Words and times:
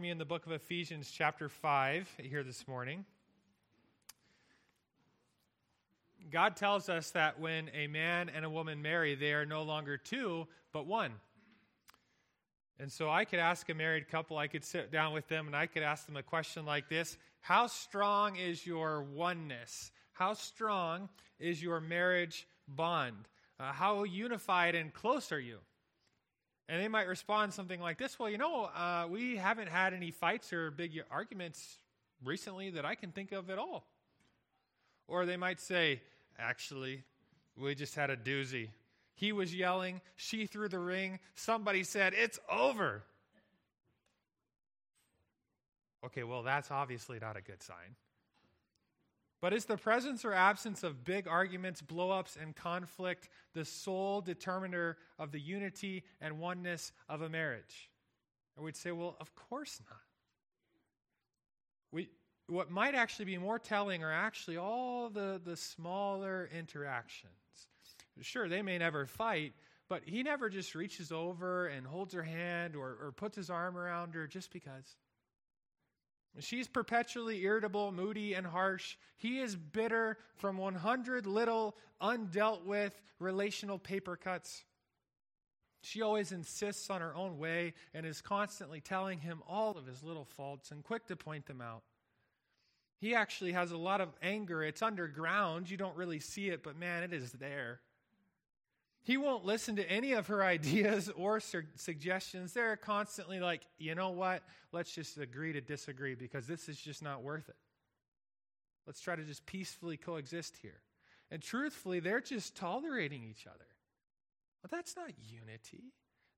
me 0.00 0.08
in 0.08 0.16
the 0.16 0.24
book 0.24 0.46
of 0.46 0.52
Ephesians, 0.52 1.10
chapter 1.10 1.48
5, 1.48 2.08
here 2.22 2.42
this 2.42 2.66
morning. 2.66 3.04
God 6.30 6.56
tells 6.56 6.88
us 6.88 7.10
that 7.10 7.38
when 7.38 7.68
a 7.74 7.86
man 7.86 8.30
and 8.34 8.44
a 8.44 8.50
woman 8.50 8.80
marry, 8.80 9.14
they 9.14 9.34
are 9.34 9.44
no 9.44 9.62
longer 9.62 9.98
two, 9.98 10.46
but 10.72 10.86
one. 10.86 11.12
And 12.78 12.90
so 12.90 13.10
I 13.10 13.26
could 13.26 13.40
ask 13.40 13.68
a 13.68 13.74
married 13.74 14.08
couple, 14.08 14.38
I 14.38 14.46
could 14.46 14.64
sit 14.64 14.90
down 14.90 15.12
with 15.12 15.28
them 15.28 15.46
and 15.46 15.54
I 15.54 15.66
could 15.66 15.82
ask 15.82 16.06
them 16.06 16.16
a 16.16 16.22
question 16.22 16.64
like 16.64 16.88
this 16.88 17.18
How 17.40 17.66
strong 17.66 18.36
is 18.36 18.64
your 18.64 19.02
oneness? 19.02 19.92
How 20.12 20.32
strong 20.32 21.10
is 21.38 21.62
your 21.62 21.78
marriage 21.80 22.46
bond? 22.66 23.28
Uh, 23.58 23.72
how 23.72 24.04
unified 24.04 24.74
and 24.74 24.94
close 24.94 25.30
are 25.30 25.40
you? 25.40 25.58
And 26.70 26.80
they 26.80 26.86
might 26.86 27.08
respond 27.08 27.52
something 27.52 27.80
like 27.80 27.98
this 27.98 28.16
Well, 28.16 28.30
you 28.30 28.38
know, 28.38 28.66
uh, 28.66 29.06
we 29.10 29.36
haven't 29.36 29.68
had 29.68 29.92
any 29.92 30.12
fights 30.12 30.52
or 30.52 30.70
big 30.70 31.02
arguments 31.10 31.78
recently 32.24 32.70
that 32.70 32.84
I 32.84 32.94
can 32.94 33.10
think 33.10 33.32
of 33.32 33.50
at 33.50 33.58
all. 33.58 33.84
Or 35.08 35.26
they 35.26 35.36
might 35.36 35.60
say, 35.60 36.00
Actually, 36.38 37.02
we 37.56 37.74
just 37.74 37.96
had 37.96 38.08
a 38.08 38.16
doozy. 38.16 38.68
He 39.14 39.32
was 39.32 39.52
yelling, 39.52 40.00
she 40.14 40.46
threw 40.46 40.68
the 40.68 40.78
ring, 40.78 41.18
somebody 41.34 41.82
said, 41.82 42.14
It's 42.16 42.38
over. 42.48 43.02
Okay, 46.06 46.22
well, 46.22 46.44
that's 46.44 46.70
obviously 46.70 47.18
not 47.20 47.36
a 47.36 47.42
good 47.42 47.62
sign. 47.64 47.96
But 49.40 49.54
is 49.54 49.64
the 49.64 49.76
presence 49.76 50.24
or 50.24 50.34
absence 50.34 50.82
of 50.82 51.04
big 51.04 51.26
arguments, 51.26 51.80
blowups, 51.80 52.36
and 52.40 52.54
conflict 52.54 53.30
the 53.54 53.64
sole 53.64 54.20
determiner 54.20 54.98
of 55.18 55.32
the 55.32 55.40
unity 55.40 56.04
and 56.20 56.38
oneness 56.38 56.92
of 57.08 57.22
a 57.22 57.28
marriage? 57.28 57.90
And 58.56 58.64
we'd 58.64 58.76
say, 58.76 58.92
well, 58.92 59.16
of 59.18 59.34
course 59.34 59.80
not. 59.88 59.98
We, 61.92 62.10
what 62.48 62.70
might 62.70 62.94
actually 62.94 63.24
be 63.24 63.38
more 63.38 63.58
telling 63.58 64.04
are 64.04 64.12
actually 64.12 64.58
all 64.58 65.08
the, 65.08 65.40
the 65.42 65.56
smaller 65.56 66.50
interactions. 66.56 67.32
Sure, 68.20 68.48
they 68.48 68.60
may 68.60 68.76
never 68.76 69.06
fight, 69.06 69.54
but 69.88 70.02
he 70.04 70.22
never 70.22 70.50
just 70.50 70.74
reaches 70.74 71.10
over 71.10 71.68
and 71.68 71.86
holds 71.86 72.12
her 72.12 72.22
hand 72.22 72.76
or, 72.76 72.98
or 73.02 73.12
puts 73.16 73.36
his 73.36 73.48
arm 73.48 73.78
around 73.78 74.14
her 74.14 74.26
just 74.26 74.52
because. 74.52 74.96
She's 76.38 76.68
perpetually 76.68 77.42
irritable, 77.42 77.90
moody, 77.92 78.34
and 78.34 78.46
harsh. 78.46 78.96
He 79.16 79.40
is 79.40 79.56
bitter 79.56 80.18
from 80.36 80.56
100 80.56 81.26
little 81.26 81.76
undealt 82.00 82.64
with 82.64 83.00
relational 83.18 83.78
paper 83.78 84.16
cuts. 84.16 84.64
She 85.82 86.02
always 86.02 86.30
insists 86.30 86.88
on 86.90 87.00
her 87.00 87.14
own 87.14 87.38
way 87.38 87.74
and 87.94 88.06
is 88.06 88.20
constantly 88.20 88.80
telling 88.80 89.18
him 89.18 89.42
all 89.48 89.76
of 89.76 89.86
his 89.86 90.02
little 90.02 90.24
faults 90.24 90.70
and 90.70 90.84
quick 90.84 91.06
to 91.06 91.16
point 91.16 91.46
them 91.46 91.60
out. 91.60 91.82
He 93.00 93.14
actually 93.14 93.52
has 93.52 93.72
a 93.72 93.78
lot 93.78 94.00
of 94.00 94.10
anger. 94.22 94.62
It's 94.62 94.82
underground. 94.82 95.70
You 95.70 95.78
don't 95.78 95.96
really 95.96 96.20
see 96.20 96.48
it, 96.50 96.62
but 96.62 96.76
man, 96.78 97.02
it 97.02 97.14
is 97.14 97.32
there. 97.32 97.80
He 99.02 99.16
won't 99.16 99.44
listen 99.44 99.76
to 99.76 99.90
any 99.90 100.12
of 100.12 100.26
her 100.28 100.42
ideas 100.56 101.10
or 101.16 101.40
su- 101.40 101.62
suggestions. 101.76 102.52
They're 102.52 102.76
constantly 102.76 103.40
like, 103.40 103.62
you 103.78 103.94
know 103.94 104.10
what? 104.10 104.42
Let's 104.72 104.94
just 104.94 105.18
agree 105.18 105.52
to 105.52 105.60
disagree 105.60 106.14
because 106.14 106.46
this 106.46 106.68
is 106.68 106.78
just 106.78 107.02
not 107.02 107.22
worth 107.22 107.48
it. 107.48 107.56
Let's 108.86 109.00
try 109.00 109.16
to 109.16 109.24
just 109.24 109.46
peacefully 109.46 109.96
coexist 109.96 110.56
here. 110.62 110.80
And 111.30 111.40
truthfully, 111.40 112.00
they're 112.00 112.20
just 112.20 112.56
tolerating 112.56 113.22
each 113.22 113.46
other. 113.46 113.66
Well, 114.62 114.70
that's 114.70 114.96
not 114.96 115.12
unity. 115.28 115.92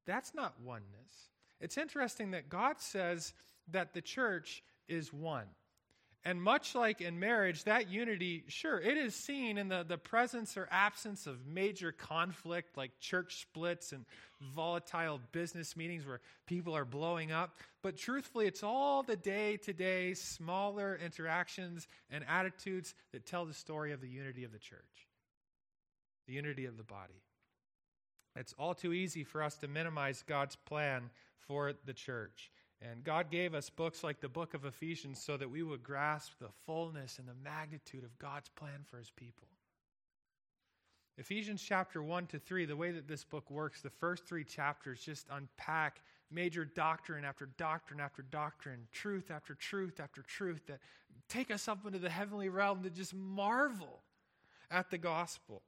That's 0.06 0.34
not 0.34 0.54
oneness. 0.64 1.30
It's 1.60 1.78
interesting 1.78 2.32
that 2.32 2.48
God 2.48 2.80
says 2.80 3.32
that 3.70 3.94
the 3.94 4.02
church 4.02 4.62
is 4.88 5.12
one. 5.12 5.46
And 6.24 6.40
much 6.40 6.76
like 6.76 7.00
in 7.00 7.18
marriage, 7.18 7.64
that 7.64 7.90
unity, 7.90 8.44
sure, 8.46 8.78
it 8.78 8.96
is 8.96 9.12
seen 9.12 9.58
in 9.58 9.68
the, 9.68 9.84
the 9.86 9.98
presence 9.98 10.56
or 10.56 10.68
absence 10.70 11.26
of 11.26 11.44
major 11.46 11.90
conflict 11.90 12.76
like 12.76 12.92
church 13.00 13.40
splits 13.40 13.90
and 13.90 14.04
volatile 14.40 15.20
business 15.32 15.76
meetings 15.76 16.06
where 16.06 16.20
people 16.46 16.76
are 16.76 16.84
blowing 16.84 17.32
up. 17.32 17.56
But 17.82 17.96
truthfully, 17.96 18.46
it's 18.46 18.62
all 18.62 19.02
the 19.02 19.16
day 19.16 19.56
to 19.58 19.72
day 19.72 20.14
smaller 20.14 20.96
interactions 21.04 21.88
and 22.08 22.24
attitudes 22.28 22.94
that 23.10 23.26
tell 23.26 23.44
the 23.44 23.54
story 23.54 23.90
of 23.90 24.00
the 24.00 24.08
unity 24.08 24.44
of 24.44 24.52
the 24.52 24.60
church, 24.60 25.08
the 26.28 26.34
unity 26.34 26.66
of 26.66 26.76
the 26.76 26.84
body. 26.84 27.20
It's 28.36 28.54
all 28.58 28.74
too 28.74 28.92
easy 28.92 29.24
for 29.24 29.42
us 29.42 29.56
to 29.56 29.68
minimize 29.68 30.22
God's 30.26 30.54
plan 30.54 31.10
for 31.36 31.72
the 31.84 31.92
church. 31.92 32.50
And 32.90 33.04
God 33.04 33.30
gave 33.30 33.54
us 33.54 33.70
books 33.70 34.02
like 34.02 34.20
the 34.20 34.28
book 34.28 34.54
of 34.54 34.64
Ephesians 34.64 35.22
so 35.22 35.36
that 35.36 35.50
we 35.50 35.62
would 35.62 35.84
grasp 35.84 36.32
the 36.40 36.48
fullness 36.66 37.18
and 37.18 37.28
the 37.28 37.34
magnitude 37.44 38.02
of 38.02 38.18
God's 38.18 38.48
plan 38.48 38.80
for 38.84 38.98
his 38.98 39.10
people. 39.10 39.46
Ephesians 41.18 41.62
chapter 41.62 42.02
1 42.02 42.26
to 42.28 42.38
3, 42.38 42.64
the 42.64 42.74
way 42.74 42.90
that 42.90 43.06
this 43.06 43.22
book 43.22 43.50
works, 43.50 43.82
the 43.82 43.90
first 43.90 44.26
three 44.26 44.44
chapters 44.44 45.00
just 45.00 45.26
unpack 45.30 46.00
major 46.30 46.64
doctrine 46.64 47.24
after 47.24 47.46
doctrine 47.58 48.00
after 48.00 48.22
doctrine, 48.22 48.80
truth 48.90 49.30
after 49.30 49.54
truth 49.54 50.00
after 50.00 50.22
truth 50.22 50.62
that 50.66 50.80
take 51.28 51.50
us 51.50 51.68
up 51.68 51.84
into 51.86 51.98
the 51.98 52.10
heavenly 52.10 52.48
realm 52.48 52.82
to 52.82 52.90
just 52.90 53.14
marvel 53.14 54.00
at 54.70 54.90
the 54.90 54.98
gospel. 54.98 55.62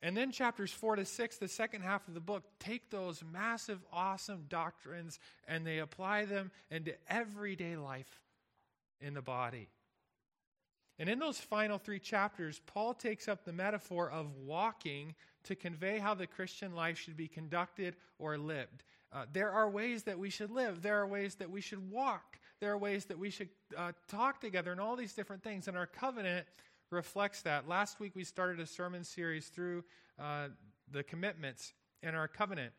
And 0.00 0.16
then 0.16 0.30
chapters 0.30 0.70
4 0.72 0.96
to 0.96 1.04
6, 1.04 1.38
the 1.38 1.48
second 1.48 1.82
half 1.82 2.06
of 2.06 2.14
the 2.14 2.20
book, 2.20 2.44
take 2.60 2.90
those 2.90 3.22
massive, 3.32 3.80
awesome 3.92 4.44
doctrines 4.48 5.18
and 5.46 5.66
they 5.66 5.78
apply 5.78 6.24
them 6.24 6.52
into 6.70 6.92
everyday 7.08 7.76
life 7.76 8.20
in 9.00 9.14
the 9.14 9.22
body. 9.22 9.68
And 11.00 11.08
in 11.08 11.18
those 11.18 11.38
final 11.38 11.78
three 11.78 12.00
chapters, 12.00 12.60
Paul 12.66 12.94
takes 12.94 13.28
up 13.28 13.44
the 13.44 13.52
metaphor 13.52 14.10
of 14.10 14.34
walking 14.36 15.14
to 15.44 15.54
convey 15.54 15.98
how 15.98 16.14
the 16.14 16.26
Christian 16.26 16.74
life 16.74 16.98
should 16.98 17.16
be 17.16 17.28
conducted 17.28 17.94
or 18.18 18.36
lived. 18.36 18.82
Uh, 19.12 19.24
there 19.32 19.50
are 19.50 19.70
ways 19.70 20.02
that 20.02 20.18
we 20.18 20.28
should 20.28 20.50
live, 20.50 20.82
there 20.82 21.00
are 21.00 21.06
ways 21.06 21.36
that 21.36 21.50
we 21.50 21.60
should 21.60 21.90
walk, 21.90 22.38
there 22.60 22.72
are 22.72 22.78
ways 22.78 23.06
that 23.06 23.18
we 23.18 23.30
should 23.30 23.48
uh, 23.76 23.92
talk 24.08 24.40
together, 24.40 24.72
and 24.72 24.80
all 24.80 24.96
these 24.96 25.14
different 25.14 25.42
things. 25.42 25.68
And 25.68 25.76
our 25.76 25.86
covenant 25.86 26.46
reflects 26.90 27.42
that. 27.42 27.68
Last 27.68 28.00
week 28.00 28.12
we 28.14 28.24
started 28.24 28.60
a 28.60 28.66
sermon 28.66 29.04
series 29.04 29.48
through 29.48 29.84
uh, 30.18 30.48
the 30.90 31.02
commitments 31.02 31.72
in 32.02 32.14
our 32.14 32.28
covenant. 32.28 32.72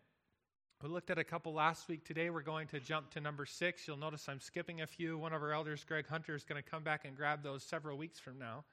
We 0.82 0.90
looked 0.90 1.10
at 1.10 1.18
a 1.18 1.24
couple 1.24 1.54
last 1.54 1.90
week. 1.90 2.06
Today 2.06 2.30
we're 2.30 2.42
going 2.42 2.68
to 2.70 2.80
jump 2.80 3.12
to 3.12 3.20
number 3.20 3.46
six. 3.46 3.88
You'll 3.88 3.98
notice 3.98 4.28
I'm 4.30 4.40
skipping 4.40 4.82
a 4.82 4.88
few. 4.88 5.18
One 5.18 5.34
of 5.34 5.44
our 5.44 5.52
elders, 5.52 5.84
Greg 5.84 6.08
Hunter, 6.08 6.36
is 6.36 6.44
going 6.44 6.62
to 6.62 6.68
come 6.68 6.84
back 6.84 7.06
and 7.06 7.16
grab 7.16 7.44
those 7.44 7.64
several 7.64 7.98
weeks 7.98 8.18
from 8.18 8.40
now. 8.40 8.64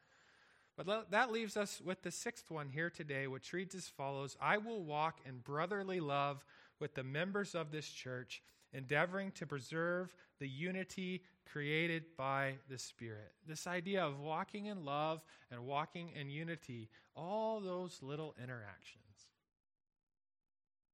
But 0.77 1.11
that 1.11 1.33
leaves 1.33 1.57
us 1.57 1.81
with 1.85 2.03
the 2.03 2.11
sixth 2.11 2.51
one 2.51 2.69
here 2.69 2.91
today, 2.91 3.27
which 3.27 3.53
reads 3.53 3.75
as 3.75 3.89
follows 3.89 4.37
I 4.41 4.59
will 4.59 4.85
walk 4.85 5.21
in 5.27 5.39
brotherly 5.39 6.01
love 6.01 6.45
with 6.79 6.95
the 6.95 7.03
members 7.03 7.55
of 7.55 7.73
this 7.73 7.89
church, 7.89 8.43
endeavoring 8.77 9.33
to 9.33 9.47
preserve 9.47 10.15
the 10.39 10.49
unity 10.49 11.23
created 11.51 12.05
by 12.17 12.55
the 12.69 12.79
Spirit. 12.79 13.33
This 13.47 13.67
idea 13.67 14.05
of 14.05 14.21
walking 14.21 14.67
in 14.67 14.85
love 14.85 15.23
and 15.51 15.65
walking 15.65 16.11
in 16.19 16.29
unity, 16.29 16.91
all 17.17 17.61
those 17.61 17.99
little 18.03 18.35
interactions. 18.43 19.03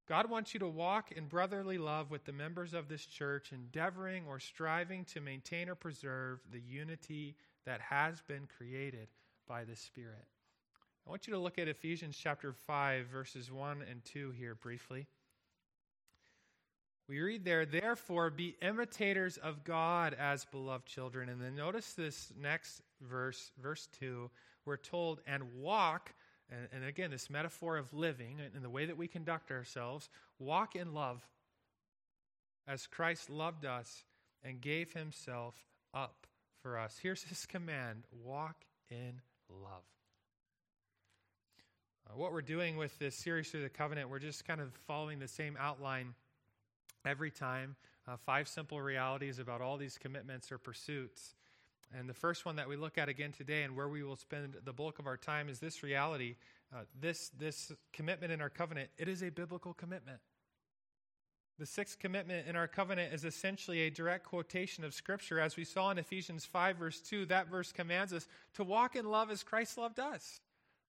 God 0.08 0.28
wants 0.28 0.52
you 0.52 0.60
to 0.60 0.68
walk 0.68 1.12
in 1.12 1.26
brotherly 1.26 1.78
love 1.78 2.10
with 2.10 2.24
the 2.24 2.32
members 2.32 2.74
of 2.74 2.88
this 2.88 3.06
church, 3.06 3.52
endeavoring 3.52 4.24
or 4.28 4.38
striving 4.38 5.04
to 5.06 5.20
maintain 5.20 5.68
or 5.68 5.74
preserve 5.74 6.40
the 6.50 6.60
unity 6.60 7.36
that 7.64 7.80
has 7.80 8.20
been 8.20 8.48
created 8.56 9.08
by 9.48 9.64
the 9.64 9.76
Spirit. 9.76 10.26
I 11.06 11.10
want 11.10 11.26
you 11.26 11.32
to 11.32 11.40
look 11.40 11.58
at 11.58 11.66
Ephesians 11.66 12.16
chapter 12.16 12.52
5, 12.52 13.06
verses 13.06 13.50
1 13.50 13.82
and 13.90 14.04
2 14.04 14.30
here 14.32 14.54
briefly. 14.54 15.06
We 17.08 17.20
read 17.20 17.44
there, 17.44 17.66
therefore, 17.66 18.30
be 18.30 18.56
imitators 18.62 19.36
of 19.36 19.64
God 19.64 20.14
as 20.14 20.44
beloved 20.46 20.86
children. 20.86 21.28
And 21.28 21.40
then 21.40 21.56
notice 21.56 21.92
this 21.94 22.32
next 22.40 22.80
verse, 23.00 23.50
verse 23.60 23.88
2. 23.98 24.30
We're 24.64 24.76
told, 24.76 25.20
and 25.26 25.42
walk, 25.54 26.14
and, 26.48 26.68
and 26.72 26.84
again, 26.84 27.10
this 27.10 27.28
metaphor 27.28 27.76
of 27.76 27.92
living 27.92 28.38
and 28.54 28.64
the 28.64 28.70
way 28.70 28.86
that 28.86 28.96
we 28.96 29.08
conduct 29.08 29.50
ourselves, 29.50 30.08
walk 30.38 30.76
in 30.76 30.94
love 30.94 31.20
as 32.68 32.86
Christ 32.86 33.28
loved 33.28 33.64
us 33.64 34.04
and 34.44 34.60
gave 34.60 34.92
himself 34.92 35.54
up 35.92 36.26
for 36.62 36.78
us. 36.78 36.98
Here's 37.02 37.22
his 37.24 37.46
command 37.46 38.04
walk 38.24 38.64
in 38.90 39.20
love. 39.50 39.82
Uh, 42.06 42.16
what 42.16 42.32
we're 42.32 42.42
doing 42.42 42.76
with 42.76 42.96
this 42.98 43.16
series 43.16 43.50
through 43.50 43.62
the 43.62 43.68
covenant, 43.68 44.08
we're 44.08 44.18
just 44.18 44.44
kind 44.44 44.60
of 44.60 44.72
following 44.86 45.18
the 45.18 45.28
same 45.28 45.56
outline 45.58 46.14
every 47.04 47.30
time. 47.30 47.76
Uh, 48.06 48.16
five 48.16 48.48
simple 48.48 48.80
realities 48.80 49.38
about 49.38 49.60
all 49.60 49.76
these 49.76 49.96
commitments 49.98 50.50
or 50.50 50.58
pursuits. 50.58 51.34
And 51.96 52.08
the 52.08 52.14
first 52.14 52.46
one 52.46 52.56
that 52.56 52.68
we 52.68 52.76
look 52.76 52.98
at 52.98 53.08
again 53.08 53.32
today, 53.32 53.62
and 53.62 53.76
where 53.76 53.88
we 53.88 54.02
will 54.02 54.16
spend 54.16 54.56
the 54.64 54.72
bulk 54.72 54.98
of 54.98 55.06
our 55.06 55.16
time, 55.16 55.48
is 55.48 55.58
this 55.58 55.82
reality. 55.82 56.36
Uh, 56.74 56.80
this, 57.00 57.30
this 57.38 57.70
commitment 57.92 58.32
in 58.32 58.40
our 58.40 58.48
covenant, 58.48 58.88
it 58.96 59.08
is 59.08 59.22
a 59.22 59.30
biblical 59.30 59.74
commitment. 59.74 60.18
The 61.58 61.66
sixth 61.66 61.98
commitment 61.98 62.48
in 62.48 62.56
our 62.56 62.66
covenant 62.66 63.12
is 63.12 63.24
essentially 63.24 63.82
a 63.82 63.90
direct 63.90 64.24
quotation 64.24 64.84
of 64.84 64.94
Scripture. 64.94 65.38
As 65.38 65.56
we 65.56 65.64
saw 65.64 65.90
in 65.90 65.98
Ephesians 65.98 66.46
5, 66.46 66.76
verse 66.76 67.00
2, 67.00 67.26
that 67.26 67.48
verse 67.48 67.72
commands 67.72 68.12
us 68.12 68.26
to 68.54 68.64
walk 68.64 68.96
in 68.96 69.04
love 69.04 69.30
as 69.30 69.42
Christ 69.42 69.76
loved 69.76 70.00
us. 70.00 70.40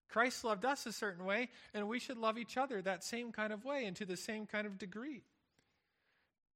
Christ 0.08 0.42
loved 0.42 0.64
us 0.64 0.86
a 0.86 0.92
certain 0.92 1.24
way, 1.24 1.50
and 1.74 1.86
we 1.86 1.98
should 1.98 2.18
love 2.18 2.38
each 2.38 2.56
other 2.56 2.80
that 2.80 3.04
same 3.04 3.30
kind 3.30 3.52
of 3.52 3.64
way 3.64 3.84
and 3.84 3.94
to 3.96 4.06
the 4.06 4.16
same 4.16 4.46
kind 4.46 4.66
of 4.66 4.78
degree. 4.78 5.22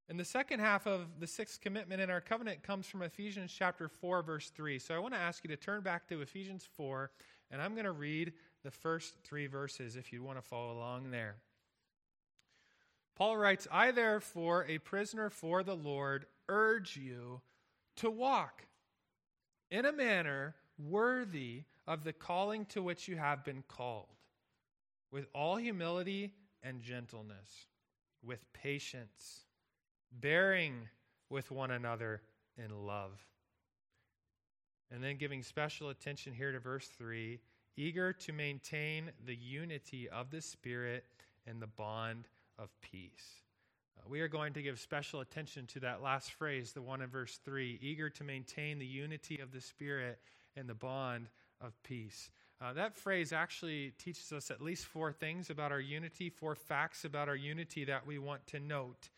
And 0.09 0.19
the 0.19 0.25
second 0.25 0.61
half 0.61 0.87
of 0.87 1.21
the 1.21 1.27
sixth 1.27 1.61
commitment 1.61 2.01
in 2.01 2.09
our 2.09 2.23
covenant 2.23 2.63
comes 2.63 2.87
from 2.87 3.03
Ephesians 3.03 3.53
chapter 3.57 3.89
4, 3.89 4.23
verse 4.23 4.49
3. 4.51 4.79
So 4.79 4.95
I 4.95 4.99
want 4.99 5.13
to 5.13 5.21
ask 5.21 5.45
you 5.45 5.49
to 5.49 5.57
turn 5.57 5.83
back 5.83 6.09
to 6.09 6.23
Ephesians 6.23 6.67
4, 6.77 7.11
and 7.51 7.61
I'm 7.61 7.75
going 7.75 7.85
to 7.85 7.93
read 7.93 8.33
the 8.65 8.71
first 8.71 9.17
three 9.23 9.47
verses 9.47 9.97
if 9.97 10.11
you 10.11 10.23
want 10.23 10.39
to 10.39 10.43
follow 10.43 10.73
along 10.73 11.11
there. 11.11 11.37
Paul 13.17 13.37
writes, 13.37 13.69
I 13.71 13.91
therefore, 13.91 14.65
a 14.67 14.79
prisoner 14.79 15.29
for 15.29 15.63
the 15.63 15.77
Lord, 15.77 16.25
urge 16.49 16.97
you 16.97 17.43
to 17.97 18.09
walk 18.09 18.63
in 19.71 19.85
a 19.85 19.93
manner 19.93 20.55
worthy 20.79 21.65
of 21.87 22.05
the 22.05 22.13
calling 22.13 22.65
to 22.67 22.83
which 22.83 23.09
you 23.09 23.17
have 23.17 23.45
been 23.45 23.65
called, 23.69 24.07
with 25.11 25.27
all 25.35 25.57
humility 25.57 26.33
and 26.63 26.81
gentleness, 26.81 27.67
with 28.23 28.51
patience 28.53 29.48
bearing 30.13 30.89
with 31.31 31.51
one 31.51 31.71
another 31.71 32.23
in 32.57 32.87
love. 32.87 33.13
And 34.91 35.05
then 35.05 35.17
giving 35.17 35.43
special 35.43 35.91
attention 35.91 36.33
here 36.33 36.53
to 36.53 36.61
verse 36.61 36.87
3 36.87 37.41
eager 37.77 38.13
to 38.13 38.33
maintain 38.33 39.13
the 39.25 39.37
unity 39.37 40.09
of 40.09 40.31
the 40.31 40.41
Spirit 40.41 41.05
and 41.47 41.63
the 41.63 41.67
bond 41.69 42.27
of 42.59 42.69
peace. 42.81 43.43
Uh, 43.97 44.03
we 44.09 44.21
are 44.21 44.29
going 44.29 44.53
to 44.53 44.63
give 44.63 44.81
special 44.81 45.21
attention 45.21 45.65
to 45.67 45.81
that 45.81 46.03
last 46.03 46.33
phrase, 46.33 46.73
the 46.73 46.83
one 46.83 47.01
in 47.01 47.09
verse 47.09 47.39
3 47.45 47.79
eager 47.81 48.11
to 48.11 48.25
maintain 48.25 48.79
the 48.79 48.87
unity 48.87 49.39
of 49.39 49.53
the 49.53 49.61
Spirit 49.61 50.19
and 50.57 50.69
the 50.69 50.75
bond 50.75 51.29
of 51.61 51.73
peace. 51.85 52.31
Uh, 52.61 52.73
that 52.73 52.97
phrase 52.97 53.33
actually 53.33 53.93
teaches 53.99 54.33
us 54.33 54.51
at 54.51 54.61
least 54.61 54.85
four 54.87 55.13
things 55.13 55.49
about 55.49 55.71
our 55.71 55.81
unity, 55.81 56.29
four 56.29 56.57
facts 56.57 57.05
about 57.05 57.29
our 57.29 57.37
unity 57.37 57.85
that 57.85 58.05
we 58.05 58.19
want 58.19 58.45
to 58.49 58.59
note. 58.59 59.09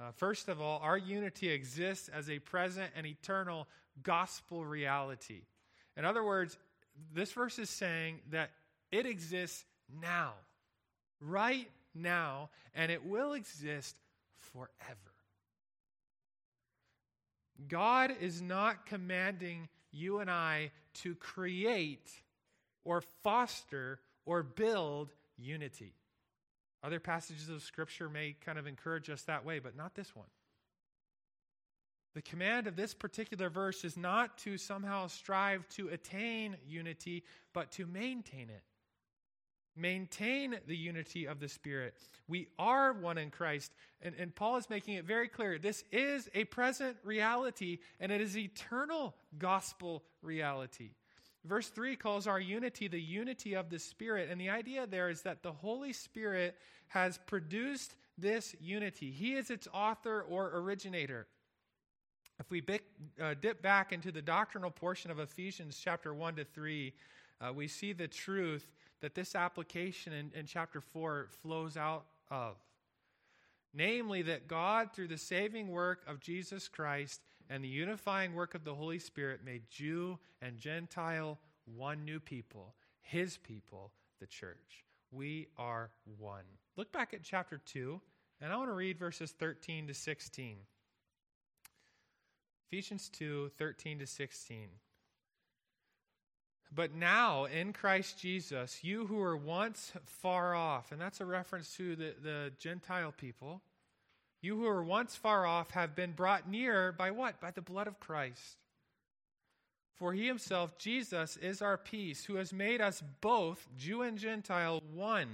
Uh, 0.00 0.12
first 0.16 0.48
of 0.48 0.60
all, 0.60 0.80
our 0.82 0.96
unity 0.96 1.50
exists 1.50 2.08
as 2.08 2.30
a 2.30 2.38
present 2.38 2.90
and 2.96 3.06
eternal 3.06 3.68
gospel 4.02 4.64
reality. 4.64 5.42
In 5.96 6.06
other 6.06 6.24
words, 6.24 6.56
this 7.12 7.32
verse 7.32 7.58
is 7.58 7.68
saying 7.68 8.20
that 8.30 8.50
it 8.90 9.04
exists 9.04 9.64
now, 10.00 10.32
right 11.20 11.68
now, 11.94 12.48
and 12.74 12.90
it 12.90 13.04
will 13.04 13.34
exist 13.34 13.94
forever. 14.38 14.70
God 17.68 18.14
is 18.20 18.40
not 18.40 18.86
commanding 18.86 19.68
you 19.92 20.20
and 20.20 20.30
I 20.30 20.70
to 21.02 21.14
create 21.14 22.08
or 22.84 23.02
foster 23.22 24.00
or 24.24 24.42
build 24.42 25.10
unity. 25.36 25.92
Other 26.82 27.00
passages 27.00 27.48
of 27.48 27.62
Scripture 27.62 28.08
may 28.08 28.36
kind 28.44 28.58
of 28.58 28.66
encourage 28.66 29.10
us 29.10 29.22
that 29.22 29.44
way, 29.44 29.58
but 29.58 29.76
not 29.76 29.94
this 29.94 30.16
one. 30.16 30.28
The 32.14 32.22
command 32.22 32.66
of 32.66 32.74
this 32.74 32.94
particular 32.94 33.50
verse 33.50 33.84
is 33.84 33.96
not 33.96 34.36
to 34.38 34.58
somehow 34.58 35.06
strive 35.06 35.68
to 35.70 35.88
attain 35.88 36.56
unity, 36.66 37.22
but 37.52 37.70
to 37.72 37.86
maintain 37.86 38.50
it. 38.50 38.62
Maintain 39.76 40.56
the 40.66 40.76
unity 40.76 41.26
of 41.26 41.38
the 41.38 41.48
Spirit. 41.48 41.94
We 42.26 42.48
are 42.58 42.92
one 42.92 43.18
in 43.18 43.30
Christ. 43.30 43.72
And, 44.02 44.14
and 44.18 44.34
Paul 44.34 44.56
is 44.56 44.68
making 44.68 44.94
it 44.94 45.04
very 45.04 45.28
clear 45.28 45.58
this 45.58 45.84
is 45.92 46.28
a 46.34 46.44
present 46.44 46.96
reality, 47.04 47.78
and 48.00 48.10
it 48.10 48.20
is 48.20 48.36
eternal 48.36 49.14
gospel 49.38 50.02
reality. 50.22 50.90
Verse 51.44 51.68
3 51.68 51.96
calls 51.96 52.26
our 52.26 52.40
unity 52.40 52.86
the 52.86 53.00
unity 53.00 53.54
of 53.54 53.70
the 53.70 53.78
Spirit. 53.78 54.28
And 54.30 54.40
the 54.40 54.50
idea 54.50 54.86
there 54.86 55.08
is 55.08 55.22
that 55.22 55.42
the 55.42 55.52
Holy 55.52 55.92
Spirit 55.92 56.56
has 56.88 57.18
produced 57.26 57.94
this 58.18 58.54
unity. 58.60 59.10
He 59.10 59.34
is 59.34 59.50
its 59.50 59.66
author 59.72 60.22
or 60.28 60.50
originator. 60.54 61.26
If 62.38 62.50
we 62.50 62.62
uh, 63.20 63.34
dip 63.40 63.62
back 63.62 63.92
into 63.92 64.12
the 64.12 64.22
doctrinal 64.22 64.70
portion 64.70 65.10
of 65.10 65.18
Ephesians 65.18 65.80
chapter 65.82 66.12
1 66.14 66.36
to 66.36 66.44
3, 66.44 66.92
uh, 67.40 67.52
we 67.52 67.68
see 67.68 67.92
the 67.92 68.08
truth 68.08 68.66
that 69.00 69.14
this 69.14 69.34
application 69.34 70.12
in, 70.12 70.30
in 70.34 70.46
chapter 70.46 70.80
4 70.80 71.28
flows 71.42 71.76
out 71.76 72.04
of. 72.30 72.56
Namely, 73.72 74.22
that 74.22 74.48
God, 74.48 74.92
through 74.92 75.08
the 75.08 75.18
saving 75.18 75.68
work 75.68 76.02
of 76.06 76.18
Jesus 76.20 76.66
Christ, 76.66 77.20
and 77.50 77.64
the 77.64 77.68
unifying 77.68 78.32
work 78.32 78.54
of 78.54 78.64
the 78.64 78.74
Holy 78.74 79.00
Spirit 79.00 79.40
made 79.44 79.68
Jew 79.68 80.18
and 80.40 80.56
Gentile 80.56 81.36
one 81.76 82.04
new 82.04 82.20
people, 82.20 82.74
his 83.02 83.36
people, 83.36 83.90
the 84.20 84.26
church. 84.26 84.84
We 85.10 85.48
are 85.58 85.90
one. 86.18 86.44
Look 86.76 86.92
back 86.92 87.12
at 87.12 87.24
chapter 87.24 87.60
2, 87.66 88.00
and 88.40 88.52
I 88.52 88.56
want 88.56 88.70
to 88.70 88.74
read 88.74 88.98
verses 88.98 89.32
13 89.32 89.88
to 89.88 89.94
16. 89.94 90.56
Ephesians 92.68 93.08
2 93.08 93.50
13 93.58 93.98
to 93.98 94.06
16. 94.06 94.68
But 96.72 96.94
now, 96.94 97.46
in 97.46 97.72
Christ 97.72 98.20
Jesus, 98.20 98.84
you 98.84 99.06
who 99.06 99.16
were 99.16 99.36
once 99.36 99.92
far 100.04 100.54
off, 100.54 100.92
and 100.92 101.00
that's 101.00 101.20
a 101.20 101.26
reference 101.26 101.76
to 101.78 101.96
the, 101.96 102.14
the 102.22 102.52
Gentile 102.60 103.12
people, 103.16 103.60
you 104.42 104.56
who 104.56 104.62
were 104.62 104.82
once 104.82 105.16
far 105.16 105.44
off 105.44 105.70
have 105.72 105.94
been 105.94 106.12
brought 106.12 106.48
near 106.48 106.92
by 106.92 107.10
what? 107.10 107.40
By 107.40 107.50
the 107.50 107.60
blood 107.60 107.86
of 107.86 108.00
Christ. 108.00 108.56
For 109.94 110.14
he 110.14 110.26
himself, 110.26 110.78
Jesus, 110.78 111.36
is 111.36 111.60
our 111.60 111.76
peace, 111.76 112.24
who 112.24 112.36
has 112.36 112.52
made 112.52 112.80
us 112.80 113.02
both, 113.20 113.68
Jew 113.76 114.00
and 114.00 114.16
Gentile, 114.16 114.82
one, 114.94 115.28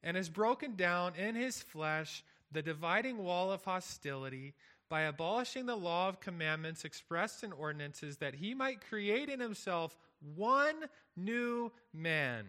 and 0.00 0.16
has 0.16 0.28
broken 0.28 0.76
down 0.76 1.14
in 1.16 1.34
his 1.34 1.60
flesh 1.60 2.22
the 2.52 2.62
dividing 2.62 3.18
wall 3.18 3.50
of 3.50 3.64
hostility 3.64 4.54
by 4.88 5.02
abolishing 5.02 5.66
the 5.66 5.76
law 5.76 6.08
of 6.08 6.20
commandments 6.20 6.84
expressed 6.84 7.42
in 7.42 7.52
ordinances, 7.52 8.18
that 8.18 8.34
he 8.34 8.54
might 8.54 8.88
create 8.88 9.28
in 9.28 9.40
himself 9.40 9.96
one 10.36 10.76
new 11.16 11.70
man 11.92 12.46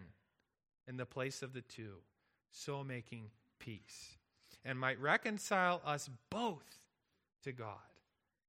in 0.86 0.96
the 0.96 1.04
place 1.04 1.42
of 1.42 1.52
the 1.52 1.60
two, 1.60 1.96
so 2.52 2.84
making 2.84 3.24
peace 3.58 4.16
and 4.64 4.78
might 4.78 5.00
reconcile 5.00 5.80
us 5.84 6.10
both 6.30 6.78
to 7.44 7.52
God 7.52 7.76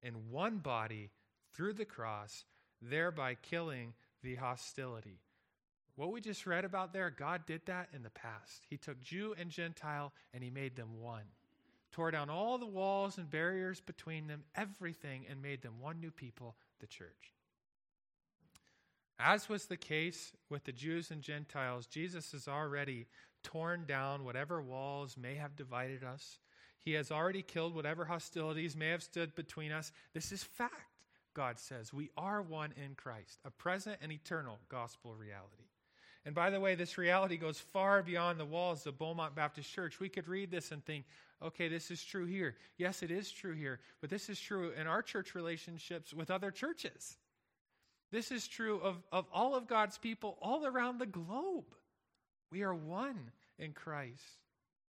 in 0.04 0.30
one 0.32 0.58
body 0.58 1.10
through 1.54 1.74
the 1.74 1.86
cross, 1.86 2.46
thereby 2.82 3.36
killing 3.36 3.94
the 4.24 4.36
hostility. 4.36 5.20
What 5.96 6.12
we 6.12 6.22
just 6.22 6.46
read 6.46 6.66
about 6.66 6.94
there, 6.94 7.10
God 7.10 7.46
did 7.46 7.62
that 7.66 7.90
in 7.94 8.04
the 8.04 8.10
past. 8.10 8.66
He 8.70 8.78
took 8.78 9.02
Jew 9.02 9.36
and 9.38 9.50
Gentile 9.50 10.14
and 10.34 10.44
he 10.44 10.50
made 10.50 10.76
them 10.76 11.00
one. 11.00 11.26
Tore 11.92 12.12
down 12.12 12.30
all 12.30 12.58
the 12.58 12.66
walls 12.66 13.18
and 13.18 13.30
barriers 13.30 13.82
between 13.82 14.28
them, 14.28 14.44
everything, 14.56 15.26
and 15.30 15.42
made 15.42 15.62
them 15.62 15.82
one 15.82 16.00
new 16.00 16.12
people, 16.12 16.56
the 16.80 16.88
church. 16.88 17.34
As 19.20 19.50
was 19.50 19.66
the 19.66 19.78
case 19.78 20.32
with 20.50 20.64
the 20.64 20.72
Jews 20.72 21.12
and 21.12 21.22
Gentiles, 21.22 21.86
Jesus 21.86 22.34
is 22.34 22.48
already 22.48 23.08
torn 23.44 23.86
down 23.86 24.24
whatever 24.24 24.62
walls 24.62 25.18
may 25.18 25.36
have 25.36 25.56
divided 25.56 26.04
us. 26.04 26.40
He 26.80 26.94
has 26.94 27.12
already 27.12 27.42
killed 27.42 27.76
whatever 27.76 28.06
hostilities 28.06 28.76
may 28.76 28.90
have 28.90 29.04
stood 29.04 29.36
between 29.36 29.72
us. 29.72 29.92
This 30.14 30.32
is 30.32 30.44
fact, 30.44 31.06
God 31.34 31.60
says. 31.60 31.94
We 31.94 32.10
are 32.18 32.42
one 32.42 32.74
in 32.84 32.96
Christ, 32.96 33.40
a 33.46 33.52
present 33.52 33.98
and 34.02 34.12
eternal 34.12 34.60
gospel 34.70 35.14
reality. 35.16 35.68
And 36.26 36.36
by 36.36 36.50
the 36.50 36.60
way, 36.60 36.76
this 36.76 36.98
reality 36.98 37.38
goes 37.38 37.60
far 37.60 38.04
beyond 38.04 38.40
the 38.40 38.46
walls 38.46 38.86
of 38.86 38.98
Beaumont 38.98 39.36
Baptist 39.36 39.72
Church. 39.72 40.00
We 40.00 40.10
could 40.10 40.28
read 40.28 40.52
this 40.52 40.72
and 40.72 40.84
think, 40.86 41.06
okay, 41.42 41.68
this 41.68 41.90
is 41.90 42.04
true 42.04 42.26
here. 42.26 42.56
Yes, 42.78 43.02
it 43.02 43.12
is 43.12 43.32
true 43.32 43.54
here, 43.54 43.80
but 44.02 44.10
this 44.10 44.30
is 44.30 44.40
true 44.40 44.72
in 44.80 44.86
our 44.86 45.02
church 45.02 45.34
relationships 45.34 46.14
with 46.14 46.30
other 46.30 46.52
churches. 46.52 47.18
This 48.12 48.32
is 48.32 48.48
true 48.48 48.80
of, 48.82 48.98
of 49.12 49.26
all 49.34 49.56
of 49.56 49.68
God's 49.68 49.98
people 49.98 50.38
all 50.42 50.66
around 50.66 51.00
the 51.00 51.06
globe. 51.06 51.66
We 52.52 52.64
are 52.64 52.74
one 52.74 53.32
in 53.58 53.74
Christ. 53.74 54.40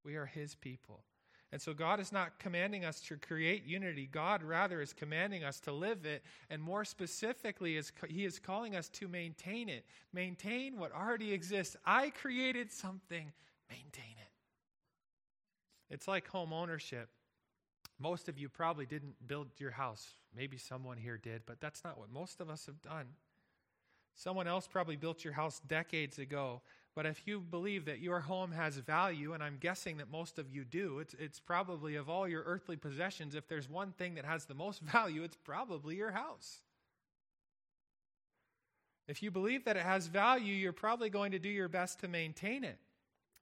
We 0.03 0.15
are 0.15 0.25
his 0.25 0.55
people. 0.55 1.03
And 1.51 1.61
so 1.61 1.73
God 1.73 1.99
is 1.99 2.13
not 2.13 2.39
commanding 2.39 2.85
us 2.85 3.01
to 3.01 3.17
create 3.17 3.65
unity. 3.65 4.07
God 4.09 4.41
rather 4.41 4.81
is 4.81 4.93
commanding 4.93 5.43
us 5.43 5.59
to 5.61 5.73
live 5.73 6.05
it. 6.05 6.23
And 6.49 6.61
more 6.61 6.85
specifically, 6.85 7.75
is 7.75 7.91
he 8.07 8.23
is 8.23 8.39
calling 8.39 8.75
us 8.75 8.87
to 8.89 9.07
maintain 9.09 9.67
it. 9.67 9.85
Maintain 10.13 10.79
what 10.79 10.93
already 10.93 11.33
exists. 11.33 11.75
I 11.85 12.09
created 12.11 12.71
something, 12.71 13.31
maintain 13.69 14.15
it. 14.17 14.31
It's 15.89 16.07
like 16.07 16.27
home 16.27 16.53
ownership. 16.53 17.09
Most 17.99 18.29
of 18.29 18.39
you 18.39 18.47
probably 18.47 18.85
didn't 18.85 19.15
build 19.27 19.47
your 19.57 19.71
house. 19.71 20.13
Maybe 20.35 20.57
someone 20.57 20.97
here 20.97 21.17
did, 21.17 21.41
but 21.45 21.59
that's 21.59 21.83
not 21.83 21.99
what 21.99 22.09
most 22.09 22.39
of 22.39 22.49
us 22.49 22.65
have 22.65 22.81
done. 22.81 23.07
Someone 24.15 24.47
else 24.47 24.67
probably 24.67 24.95
built 24.95 25.23
your 25.23 25.33
house 25.33 25.61
decades 25.67 26.17
ago, 26.17 26.61
But 26.93 27.05
if 27.05 27.21
you 27.25 27.39
believe 27.39 27.85
that 27.85 27.99
your 27.99 28.19
home 28.19 28.51
has 28.51 28.75
value, 28.75 29.33
and 29.33 29.41
I'm 29.41 29.57
guessing 29.59 29.97
that 29.97 30.11
most 30.11 30.37
of 30.37 30.49
you 30.49 30.65
do, 30.65 30.99
it's, 30.99 31.13
it's 31.17 31.39
probably 31.39 31.95
of 31.95 32.09
all 32.09 32.27
your 32.27 32.43
earthly 32.43 32.75
possessions, 32.75 33.33
if 33.33 33.47
there's 33.47 33.69
one 33.69 33.93
thing 33.93 34.15
that 34.15 34.25
has 34.25 34.45
the 34.45 34.53
most 34.53 34.81
value, 34.81 35.23
it's 35.23 35.37
probably 35.37 35.95
your 35.95 36.11
house. 36.11 36.61
If 39.07 39.23
you 39.23 39.31
believe 39.31 39.65
that 39.65 39.77
it 39.77 39.83
has 39.83 40.07
value, 40.07 40.53
you're 40.53 40.73
probably 40.73 41.09
going 41.09 41.31
to 41.31 41.39
do 41.39 41.49
your 41.49 41.69
best 41.69 41.99
to 42.01 42.07
maintain 42.07 42.63
it. 42.63 42.77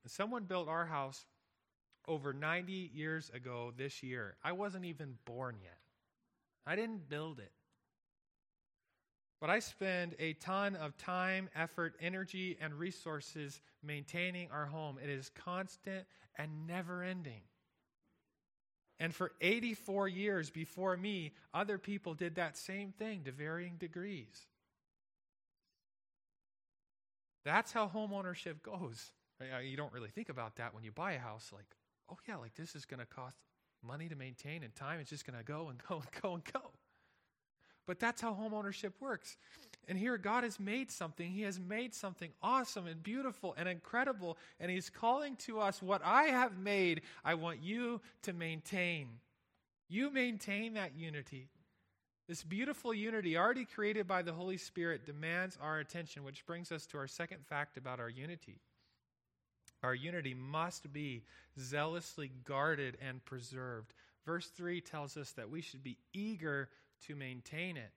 Someone 0.05 0.43
built 0.43 0.67
our 0.67 0.85
house 0.85 1.25
over 2.07 2.33
90 2.33 2.91
years 2.93 3.29
ago 3.31 3.73
this 3.77 4.01
year. 4.01 4.35
I 4.43 4.53
wasn't 4.53 4.85
even 4.85 5.15
born 5.25 5.57
yet. 5.61 5.77
I 6.65 6.75
didn't 6.75 7.09
build 7.09 7.39
it. 7.39 7.51
But 9.41 9.49
I 9.49 9.59
spend 9.59 10.15
a 10.19 10.33
ton 10.33 10.75
of 10.75 10.97
time, 10.97 11.49
effort, 11.55 11.95
energy, 12.01 12.57
and 12.59 12.73
resources 12.73 13.61
maintaining 13.81 14.51
our 14.51 14.65
home. 14.65 14.97
It 15.01 15.09
is 15.09 15.31
constant 15.45 16.05
and 16.37 16.67
never 16.67 17.03
ending. 17.03 17.41
And 18.99 19.15
for 19.15 19.31
84 19.39 20.09
years 20.09 20.49
before 20.49 20.97
me, 20.97 21.31
other 21.53 21.77
people 21.77 22.15
did 22.15 22.35
that 22.35 22.57
same 22.57 22.91
thing 22.91 23.23
to 23.23 23.31
varying 23.31 23.77
degrees. 23.77 24.45
That's 27.45 27.71
how 27.71 27.87
homeownership 27.87 28.61
goes. 28.61 29.13
You 29.63 29.77
don't 29.77 29.93
really 29.93 30.09
think 30.09 30.27
about 30.27 30.57
that 30.57 30.75
when 30.75 30.83
you 30.83 30.91
buy 30.91 31.13
a 31.13 31.19
house, 31.19 31.49
like, 31.53 31.63
oh, 32.11 32.17
yeah, 32.27 32.35
like 32.35 32.55
this 32.55 32.75
is 32.75 32.83
going 32.83 32.99
to 32.99 33.05
cost 33.05 33.37
money 33.81 34.09
to 34.09 34.15
maintain 34.17 34.63
and 34.63 34.75
time. 34.75 34.99
It's 34.99 35.09
just 35.09 35.25
going 35.25 35.39
to 35.39 35.45
go 35.45 35.69
and 35.69 35.79
go 35.87 35.95
and 35.95 36.21
go 36.21 36.33
and 36.33 36.43
go. 36.43 36.71
But 37.89 37.99
that's 37.99 38.21
how 38.21 38.35
homeownership 38.35 38.91
works. 38.99 39.35
And 39.87 39.97
here, 39.97 40.15
God 40.19 40.43
has 40.43 40.59
made 40.59 40.91
something. 40.91 41.31
He 41.31 41.41
has 41.41 41.59
made 41.59 41.95
something 41.95 42.29
awesome 42.39 42.85
and 42.85 43.01
beautiful 43.01 43.55
and 43.57 43.67
incredible. 43.67 44.37
And 44.59 44.69
He's 44.69 44.91
calling 44.91 45.35
to 45.37 45.59
us 45.59 45.81
what 45.81 46.03
I 46.05 46.25
have 46.25 46.55
made, 46.59 47.01
I 47.25 47.33
want 47.33 47.63
you 47.63 47.99
to 48.21 48.33
maintain. 48.33 49.07
You 49.87 50.11
maintain 50.11 50.75
that 50.75 50.95
unity. 50.95 51.47
This 52.27 52.43
beautiful 52.43 52.93
unity, 52.93 53.35
already 53.35 53.65
created 53.65 54.07
by 54.07 54.21
the 54.21 54.33
Holy 54.33 54.57
Spirit, 54.57 55.07
demands 55.07 55.57
our 55.59 55.79
attention, 55.79 56.23
which 56.23 56.45
brings 56.45 56.71
us 56.71 56.85
to 56.85 56.99
our 56.99 57.07
second 57.07 57.43
fact 57.47 57.75
about 57.75 57.99
our 57.99 58.07
unity. 58.07 58.59
Our 59.81 59.95
unity 59.95 60.35
must 60.35 60.93
be 60.93 61.23
zealously 61.59 62.29
guarded 62.43 62.99
and 63.01 63.25
preserved. 63.25 63.95
Verse 64.27 64.45
3 64.49 64.79
tells 64.79 65.17
us 65.17 65.31
that 65.31 65.49
we 65.49 65.61
should 65.61 65.83
be 65.83 65.97
eager 66.13 66.69
to 67.07 67.15
maintain 67.15 67.77
it. 67.77 67.91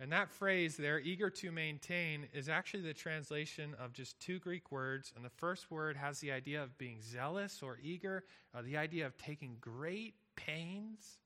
And 0.00 0.12
that 0.12 0.30
phrase 0.30 0.78
there, 0.78 0.98
eager 0.98 1.28
to 1.28 1.52
maintain, 1.52 2.26
is 2.32 2.48
actually 2.48 2.82
the 2.82 2.94
translation 2.94 3.74
of 3.78 3.92
just 3.92 4.18
two 4.18 4.38
Greek 4.38 4.72
words. 4.72 5.12
And 5.14 5.22
the 5.22 5.28
first 5.28 5.70
word 5.70 5.94
has 5.98 6.20
the 6.20 6.32
idea 6.32 6.62
of 6.62 6.78
being 6.78 7.02
zealous 7.02 7.62
or 7.62 7.78
eager, 7.82 8.24
uh, 8.54 8.62
the 8.62 8.78
idea 8.78 9.04
of 9.04 9.18
taking 9.18 9.56
great 9.60 10.14
pains. 10.36 11.18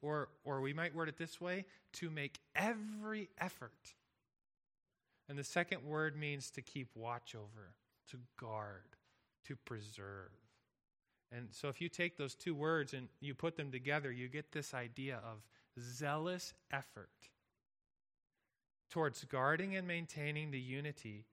Or, 0.00 0.30
or 0.44 0.62
we 0.62 0.72
might 0.72 0.94
word 0.94 1.10
it 1.10 1.18
this 1.18 1.42
way 1.42 1.66
to 1.94 2.08
make 2.08 2.40
every 2.56 3.28
effort. 3.36 3.94
And 5.28 5.38
the 5.38 5.44
second 5.44 5.84
word 5.84 6.16
means 6.16 6.50
to 6.52 6.62
keep 6.62 6.88
watch 6.94 7.34
over, 7.34 7.74
to 8.12 8.16
guard, 8.38 8.96
to 9.44 9.56
preserve. 9.56 10.30
And 11.30 11.48
so 11.50 11.68
if 11.68 11.82
you 11.82 11.90
take 11.90 12.16
those 12.16 12.34
two 12.34 12.54
words 12.54 12.94
and 12.94 13.08
you 13.20 13.34
put 13.34 13.56
them 13.56 13.70
together, 13.70 14.10
you 14.10 14.28
get 14.28 14.52
this 14.52 14.72
idea 14.72 15.16
of 15.16 15.42
zealous 15.78 16.54
effort 16.72 17.10
towards 18.90 19.24
guarding 19.24 19.76
and 19.76 19.86
maintaining 19.86 20.50
the 20.50 20.60
unity 20.60 21.26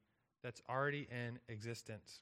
that's 0.44 0.62
already 0.70 1.08
in 1.12 1.40
existence. 1.50 2.22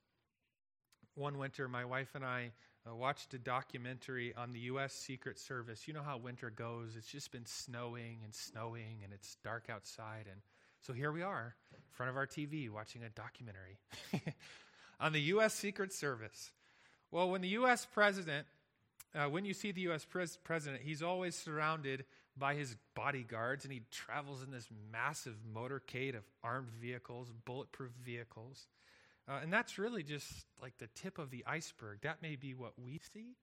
One 1.16 1.38
winter, 1.38 1.68
my 1.68 1.86
wife 1.86 2.10
and 2.16 2.26
I 2.26 2.52
uh, 2.88 2.96
watched 2.96 3.34
a 3.34 3.38
documentary 3.38 4.34
on 4.36 4.52
the 4.52 4.60
U.S. 4.62 4.94
Secret 4.94 5.40
Service. 5.40 5.88
You 5.88 5.94
know 5.94 6.04
how 6.04 6.18
winter 6.18 6.50
goes. 6.50 6.96
It's 6.98 7.08
just 7.08 7.32
been 7.32 7.46
snowing 7.46 8.20
and 8.24 8.34
snowing, 8.34 9.00
and 9.04 9.14
it's 9.14 9.38
dark 9.44 9.70
outside. 9.70 10.26
And 10.32 10.42
so 10.82 10.94
here 10.94 11.12
we 11.12 11.22
are 11.22 11.56
in 11.74 11.80
front 11.92 12.10
of 12.10 12.18
our 12.18 12.28
TV 12.28 12.70
watching 12.70 13.04
a 13.04 13.10
documentary 13.10 13.80
on 15.00 15.14
the 15.14 15.22
U.S. 15.22 15.54
Secret 15.54 15.94
Service. 15.94 16.52
Well, 17.12 17.30
when 17.30 17.42
the 17.42 17.50
U.S. 17.50 17.88
president 17.92 18.46
uh, 19.16 19.30
when 19.30 19.46
you 19.46 19.54
see 19.54 19.72
the 19.72 19.82
U.S. 19.82 20.06
pres- 20.06 20.38
president, 20.44 20.84
he's 20.84 21.02
always 21.02 21.36
surrounded 21.36 22.06
by 22.38 22.56
his 22.56 22.76
bodyguards, 22.96 23.64
and 23.64 23.74
he 23.74 23.82
travels 23.92 24.44
in 24.44 24.52
this 24.52 24.68
massive 24.92 25.36
motorcade 25.54 26.16
of 26.16 26.24
armed 26.44 26.70
vehicles, 26.82 27.32
bulletproof 27.46 27.92
vehicles. 28.04 28.68
Uh, 29.28 29.40
and 29.42 29.52
that's 29.52 29.78
really 29.78 30.04
just 30.04 30.46
like 30.62 30.78
the 30.78 30.88
tip 30.96 31.18
of 31.18 31.32
the 31.32 31.44
iceberg. 31.48 32.00
That 32.02 32.22
may 32.22 32.36
be 32.36 32.54
what 32.54 32.74
we 32.78 33.00
see. 33.14 33.36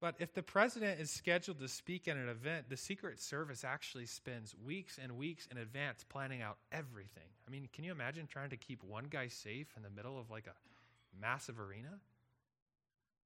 But 0.00 0.16
if 0.18 0.34
the 0.34 0.42
president 0.42 1.00
is 1.00 1.10
scheduled 1.10 1.60
to 1.60 1.68
speak 1.68 2.08
at 2.08 2.16
an 2.16 2.28
event, 2.28 2.68
the 2.68 2.76
Secret 2.76 3.20
Service 3.20 3.64
actually 3.64 4.06
spends 4.06 4.54
weeks 4.54 4.98
and 5.02 5.16
weeks 5.16 5.48
in 5.50 5.56
advance 5.56 6.04
planning 6.04 6.42
out 6.42 6.58
everything. 6.70 7.30
I 7.48 7.50
mean, 7.50 7.68
can 7.72 7.84
you 7.84 7.92
imagine 7.92 8.26
trying 8.26 8.50
to 8.50 8.56
keep 8.56 8.84
one 8.84 9.06
guy 9.08 9.28
safe 9.28 9.68
in 9.76 9.82
the 9.82 9.88
middle 9.88 10.18
of 10.18 10.30
like 10.30 10.46
a 10.46 11.18
massive 11.18 11.58
arena? 11.58 11.98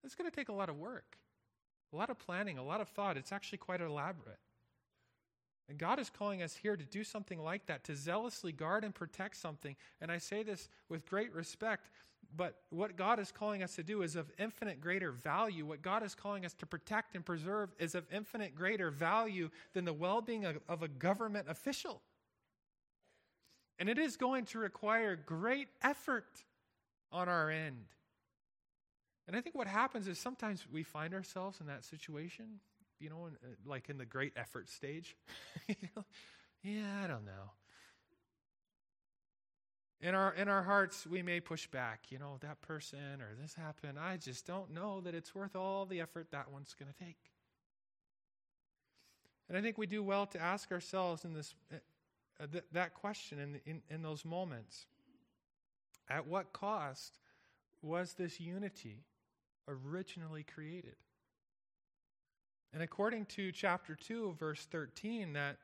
It's 0.04 0.14
going 0.14 0.30
to 0.30 0.34
take 0.34 0.48
a 0.48 0.52
lot 0.54 0.68
of 0.68 0.76
work, 0.76 1.18
a 1.92 1.96
lot 1.96 2.10
of 2.10 2.18
planning, 2.18 2.58
a 2.58 2.64
lot 2.64 2.80
of 2.80 2.88
thought. 2.88 3.16
It's 3.16 3.32
actually 3.32 3.58
quite 3.58 3.80
elaborate. 3.80 4.38
And 5.68 5.78
God 5.78 5.98
is 5.98 6.08
calling 6.08 6.42
us 6.42 6.56
here 6.56 6.76
to 6.76 6.84
do 6.84 7.04
something 7.04 7.38
like 7.38 7.66
that, 7.66 7.84
to 7.84 7.94
zealously 7.94 8.52
guard 8.52 8.84
and 8.84 8.94
protect 8.94 9.36
something. 9.36 9.76
And 10.00 10.10
I 10.10 10.18
say 10.18 10.42
this 10.42 10.68
with 10.88 11.04
great 11.04 11.34
respect, 11.34 11.90
but 12.36 12.56
what 12.70 12.96
God 12.96 13.18
is 13.18 13.30
calling 13.30 13.62
us 13.62 13.74
to 13.76 13.82
do 13.82 14.02
is 14.02 14.16
of 14.16 14.30
infinite 14.38 14.80
greater 14.80 15.12
value. 15.12 15.66
What 15.66 15.82
God 15.82 16.02
is 16.02 16.14
calling 16.14 16.46
us 16.46 16.54
to 16.54 16.66
protect 16.66 17.14
and 17.14 17.24
preserve 17.24 17.70
is 17.78 17.94
of 17.94 18.06
infinite 18.10 18.54
greater 18.54 18.90
value 18.90 19.50
than 19.74 19.84
the 19.84 19.92
well 19.92 20.22
being 20.22 20.46
of, 20.46 20.58
of 20.68 20.82
a 20.82 20.88
government 20.88 21.46
official. 21.48 22.00
And 23.78 23.88
it 23.88 23.98
is 23.98 24.16
going 24.16 24.46
to 24.46 24.58
require 24.58 25.16
great 25.16 25.68
effort 25.82 26.44
on 27.12 27.28
our 27.28 27.50
end. 27.50 27.84
And 29.28 29.36
I 29.36 29.42
think 29.42 29.54
what 29.54 29.66
happens 29.66 30.08
is 30.08 30.18
sometimes 30.18 30.66
we 30.72 30.82
find 30.82 31.12
ourselves 31.12 31.60
in 31.60 31.66
that 31.66 31.84
situation, 31.84 32.60
you 32.98 33.10
know, 33.10 33.26
in, 33.26 33.34
uh, 33.34 33.54
like 33.66 33.90
in 33.90 33.98
the 33.98 34.06
great 34.06 34.32
effort 34.36 34.70
stage. 34.70 35.16
yeah, 36.62 37.04
I 37.04 37.06
don't 37.06 37.26
know. 37.26 37.52
In 40.00 40.14
our 40.14 40.32
in 40.32 40.48
our 40.48 40.62
hearts, 40.62 41.06
we 41.06 41.22
may 41.22 41.40
push 41.40 41.66
back. 41.66 42.04
You 42.08 42.18
know, 42.18 42.38
that 42.40 42.62
person 42.62 43.20
or 43.20 43.34
this 43.38 43.52
happened. 43.52 43.98
I 43.98 44.16
just 44.16 44.46
don't 44.46 44.72
know 44.72 45.02
that 45.02 45.14
it's 45.14 45.34
worth 45.34 45.54
all 45.54 45.84
the 45.84 46.00
effort 46.00 46.28
that 46.30 46.50
one's 46.50 46.74
going 46.78 46.90
to 46.90 47.04
take. 47.04 47.18
And 49.48 49.58
I 49.58 49.60
think 49.60 49.76
we 49.76 49.86
do 49.86 50.02
well 50.02 50.24
to 50.26 50.40
ask 50.40 50.72
ourselves 50.72 51.26
in 51.26 51.34
this 51.34 51.54
uh, 51.70 51.76
uh, 52.42 52.46
th- 52.50 52.64
that 52.72 52.94
question 52.94 53.40
in, 53.40 53.60
in 53.66 53.82
in 53.90 54.02
those 54.02 54.24
moments. 54.24 54.86
At 56.08 56.26
what 56.26 56.54
cost 56.54 57.18
was 57.82 58.14
this 58.14 58.40
unity? 58.40 59.04
Originally 59.68 60.42
created. 60.42 60.96
And 62.72 62.82
according 62.82 63.26
to 63.26 63.52
chapter 63.52 63.94
2, 63.94 64.36
verse 64.38 64.66
13, 64.70 65.32
that 65.34 65.56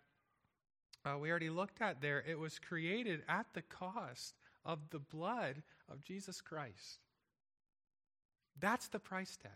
uh, 1.05 1.19
we 1.19 1.31
already 1.31 1.51
looked 1.51 1.83
at 1.83 2.01
there, 2.01 2.25
it 2.27 2.39
was 2.39 2.59
created 2.59 3.23
at 3.29 3.47
the 3.53 3.63
cost 3.63 4.35
of 4.65 4.79
the 4.91 4.99
blood 4.99 5.63
of 5.91 6.03
Jesus 6.03 6.41
Christ. 6.41 7.01
That's 8.59 8.89
the 8.89 8.99
price 8.99 9.37
tag. 9.37 9.53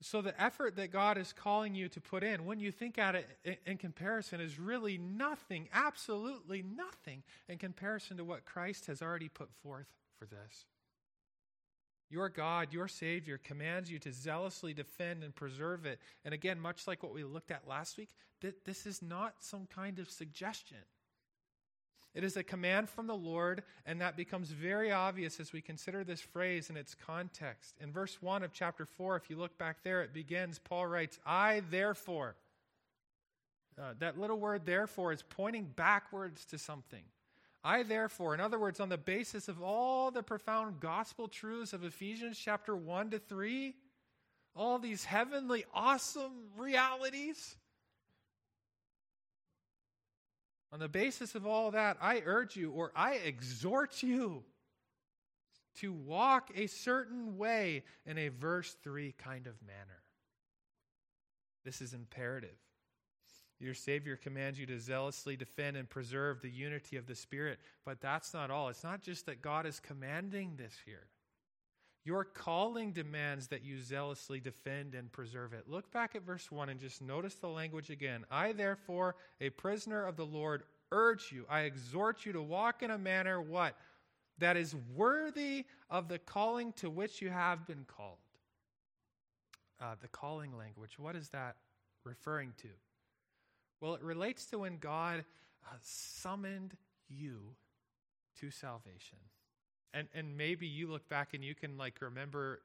So, 0.00 0.22
the 0.22 0.40
effort 0.40 0.76
that 0.76 0.92
God 0.92 1.18
is 1.18 1.32
calling 1.32 1.74
you 1.74 1.88
to 1.88 2.00
put 2.00 2.22
in, 2.22 2.44
when 2.44 2.60
you 2.60 2.70
think 2.70 2.98
at 2.98 3.16
it 3.16 3.60
in 3.66 3.78
comparison, 3.78 4.40
is 4.40 4.56
really 4.56 4.96
nothing, 4.96 5.68
absolutely 5.72 6.62
nothing, 6.62 7.24
in 7.48 7.58
comparison 7.58 8.16
to 8.18 8.24
what 8.24 8.44
Christ 8.44 8.86
has 8.86 9.02
already 9.02 9.28
put 9.28 9.52
forth 9.60 9.88
for 10.16 10.26
this. 10.26 10.66
Your 12.10 12.28
God, 12.28 12.72
your 12.72 12.88
Savior, 12.88 13.38
commands 13.38 13.90
you 13.90 13.98
to 13.98 14.12
zealously 14.12 14.72
defend 14.72 15.22
and 15.22 15.34
preserve 15.34 15.84
it. 15.84 16.00
And 16.24 16.32
again, 16.32 16.58
much 16.58 16.86
like 16.86 17.02
what 17.02 17.12
we 17.12 17.22
looked 17.22 17.50
at 17.50 17.68
last 17.68 17.98
week, 17.98 18.10
th- 18.40 18.54
this 18.64 18.86
is 18.86 19.02
not 19.02 19.34
some 19.40 19.66
kind 19.66 19.98
of 19.98 20.10
suggestion. 20.10 20.78
It 22.14 22.24
is 22.24 22.36
a 22.36 22.42
command 22.42 22.88
from 22.88 23.06
the 23.06 23.14
Lord, 23.14 23.62
and 23.84 24.00
that 24.00 24.16
becomes 24.16 24.50
very 24.50 24.90
obvious 24.90 25.38
as 25.38 25.52
we 25.52 25.60
consider 25.60 26.02
this 26.02 26.20
phrase 26.20 26.70
in 26.70 26.76
its 26.76 26.94
context. 26.94 27.76
In 27.80 27.92
verse 27.92 28.22
1 28.22 28.42
of 28.42 28.52
chapter 28.52 28.86
4, 28.86 29.16
if 29.16 29.28
you 29.28 29.36
look 29.36 29.58
back 29.58 29.82
there, 29.84 30.02
it 30.02 30.14
begins, 30.14 30.58
Paul 30.58 30.86
writes, 30.86 31.18
I 31.26 31.62
therefore. 31.70 32.36
Uh, 33.78 33.94
that 33.98 34.18
little 34.18 34.38
word 34.38 34.64
therefore 34.64 35.12
is 35.12 35.22
pointing 35.22 35.66
backwards 35.76 36.44
to 36.46 36.58
something. 36.58 37.04
I, 37.64 37.82
therefore, 37.82 38.34
in 38.34 38.40
other 38.40 38.58
words, 38.58 38.80
on 38.80 38.88
the 38.88 38.98
basis 38.98 39.48
of 39.48 39.60
all 39.62 40.10
the 40.10 40.22
profound 40.22 40.80
gospel 40.80 41.28
truths 41.28 41.72
of 41.72 41.84
Ephesians 41.84 42.38
chapter 42.38 42.76
1 42.76 43.10
to 43.10 43.18
3, 43.18 43.74
all 44.54 44.78
these 44.78 45.04
heavenly, 45.04 45.64
awesome 45.74 46.32
realities, 46.56 47.56
on 50.70 50.80
the 50.80 50.88
basis 50.88 51.34
of 51.34 51.46
all 51.46 51.70
that, 51.70 51.96
I 52.00 52.22
urge 52.24 52.56
you 52.56 52.70
or 52.70 52.92
I 52.94 53.14
exhort 53.14 54.02
you 54.02 54.44
to 55.76 55.92
walk 55.92 56.50
a 56.54 56.66
certain 56.66 57.38
way 57.38 57.84
in 58.04 58.18
a 58.18 58.28
verse 58.28 58.76
3 58.82 59.14
kind 59.16 59.46
of 59.46 59.54
manner. 59.66 60.02
This 61.64 61.80
is 61.80 61.94
imperative. 61.94 62.56
Your 63.60 63.74
Savior 63.74 64.16
commands 64.16 64.58
you 64.58 64.66
to 64.66 64.78
zealously 64.78 65.36
defend 65.36 65.76
and 65.76 65.90
preserve 65.90 66.40
the 66.40 66.50
unity 66.50 66.96
of 66.96 67.06
the 67.06 67.14
Spirit, 67.14 67.58
but 67.84 68.00
that's 68.00 68.32
not 68.32 68.50
all. 68.50 68.68
It's 68.68 68.84
not 68.84 69.02
just 69.02 69.26
that 69.26 69.42
God 69.42 69.66
is 69.66 69.80
commanding 69.80 70.54
this 70.56 70.74
here. 70.84 71.08
Your 72.04 72.24
calling 72.24 72.92
demands 72.92 73.48
that 73.48 73.64
you 73.64 73.80
zealously 73.80 74.40
defend 74.40 74.94
and 74.94 75.10
preserve 75.10 75.52
it. 75.52 75.64
Look 75.68 75.90
back 75.92 76.14
at 76.14 76.22
verse 76.22 76.50
1 76.50 76.68
and 76.68 76.80
just 76.80 77.02
notice 77.02 77.34
the 77.34 77.48
language 77.48 77.90
again. 77.90 78.24
I, 78.30 78.52
therefore, 78.52 79.16
a 79.40 79.50
prisoner 79.50 80.06
of 80.06 80.16
the 80.16 80.24
Lord, 80.24 80.62
urge 80.92 81.32
you, 81.32 81.44
I 81.50 81.62
exhort 81.62 82.24
you 82.24 82.32
to 82.32 82.42
walk 82.42 82.82
in 82.82 82.92
a 82.92 82.98
manner 82.98 83.42
what? 83.42 83.74
That 84.38 84.56
is 84.56 84.76
worthy 84.94 85.66
of 85.90 86.08
the 86.08 86.18
calling 86.18 86.72
to 86.74 86.88
which 86.88 87.20
you 87.20 87.28
have 87.28 87.66
been 87.66 87.84
called. 87.88 88.18
Uh, 89.80 89.96
the 90.00 90.08
calling 90.08 90.56
language, 90.56 90.98
what 90.98 91.16
is 91.16 91.28
that 91.30 91.56
referring 92.04 92.52
to? 92.62 92.68
Well, 93.80 93.94
it 93.94 94.02
relates 94.02 94.46
to 94.46 94.58
when 94.58 94.78
God 94.78 95.24
uh, 95.64 95.76
summoned 95.82 96.76
you 97.08 97.54
to 98.40 98.50
salvation. 98.50 99.18
And 99.94 100.08
and 100.14 100.36
maybe 100.36 100.66
you 100.66 100.88
look 100.88 101.08
back 101.08 101.34
and 101.34 101.42
you 101.42 101.54
can 101.54 101.78
like 101.78 102.00
remember 102.00 102.60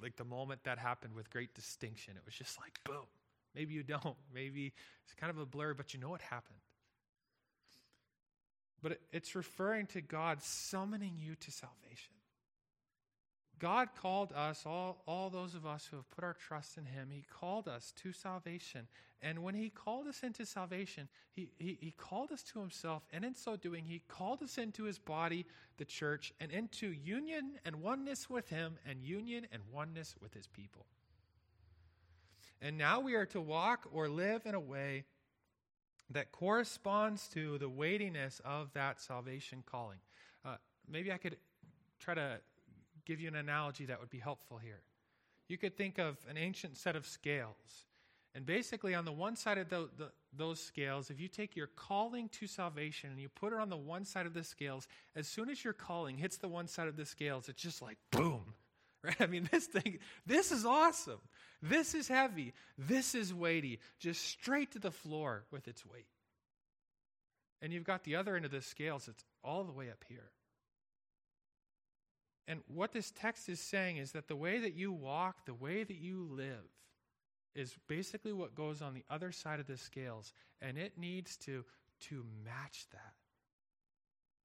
like 0.00 0.16
the 0.16 0.24
moment 0.24 0.64
that 0.64 0.78
happened 0.78 1.14
with 1.14 1.30
great 1.30 1.54
distinction. 1.54 2.14
It 2.16 2.22
was 2.24 2.34
just 2.34 2.58
like 2.58 2.78
boom. 2.84 3.06
Maybe 3.54 3.74
you 3.74 3.82
don't. 3.82 4.16
Maybe 4.34 4.72
it's 5.04 5.14
kind 5.14 5.30
of 5.30 5.38
a 5.38 5.46
blur, 5.46 5.74
but 5.74 5.94
you 5.94 6.00
know 6.00 6.10
what 6.10 6.20
happened. 6.20 6.58
But 8.82 8.92
it, 8.92 9.00
it's 9.12 9.34
referring 9.34 9.86
to 9.88 10.00
God 10.00 10.42
summoning 10.42 11.14
you 11.18 11.34
to 11.34 11.50
salvation. 11.50 12.15
God 13.58 13.88
called 14.00 14.32
us, 14.34 14.64
all, 14.66 15.02
all 15.06 15.30
those 15.30 15.54
of 15.54 15.64
us 15.64 15.88
who 15.90 15.96
have 15.96 16.10
put 16.10 16.24
our 16.24 16.34
trust 16.34 16.76
in 16.76 16.84
Him, 16.84 17.08
He 17.10 17.24
called 17.30 17.68
us 17.68 17.92
to 18.02 18.12
salvation. 18.12 18.86
And 19.22 19.42
when 19.42 19.54
He 19.54 19.70
called 19.70 20.06
us 20.06 20.22
into 20.22 20.44
salvation, 20.44 21.08
he, 21.32 21.48
he, 21.58 21.78
he 21.80 21.90
called 21.90 22.32
us 22.32 22.42
to 22.52 22.60
Himself. 22.60 23.02
And 23.12 23.24
in 23.24 23.34
so 23.34 23.56
doing, 23.56 23.84
He 23.84 24.02
called 24.08 24.42
us 24.42 24.58
into 24.58 24.84
His 24.84 24.98
body, 24.98 25.46
the 25.78 25.86
church, 25.86 26.34
and 26.38 26.52
into 26.52 26.88
union 26.88 27.52
and 27.64 27.76
oneness 27.76 28.28
with 28.28 28.48
Him, 28.50 28.78
and 28.86 29.02
union 29.02 29.46
and 29.50 29.62
oneness 29.72 30.14
with 30.20 30.34
His 30.34 30.46
people. 30.46 30.84
And 32.60 32.76
now 32.76 33.00
we 33.00 33.14
are 33.14 33.26
to 33.26 33.40
walk 33.40 33.88
or 33.92 34.08
live 34.08 34.42
in 34.44 34.54
a 34.54 34.60
way 34.60 35.04
that 36.10 36.30
corresponds 36.30 37.26
to 37.28 37.58
the 37.58 37.68
weightiness 37.68 38.40
of 38.44 38.72
that 38.74 39.00
salvation 39.00 39.62
calling. 39.64 39.98
Uh, 40.44 40.56
maybe 40.88 41.10
I 41.10 41.16
could 41.16 41.36
try 41.98 42.14
to 42.14 42.38
give 43.06 43.20
you 43.20 43.28
an 43.28 43.36
analogy 43.36 43.86
that 43.86 44.00
would 44.00 44.10
be 44.10 44.18
helpful 44.18 44.58
here. 44.58 44.80
You 45.48 45.56
could 45.56 45.76
think 45.76 45.98
of 45.98 46.16
an 46.28 46.36
ancient 46.36 46.76
set 46.76 46.96
of 46.96 47.06
scales. 47.06 47.86
And 48.34 48.44
basically, 48.44 48.94
on 48.94 49.06
the 49.06 49.12
one 49.12 49.34
side 49.34 49.56
of 49.56 49.70
the, 49.70 49.88
the, 49.96 50.10
those 50.36 50.60
scales, 50.60 51.08
if 51.08 51.18
you 51.18 51.28
take 51.28 51.56
your 51.56 51.68
calling 51.68 52.28
to 52.30 52.46
salvation 52.46 53.10
and 53.10 53.18
you 53.18 53.30
put 53.30 53.54
it 53.54 53.58
on 53.58 53.70
the 53.70 53.78
one 53.78 54.04
side 54.04 54.26
of 54.26 54.34
the 54.34 54.44
scales, 54.44 54.86
as 55.14 55.26
soon 55.26 55.48
as 55.48 55.64
your 55.64 55.72
calling 55.72 56.18
hits 56.18 56.36
the 56.36 56.48
one 56.48 56.68
side 56.68 56.86
of 56.88 56.96
the 56.96 57.06
scales, 57.06 57.48
it's 57.48 57.62
just 57.62 57.80
like 57.82 57.96
boom. 58.10 58.42
Right? 59.04 59.20
I 59.20 59.26
mean, 59.26 59.48
this 59.52 59.66
thing, 59.66 59.98
this 60.24 60.50
is 60.50 60.64
awesome. 60.64 61.20
This 61.62 61.94
is 61.94 62.08
heavy. 62.08 62.54
This 62.76 63.14
is 63.14 63.32
weighty. 63.32 63.78
Just 64.00 64.24
straight 64.24 64.72
to 64.72 64.80
the 64.80 64.90
floor 64.90 65.44
with 65.52 65.68
its 65.68 65.86
weight. 65.86 66.08
And 67.62 67.72
you've 67.72 67.84
got 67.84 68.02
the 68.02 68.16
other 68.16 68.34
end 68.34 68.46
of 68.46 68.50
the 68.50 68.62
scales, 68.62 69.06
it's 69.06 69.22
all 69.44 69.62
the 69.62 69.70
way 69.70 69.90
up 69.90 70.02
here. 70.08 70.30
And 72.48 72.60
what 72.68 72.92
this 72.92 73.10
text 73.10 73.48
is 73.48 73.60
saying 73.60 73.96
is 73.96 74.12
that 74.12 74.28
the 74.28 74.36
way 74.36 74.58
that 74.58 74.74
you 74.74 74.92
walk, 74.92 75.46
the 75.46 75.54
way 75.54 75.82
that 75.82 75.96
you 75.96 76.28
live, 76.30 76.70
is 77.54 77.76
basically 77.88 78.32
what 78.32 78.54
goes 78.54 78.82
on 78.82 78.94
the 78.94 79.04
other 79.10 79.32
side 79.32 79.58
of 79.58 79.66
the 79.66 79.76
scales. 79.76 80.32
And 80.60 80.78
it 80.78 80.98
needs 80.98 81.36
to, 81.38 81.64
to 82.02 82.24
match 82.44 82.86
that. 82.92 83.14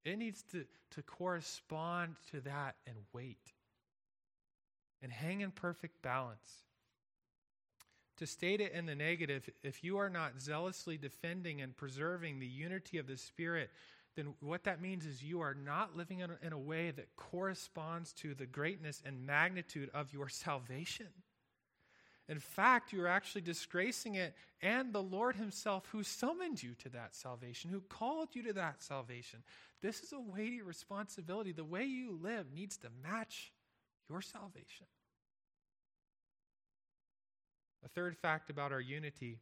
It 0.03 0.17
needs 0.17 0.41
to, 0.51 0.65
to 0.91 1.03
correspond 1.03 2.15
to 2.31 2.41
that 2.41 2.75
and 2.87 2.95
weight 3.13 3.53
and 5.01 5.11
hang 5.11 5.41
in 5.41 5.51
perfect 5.51 6.01
balance. 6.01 6.63
To 8.17 8.27
state 8.27 8.61
it 8.61 8.73
in 8.73 8.85
the 8.85 8.95
negative, 8.95 9.49
if 9.63 9.83
you 9.83 9.97
are 9.97 10.09
not 10.09 10.39
zealously 10.39 10.97
defending 10.97 11.61
and 11.61 11.75
preserving 11.75 12.39
the 12.39 12.47
unity 12.47 12.99
of 12.99 13.07
the 13.07 13.17
Spirit, 13.17 13.71
then 14.15 14.33
what 14.41 14.65
that 14.65 14.81
means 14.81 15.05
is 15.05 15.23
you 15.23 15.41
are 15.41 15.53
not 15.53 15.95
living 15.95 16.19
in 16.19 16.31
a, 16.31 16.37
in 16.45 16.53
a 16.53 16.59
way 16.59 16.91
that 16.91 17.15
corresponds 17.15 18.11
to 18.13 18.33
the 18.33 18.45
greatness 18.45 19.01
and 19.05 19.25
magnitude 19.25 19.89
of 19.93 20.13
your 20.13 20.27
salvation. 20.27 21.07
In 22.27 22.39
fact, 22.39 22.93
you're 22.93 23.07
actually 23.07 23.41
disgracing 23.41 24.15
it 24.15 24.35
and 24.61 24.93
the 24.93 25.01
Lord 25.01 25.35
Himself 25.35 25.87
who 25.91 26.03
summoned 26.03 26.61
you 26.61 26.75
to 26.75 26.89
that 26.89 27.15
salvation, 27.15 27.69
who 27.69 27.81
called 27.81 28.29
you 28.33 28.43
to 28.43 28.53
that 28.53 28.83
salvation. 28.83 29.43
This 29.81 30.01
is 30.01 30.13
a 30.13 30.19
weighty 30.19 30.61
responsibility. 30.61 31.51
The 31.51 31.65
way 31.65 31.85
you 31.85 32.17
live 32.21 32.53
needs 32.53 32.77
to 32.77 32.87
match 33.03 33.51
your 34.09 34.21
salvation. 34.21 34.85
A 37.83 37.89
third 37.89 38.15
fact 38.15 38.49
about 38.49 38.71
our 38.71 38.81
unity 38.81 39.39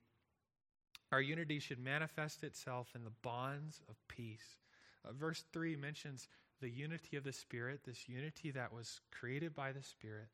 our 1.12 1.22
unity 1.22 1.60
should 1.60 1.80
manifest 1.80 2.44
itself 2.44 2.90
in 2.96 3.04
the 3.04 3.12
bonds 3.22 3.82
of 3.90 3.96
peace. 4.08 4.58
Uh, 5.06 5.12
verse 5.14 5.44
3 5.52 5.76
mentions 5.76 6.28
the 6.62 6.70
unity 6.70 7.18
of 7.18 7.24
the 7.24 7.34
Spirit, 7.34 7.82
this 7.86 8.08
unity 8.08 8.52
that 8.52 8.74
was 8.74 9.02
created 9.12 9.56
by 9.56 9.72
the 9.72 9.82
Spirit, 9.82 10.28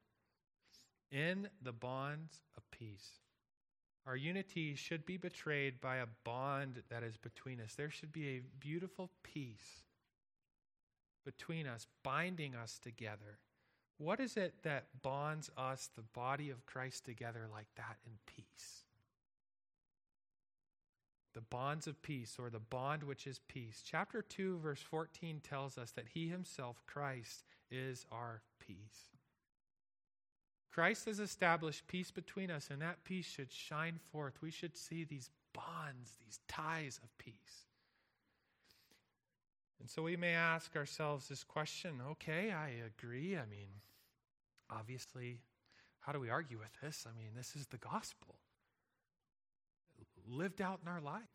in 1.11 1.47
the 1.61 1.71
bonds 1.71 2.41
of 2.57 2.69
peace. 2.71 3.19
Our 4.07 4.15
unity 4.15 4.75
should 4.75 5.05
be 5.05 5.17
betrayed 5.17 5.81
by 5.81 5.97
a 5.97 6.07
bond 6.23 6.83
that 6.89 7.03
is 7.03 7.17
between 7.17 7.59
us. 7.59 7.73
There 7.75 7.89
should 7.89 8.11
be 8.11 8.27
a 8.27 8.43
beautiful 8.59 9.09
peace 9.23 9.83
between 11.23 11.65
us, 11.65 11.87
binding 12.03 12.53
us 12.55 12.79
together. 12.79 13.39
What 13.97 14.19
is 14.19 14.37
it 14.37 14.53
that 14.63 15.01
bonds 15.01 15.49
us, 15.57 15.89
the 15.95 16.03
body 16.03 16.49
of 16.49 16.65
Christ, 16.65 17.05
together 17.05 17.47
like 17.51 17.67
that 17.77 17.97
in 18.05 18.11
peace? 18.27 18.83
The 21.35 21.41
bonds 21.41 21.85
of 21.85 22.01
peace, 22.01 22.37
or 22.39 22.49
the 22.49 22.59
bond 22.59 23.03
which 23.03 23.27
is 23.27 23.41
peace. 23.49 23.83
Chapter 23.85 24.21
2, 24.21 24.59
verse 24.59 24.81
14 24.81 25.41
tells 25.47 25.77
us 25.77 25.91
that 25.91 26.07
He 26.13 26.29
Himself, 26.29 26.81
Christ, 26.87 27.43
is 27.69 28.05
our 28.09 28.41
peace. 28.65 29.11
Christ 30.73 31.05
has 31.05 31.19
established 31.19 31.87
peace 31.87 32.09
between 32.09 32.49
us, 32.49 32.69
and 32.71 32.81
that 32.81 33.03
peace 33.03 33.25
should 33.25 33.51
shine 33.51 33.99
forth. 34.11 34.41
We 34.41 34.49
should 34.49 34.77
see 34.77 35.03
these 35.03 35.29
bonds, 35.53 36.17
these 36.25 36.39
ties 36.47 36.99
of 37.03 37.17
peace. 37.17 37.65
And 39.81 39.89
so 39.89 40.03
we 40.03 40.15
may 40.15 40.33
ask 40.33 40.75
ourselves 40.75 41.27
this 41.27 41.43
question 41.43 42.01
okay, 42.11 42.51
I 42.51 42.69
agree. 42.87 43.35
I 43.35 43.45
mean, 43.45 43.67
obviously, 44.69 45.39
how 45.99 46.13
do 46.13 46.19
we 46.19 46.29
argue 46.29 46.59
with 46.59 46.81
this? 46.81 47.05
I 47.05 47.17
mean, 47.17 47.31
this 47.35 47.57
is 47.57 47.67
the 47.67 47.77
gospel 47.77 48.35
lived 50.27 50.61
out 50.61 50.79
in 50.81 50.91
our 50.91 51.01
lives. 51.01 51.25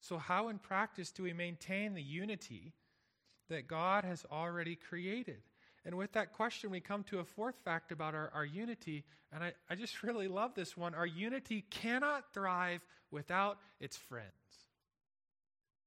So, 0.00 0.18
how 0.18 0.48
in 0.48 0.58
practice 0.58 1.10
do 1.10 1.22
we 1.22 1.32
maintain 1.32 1.94
the 1.94 2.02
unity 2.02 2.72
that 3.48 3.68
God 3.68 4.04
has 4.04 4.24
already 4.30 4.76
created? 4.76 5.42
And 5.84 5.96
with 5.96 6.12
that 6.12 6.32
question, 6.32 6.70
we 6.70 6.80
come 6.80 7.04
to 7.04 7.20
a 7.20 7.24
fourth 7.24 7.56
fact 7.64 7.90
about 7.92 8.14
our, 8.14 8.30
our 8.34 8.44
unity. 8.44 9.04
And 9.32 9.42
I, 9.42 9.52
I 9.68 9.74
just 9.74 10.02
really 10.02 10.28
love 10.28 10.54
this 10.54 10.76
one. 10.76 10.94
Our 10.94 11.06
unity 11.06 11.64
cannot 11.70 12.32
thrive 12.32 12.80
without 13.10 13.58
its 13.80 13.96
friends. 13.96 14.26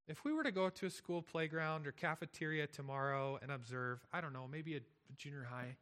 If 0.06 0.24
we 0.24 0.32
were 0.32 0.42
to 0.42 0.52
go 0.52 0.68
to 0.68 0.86
a 0.86 0.90
school 0.90 1.22
playground 1.22 1.86
or 1.86 1.92
cafeteria 1.92 2.66
tomorrow 2.66 3.38
and 3.40 3.50
observe, 3.50 4.00
I 4.12 4.20
don't 4.20 4.34
know, 4.34 4.46
maybe 4.50 4.76
a 4.76 4.80
junior 5.16 5.46
high, 5.48 5.76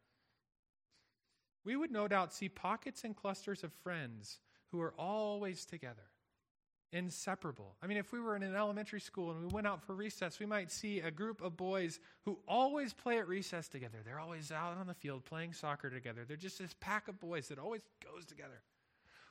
we 1.64 1.76
would 1.76 1.90
no 1.90 2.06
doubt 2.06 2.32
see 2.32 2.48
pockets 2.48 3.04
and 3.04 3.16
clusters 3.16 3.64
of 3.64 3.72
friends 3.72 4.38
who 4.72 4.80
are 4.80 4.94
always 4.98 5.64
together, 5.66 6.02
inseparable. 6.92 7.76
I 7.82 7.86
mean, 7.86 7.98
if 7.98 8.10
we 8.10 8.20
were 8.20 8.34
in 8.34 8.42
an 8.42 8.56
elementary 8.56 9.00
school 9.00 9.30
and 9.30 9.40
we 9.40 9.46
went 9.46 9.66
out 9.66 9.82
for 9.84 9.94
recess, 9.94 10.40
we 10.40 10.46
might 10.46 10.72
see 10.72 11.00
a 11.00 11.10
group 11.10 11.42
of 11.42 11.56
boys 11.56 12.00
who 12.24 12.38
always 12.48 12.92
play 12.94 13.18
at 13.18 13.28
recess 13.28 13.68
together. 13.68 13.98
They're 14.04 14.18
always 14.18 14.50
out 14.50 14.78
on 14.78 14.86
the 14.86 14.94
field 14.94 15.24
playing 15.24 15.52
soccer 15.52 15.90
together. 15.90 16.24
They're 16.26 16.36
just 16.36 16.58
this 16.58 16.74
pack 16.80 17.08
of 17.08 17.20
boys 17.20 17.48
that 17.48 17.58
always 17.58 17.82
goes 18.02 18.24
together. 18.24 18.62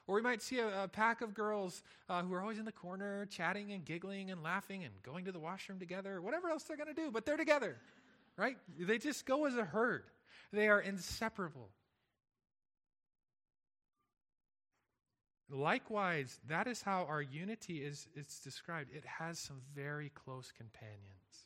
Or 0.08 0.16
we 0.16 0.22
might 0.22 0.42
see 0.42 0.60
a, 0.60 0.84
a 0.84 0.88
pack 0.88 1.22
of 1.22 1.34
girls 1.34 1.84
uh, 2.10 2.22
who 2.22 2.34
are 2.34 2.42
always 2.42 2.60
in 2.60 2.66
the 2.66 2.72
corner 2.72 3.26
chatting 3.28 3.72
and 3.72 3.84
giggling 3.84 4.32
and 4.32 4.44
laughing 4.44 4.84
and 4.84 4.94
going 5.04 5.26
to 5.26 5.32
the 5.32 5.40
washroom 5.40 5.80
together, 5.80 6.22
whatever 6.22 6.50
else 6.50 6.64
they're 6.64 6.78
going 6.78 6.94
to 6.94 6.94
do, 6.94 7.12
but 7.12 7.26
they're 7.26 7.38
together, 7.38 7.78
right? 8.38 8.58
They 8.80 8.98
just 8.98 9.26
go 9.26 9.46
as 9.46 9.56
a 9.56 9.66
herd. 9.66 10.04
They 10.52 10.68
are 10.68 10.82
inseparable. 10.82 11.70
Likewise, 15.52 16.40
that 16.48 16.66
is 16.66 16.82
how 16.82 17.04
our 17.10 17.22
unity 17.22 17.84
is 17.84 18.08
it's 18.16 18.40
described. 18.40 18.90
It 18.96 19.04
has 19.06 19.38
some 19.38 19.62
very 19.76 20.10
close 20.10 20.52
companions. 20.56 21.46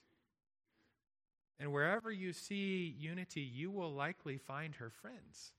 And 1.59 1.73
wherever 1.73 2.11
you 2.11 2.31
see 2.31 2.95
unity, 2.99 3.41
you 3.41 3.71
will 3.71 3.91
likely 3.91 4.37
find 4.37 4.75
her 4.75 4.91
friends. 4.91 5.53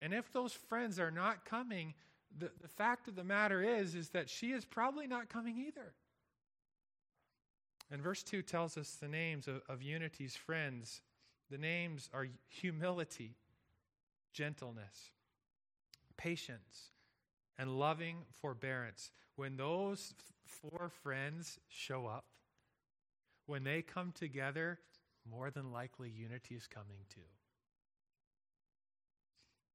And 0.00 0.14
if 0.14 0.32
those 0.32 0.52
friends 0.52 1.00
are 1.00 1.10
not 1.10 1.44
coming, 1.44 1.94
the, 2.38 2.50
the 2.62 2.68
fact 2.68 3.08
of 3.08 3.16
the 3.16 3.24
matter 3.24 3.62
is, 3.62 3.94
is 3.94 4.10
that 4.10 4.30
she 4.30 4.52
is 4.52 4.64
probably 4.64 5.08
not 5.08 5.28
coming 5.28 5.58
either. 5.58 5.94
And 7.90 8.00
verse 8.00 8.22
2 8.22 8.42
tells 8.42 8.78
us 8.78 8.92
the 8.92 9.08
names 9.08 9.48
of, 9.48 9.62
of 9.68 9.82
unity's 9.82 10.36
friends. 10.36 11.02
The 11.50 11.58
names 11.58 12.08
are 12.14 12.28
humility, 12.48 13.34
gentleness, 14.32 15.10
patience, 16.20 16.90
and 17.58 17.78
loving 17.78 18.16
forbearance. 18.42 19.10
When 19.36 19.56
those 19.56 20.12
four 20.44 20.90
friends 21.02 21.58
show 21.68 22.06
up, 22.06 22.26
when 23.46 23.64
they 23.64 23.80
come 23.80 24.12
together, 24.12 24.78
more 25.28 25.50
than 25.50 25.72
likely 25.72 26.10
unity 26.10 26.54
is 26.54 26.66
coming 26.66 26.98
too. 27.08 27.20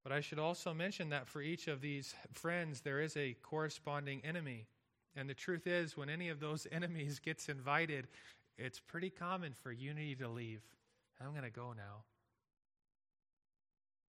But 0.03 0.11
I 0.11 0.21
should 0.21 0.37
also 0.37 0.71
mention 0.71 1.09
that 1.09 1.27
for 1.27 1.41
each 1.41 1.67
of 1.67 1.81
these 1.81 2.13
friends, 2.31 2.81
there 2.81 3.01
is 3.01 3.17
a 3.17 3.35
corresponding 3.41 4.21
enemy. 4.23 4.67
And 5.15 5.27
the 5.27 5.33
truth 5.33 5.65
is, 5.65 5.97
when 5.97 6.09
any 6.09 6.29
of 6.29 6.39
those 6.39 6.67
enemies 6.71 7.17
gets 7.17 7.49
invited, 7.49 8.07
it's 8.59 8.79
pretty 8.79 9.09
common 9.09 9.53
for 9.53 9.71
unity 9.71 10.15
to 10.17 10.27
leave. 10.27 10.61
I'm 11.19 11.31
going 11.31 11.41
to 11.41 11.49
go 11.49 11.73
now. 11.75 12.03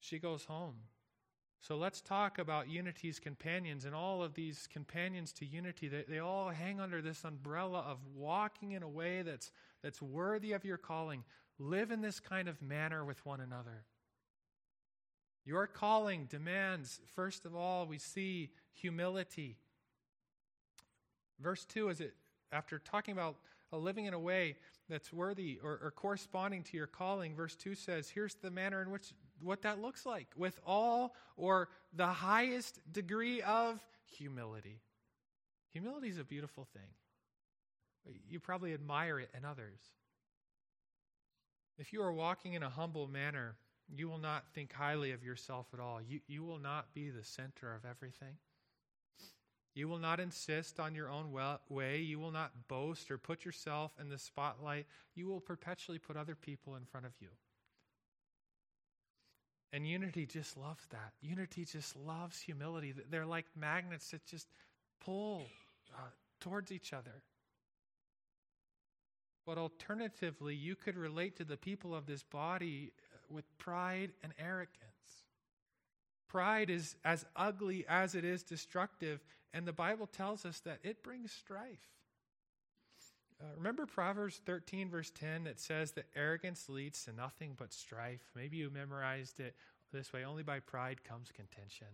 She 0.01 0.19
goes 0.19 0.43
home. 0.43 0.75
So 1.61 1.77
let's 1.77 2.01
talk 2.01 2.37
about 2.37 2.69
Unity's 2.69 3.19
companions 3.19 3.85
and 3.85 3.95
all 3.95 4.21
of 4.21 4.35
these 4.35 4.67
companions 4.71 5.33
to 5.33 5.45
Unity. 5.45 5.87
They, 5.87 6.05
they 6.07 6.19
all 6.19 6.49
hang 6.49 6.79
under 6.79 7.01
this 7.01 7.23
umbrella 7.23 7.79
of 7.79 7.97
walking 8.15 8.73
in 8.73 8.83
a 8.83 8.89
way 8.89 9.23
that's, 9.23 9.51
that's 9.81 10.01
worthy 10.01 10.51
of 10.51 10.63
your 10.63 10.77
calling. 10.77 11.23
Live 11.57 11.89
in 11.89 12.01
this 12.01 12.19
kind 12.19 12.47
of 12.47 12.61
manner 12.61 13.03
with 13.03 13.25
one 13.25 13.39
another. 13.39 13.85
Your 15.45 15.67
calling 15.67 16.25
demands, 16.25 17.01
first 17.15 17.45
of 17.45 17.55
all, 17.55 17.85
we 17.85 17.97
see 17.97 18.49
humility. 18.73 19.57
Verse 21.39 21.65
2 21.65 21.89
is 21.89 22.01
it 22.01 22.15
after 22.51 22.79
talking 22.79 23.13
about 23.13 23.37
living 23.71 24.05
in 24.05 24.13
a 24.13 24.19
way 24.19 24.55
that's 24.89 25.11
worthy 25.11 25.59
or, 25.63 25.79
or, 25.83 25.91
corresponding 25.91 26.63
to 26.63 26.77
your 26.77 26.87
calling, 26.87 27.35
verse 27.35 27.55
2 27.55 27.75
says, 27.75 28.09
here's 28.09 28.35
the 28.35 28.51
manner 28.51 28.81
in 28.81 28.89
which 28.91 29.13
what 29.45 29.61
that 29.61 29.81
looks 29.81 30.05
like 30.05 30.27
with 30.35 30.59
all 30.65 31.15
or 31.37 31.69
the 31.93 32.07
highest 32.07 32.79
degree 32.91 33.41
of 33.41 33.79
humility. 34.05 34.81
Humility 35.73 36.09
is 36.09 36.17
a 36.17 36.23
beautiful 36.23 36.67
thing. 36.73 38.15
You 38.29 38.39
probably 38.39 38.73
admire 38.73 39.19
it 39.19 39.29
in 39.37 39.45
others. 39.45 39.79
If 41.77 41.91
you 41.91 42.01
are 42.01 42.13
walking 42.13 42.53
in 42.53 42.63
a 42.63 42.69
humble 42.69 43.07
manner, 43.07 43.55
you 43.93 44.07
will 44.07 44.17
not 44.17 44.45
think 44.53 44.73
highly 44.73 45.11
of 45.11 45.23
yourself 45.23 45.67
at 45.73 45.79
all. 45.79 45.99
You, 46.01 46.19
you 46.27 46.43
will 46.43 46.59
not 46.59 46.93
be 46.93 47.09
the 47.09 47.23
center 47.23 47.73
of 47.73 47.85
everything. 47.85 48.37
You 49.73 49.89
will 49.89 49.99
not 49.99 50.21
insist 50.21 50.79
on 50.79 50.95
your 50.95 51.09
own 51.09 51.31
way. 51.69 51.99
You 51.99 52.17
will 52.17 52.31
not 52.31 52.69
boast 52.69 53.11
or 53.11 53.17
put 53.17 53.43
yourself 53.43 53.91
in 53.99 54.07
the 54.07 54.17
spotlight. 54.17 54.85
You 55.15 55.27
will 55.27 55.41
perpetually 55.41 55.99
put 55.99 56.15
other 56.15 56.35
people 56.35 56.75
in 56.77 56.85
front 56.85 57.05
of 57.05 57.11
you. 57.19 57.27
And 59.75 59.85
unity 59.85 60.25
just 60.25 60.55
loves 60.55 60.87
that. 60.91 61.11
Unity 61.21 61.65
just 61.65 61.97
loves 61.97 62.39
humility. 62.39 62.93
They're 63.11 63.25
like 63.25 63.45
magnets 63.59 64.11
that 64.11 64.25
just 64.25 64.47
pull 65.03 65.47
uh, 65.93 66.11
towards 66.39 66.71
each 66.71 66.93
other. 66.93 67.23
But 69.45 69.57
alternatively, 69.57 70.55
you 70.55 70.77
could 70.77 70.95
relate 70.95 71.35
to 71.35 71.43
the 71.43 71.57
people 71.57 71.93
of 71.93 72.05
this 72.05 72.23
body 72.23 72.93
with 73.29 73.43
pride 73.57 74.13
and 74.23 74.31
arrogance. 74.39 74.69
Pride 76.29 76.69
is 76.69 76.95
as 77.03 77.25
ugly 77.35 77.85
as 77.89 78.15
it 78.15 78.23
is 78.23 78.43
destructive, 78.43 79.19
and 79.53 79.67
the 79.67 79.73
Bible 79.73 80.07
tells 80.07 80.45
us 80.45 80.61
that 80.61 80.79
it 80.83 81.03
brings 81.03 81.33
strife. 81.33 81.89
Uh, 83.41 83.47
remember 83.57 83.85
Proverbs 83.85 84.39
13, 84.45 84.89
verse 84.89 85.11
10, 85.11 85.43
that 85.43 85.59
says 85.59 85.91
that 85.91 86.05
arrogance 86.15 86.69
leads 86.69 87.03
to 87.05 87.13
nothing 87.13 87.53
but 87.57 87.73
strife? 87.73 88.21
Maybe 88.35 88.57
you 88.57 88.69
memorized 88.69 89.39
it 89.39 89.55
this 89.91 90.13
way 90.13 90.23
only 90.23 90.43
by 90.43 90.59
pride 90.59 91.03
comes 91.03 91.31
contention. 91.31 91.87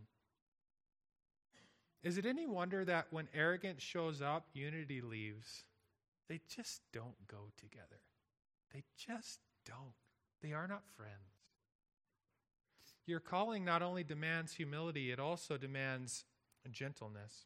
Is 2.03 2.17
it 2.17 2.25
any 2.25 2.47
wonder 2.47 2.83
that 2.85 3.07
when 3.11 3.27
arrogance 3.33 3.81
shows 3.81 4.21
up, 4.21 4.47
unity 4.53 5.01
leaves? 5.01 5.65
They 6.27 6.41
just 6.47 6.81
don't 6.93 7.27
go 7.27 7.51
together. 7.57 8.01
They 8.73 8.83
just 8.97 9.39
don't. 9.65 9.93
They 10.41 10.53
are 10.53 10.67
not 10.67 10.83
friends. 10.95 11.11
Your 13.05 13.19
calling 13.19 13.65
not 13.65 13.81
only 13.81 14.03
demands 14.03 14.53
humility, 14.53 15.11
it 15.11 15.19
also 15.19 15.57
demands 15.57 16.23
gentleness, 16.71 17.45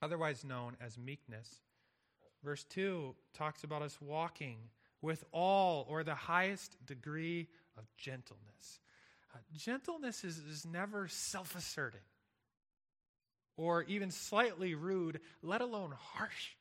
otherwise 0.00 0.44
known 0.44 0.76
as 0.80 0.96
meekness. 0.96 1.60
Verse 2.44 2.64
2 2.64 3.14
talks 3.34 3.64
about 3.64 3.82
us 3.82 3.96
walking 4.00 4.56
with 5.00 5.24
all 5.32 5.86
or 5.88 6.04
the 6.04 6.14
highest 6.14 6.76
degree 6.86 7.48
of 7.76 7.84
gentleness. 7.96 8.80
Uh, 9.34 9.38
gentleness 9.56 10.24
is, 10.24 10.38
is 10.38 10.66
never 10.66 11.08
self 11.08 11.54
asserting 11.56 12.00
or 13.56 13.82
even 13.84 14.10
slightly 14.10 14.74
rude, 14.74 15.20
let 15.42 15.60
alone 15.60 15.92
harsh. 15.96 16.56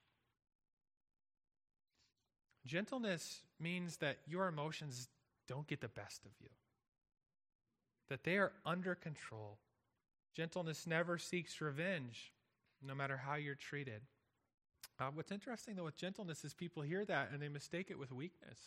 Gentleness 2.65 3.41
means 3.59 3.97
that 3.97 4.17
your 4.27 4.47
emotions 4.47 5.09
don't 5.47 5.67
get 5.67 5.81
the 5.81 5.87
best 5.87 6.25
of 6.25 6.31
you, 6.39 6.49
that 8.09 8.23
they 8.23 8.37
are 8.37 8.51
under 8.65 8.95
control. 8.95 9.57
Gentleness 10.35 10.85
never 10.85 11.17
seeks 11.17 11.59
revenge, 11.59 12.33
no 12.81 12.93
matter 12.93 13.17
how 13.17 13.35
you're 13.35 13.55
treated. 13.55 14.01
Uh, 15.01 15.09
what's 15.15 15.31
interesting, 15.31 15.75
though, 15.75 15.85
with 15.85 15.97
gentleness 15.97 16.45
is 16.45 16.53
people 16.53 16.83
hear 16.83 17.03
that 17.03 17.29
and 17.33 17.41
they 17.41 17.49
mistake 17.49 17.89
it 17.89 17.97
with 17.97 18.11
weakness. 18.11 18.59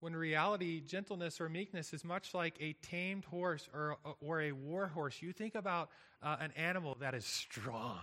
When 0.00 0.14
reality, 0.14 0.80
gentleness 0.82 1.40
or 1.40 1.48
meekness 1.48 1.94
is 1.94 2.04
much 2.04 2.34
like 2.34 2.56
a 2.60 2.74
tamed 2.82 3.24
horse 3.24 3.66
or, 3.72 3.96
or 4.20 4.42
a 4.42 4.52
war 4.52 4.88
horse. 4.88 5.22
You 5.22 5.32
think 5.32 5.54
about 5.54 5.88
uh, 6.22 6.36
an 6.38 6.50
animal 6.54 6.98
that 7.00 7.14
is 7.14 7.24
strong 7.24 8.00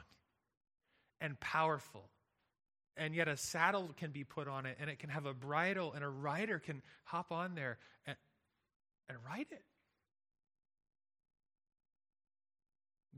and 1.21 1.39
powerful 1.39 2.09
and 2.97 3.13
yet 3.13 3.27
a 3.27 3.37
saddle 3.37 3.91
can 3.97 4.11
be 4.11 4.23
put 4.23 4.47
on 4.47 4.65
it 4.65 4.77
and 4.79 4.89
it 4.89 4.97
can 4.99 5.09
have 5.09 5.25
a 5.25 5.33
bridle 5.33 5.93
and 5.93 6.03
a 6.03 6.09
rider 6.09 6.57
can 6.57 6.81
hop 7.03 7.31
on 7.31 7.53
there 7.53 7.77
and, 8.07 8.17
and 9.07 9.17
ride 9.25 9.47
it 9.51 9.63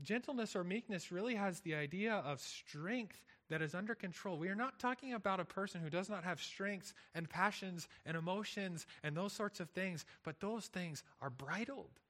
gentleness 0.02 0.56
or 0.56 0.64
meekness 0.64 1.12
really 1.12 1.34
has 1.34 1.60
the 1.60 1.74
idea 1.74 2.14
of 2.14 2.40
strength 2.40 3.22
that 3.48 3.62
is 3.62 3.74
under 3.74 3.94
control 3.94 4.38
we 4.38 4.48
are 4.48 4.54
not 4.54 4.78
talking 4.78 5.12
about 5.14 5.40
a 5.40 5.44
person 5.44 5.80
who 5.80 5.90
does 5.90 6.08
not 6.08 6.24
have 6.24 6.40
strengths 6.40 6.94
and 7.14 7.28
passions 7.28 7.88
and 8.06 8.16
emotions 8.16 8.86
and 9.02 9.16
those 9.16 9.32
sorts 9.32 9.60
of 9.60 9.68
things 9.70 10.04
but 10.24 10.40
those 10.40 10.66
things 10.66 11.02
are 11.20 11.30
bridled 11.30 12.00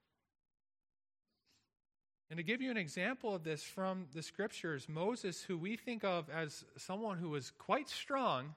and 2.32 2.38
to 2.38 2.42
give 2.42 2.62
you 2.62 2.70
an 2.70 2.78
example 2.78 3.34
of 3.34 3.44
this 3.44 3.62
from 3.62 4.06
the 4.14 4.22
scriptures, 4.22 4.88
Moses, 4.88 5.42
who 5.42 5.58
we 5.58 5.76
think 5.76 6.02
of 6.02 6.30
as 6.30 6.64
someone 6.78 7.18
who 7.18 7.28
was 7.28 7.52
quite 7.58 7.90
strong 7.90 8.54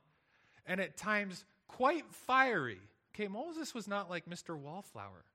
and 0.65 0.79
at 0.79 0.95
times 0.95 1.43
quite 1.67 2.05
fiery. 2.09 2.79
Okay, 3.13 3.27
Moses 3.27 3.73
was 3.73 3.85
not 3.85 4.09
like 4.09 4.29
Mr. 4.29 4.57
Wallflower. 4.57 5.25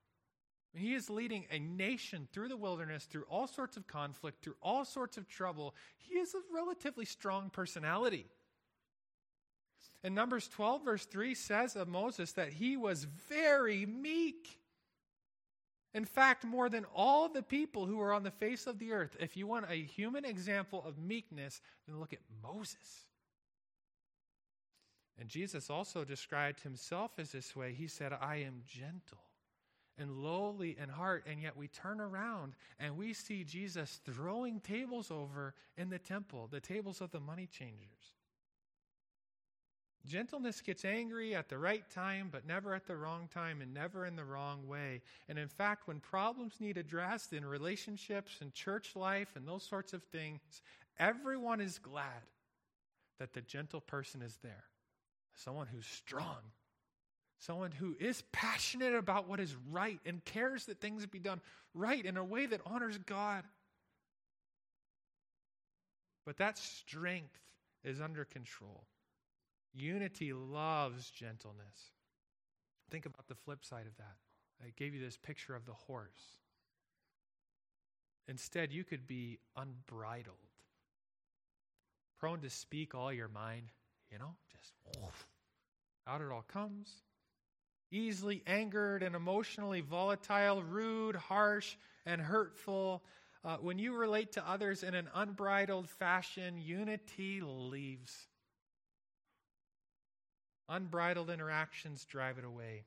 He 0.73 0.95
is 0.95 1.11
leading 1.11 1.47
a 1.51 1.59
nation 1.59 2.29
through 2.33 2.49
the 2.49 2.57
wilderness, 2.57 3.05
through 3.05 3.25
all 3.29 3.49
sorts 3.49 3.77
of 3.77 3.89
conflict, 3.89 4.43
through 4.43 4.57
all 4.63 4.85
sorts 4.85 5.17
of 5.17 5.29
trouble. 5.29 5.75
He 5.99 6.15
is 6.15 6.35
a 6.35 6.55
relatively 6.55 7.05
strong 7.05 7.51
personality. 7.51 8.27
And 10.05 10.15
Numbers 10.15 10.49
12, 10.49 10.85
verse 10.85 11.05
3 11.07 11.35
says 11.35 11.75
of 11.77 11.89
Moses 11.89 12.33
that 12.33 12.53
he 12.53 12.77
was 12.77 13.05
very 13.29 13.85
meek. 13.85 14.59
In 15.93 16.05
fact, 16.05 16.45
more 16.45 16.69
than 16.69 16.87
all 16.95 17.29
the 17.29 17.43
people 17.43 17.85
who 17.85 18.01
are 18.01 18.13
on 18.13 18.23
the 18.23 18.31
face 18.31 18.69
of 18.69 18.79
the 18.79 18.93
earth, 18.93 19.17
if 19.19 19.37
you 19.37 19.49
want 19.49 19.67
a 19.69 19.75
human 19.75 20.25
example 20.25 20.85
of 20.87 20.99
meekness, 20.99 21.61
then 21.87 21.99
look 21.99 22.13
at 22.13 22.21
Moses. 22.43 23.07
And 25.19 25.29
Jesus 25.29 25.69
also 25.69 26.05
described 26.05 26.61
himself 26.61 27.11
as 27.19 27.33
this 27.33 27.57
way. 27.57 27.75
He 27.75 27.89
said, 27.89 28.13
I 28.13 28.37
am 28.37 28.63
gentle 28.65 29.30
and 30.01 30.23
lowly 30.23 30.77
in 30.81 30.89
heart. 30.89 31.25
And 31.31 31.41
yet 31.41 31.57
we 31.57 31.69
turn 31.69 32.01
around 32.01 32.55
and 32.79 32.97
we 32.97 33.13
see 33.13 33.45
Jesus 33.45 34.01
throwing 34.05 34.61
tables 34.61 35.11
over 35.11 35.55
in 35.77 35.91
the 35.91 35.99
temple, 35.99 36.49
the 36.51 36.61
tables 36.61 37.01
of 37.01 37.11
the 37.11 37.21
money 37.21 37.47
changers. 37.47 38.15
Gentleness 40.07 40.63
gets 40.63 40.85
angry 40.85 41.35
at 41.35 41.51
the 41.51 41.59
right 41.59 41.89
time, 41.91 42.31
but 42.33 42.47
never 42.47 42.75
at 42.75 42.87
the 42.87 42.97
wrong 42.97 43.29
time 43.33 43.61
and 43.61 43.75
never 43.75 44.07
in 44.07 44.17
the 44.17 44.25
wrong 44.25 44.67
way. 44.67 45.03
And 45.29 45.39
in 45.39 45.49
fact, 45.49 45.87
when 45.87 46.01
problems 46.01 46.55
need 46.59 46.79
addressed 46.79 47.35
in 47.35 47.45
relationships 47.45 48.39
and 48.41 48.55
church 48.55 48.97
life 48.97 49.29
and 49.37 49.47
those 49.47 49.63
sorts 49.63 49.93
of 49.93 50.03
things, 50.05 50.41
everyone 50.99 51.61
is 51.61 51.79
glad 51.79 52.23
that 53.19 53.35
the 53.35 53.43
gentle 53.43 53.83
person 53.83 54.23
is 54.23 54.39
there. 54.43 54.65
Someone 55.35 55.67
who's 55.67 55.87
strong, 55.87 56.39
someone 57.41 57.73
who 57.73 57.97
is 57.99 58.23
passionate 58.33 58.95
about 58.95 59.29
what 59.29 59.41
is 59.41 59.57
right 59.71 59.99
and 60.05 60.25
cares 60.25 60.67
that 60.67 60.81
things 60.81 61.07
be 61.07 61.19
done 61.19 61.41
right 61.75 62.05
in 62.05 62.17
a 62.17 62.25
way 62.25 62.47
that 62.47 62.61
honors 62.67 62.99
God. 62.99 63.45
But 66.27 66.37
that 66.37 66.59
strength 66.59 67.41
is 67.83 68.01
under 68.01 68.25
control. 68.25 68.85
Unity 69.73 70.33
loves 70.33 71.11
gentleness. 71.11 71.93
Think 72.91 73.07
about 73.07 73.27
the 73.27 73.35
flip 73.35 73.65
side 73.65 73.87
of 73.87 73.97
that. 73.97 74.17
I 74.63 74.73
gave 74.77 74.95
you 74.95 75.01
this 75.01 75.17
picture 75.17 75.55
of 75.55 75.65
the 75.65 75.73
horse. 75.73 76.39
Instead, 78.29 78.71
you 78.71 78.85
could 78.85 79.07
be 79.07 79.39
unbridled, 79.57 80.37
prone 82.19 82.41
to 82.41 82.51
speak 82.51 82.95
all 82.95 83.13
your 83.13 83.29
mind, 83.29 83.73
you 84.13 84.19
know, 84.19 84.35
just 84.53 84.75
out 86.07 86.21
it 86.21 86.31
all 86.31 86.45
comes. 86.47 87.03
Easily 87.91 88.43
angered 88.47 89.03
and 89.03 89.15
emotionally 89.15 89.81
volatile, 89.81 90.63
rude, 90.63 91.17
harsh, 91.17 91.77
and 92.07 92.21
hurtful. 92.21 93.03
Uh, 93.45 93.57
when 93.57 93.79
you 93.79 93.95
relate 93.95 94.33
to 94.33 94.49
others 94.49 94.83
in 94.83 94.95
an 94.95 95.09
unbridled 95.15 95.89
fashion, 95.89 96.61
unity 96.61 97.41
leaves. 97.43 98.29
Unbridled 100.69 101.31
interactions 101.31 102.05
drive 102.05 102.39
it 102.39 102.45
away. 102.45 102.85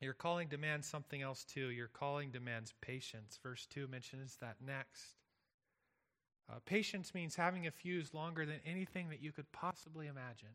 Your 0.00 0.12
calling 0.12 0.48
demands 0.48 0.86
something 0.86 1.22
else 1.22 1.44
too. 1.44 1.68
Your 1.68 1.88
calling 1.88 2.30
demands 2.30 2.74
patience. 2.82 3.38
Verse 3.42 3.64
2 3.66 3.86
mentions 3.86 4.36
that 4.36 4.56
next. 4.60 5.14
Uh, 6.50 6.58
patience 6.66 7.14
means 7.14 7.36
having 7.36 7.66
a 7.66 7.70
fuse 7.70 8.12
longer 8.12 8.44
than 8.44 8.60
anything 8.66 9.08
that 9.08 9.22
you 9.22 9.32
could 9.32 9.50
possibly 9.50 10.08
imagine. 10.08 10.50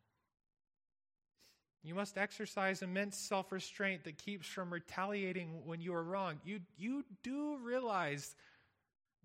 You 1.84 1.96
must 1.96 2.18
exercise 2.18 2.82
immense 2.82 3.18
self 3.18 3.52
restraint 3.52 4.04
that 4.04 4.18
keeps 4.18 4.48
from 4.48 4.72
retaliating 4.72 5.66
when 5.66 5.80
you 5.80 5.94
are 5.94 6.04
wrong. 6.04 6.40
You, 6.44 6.60
you 6.78 7.06
do 7.24 7.58
realize 7.64 8.36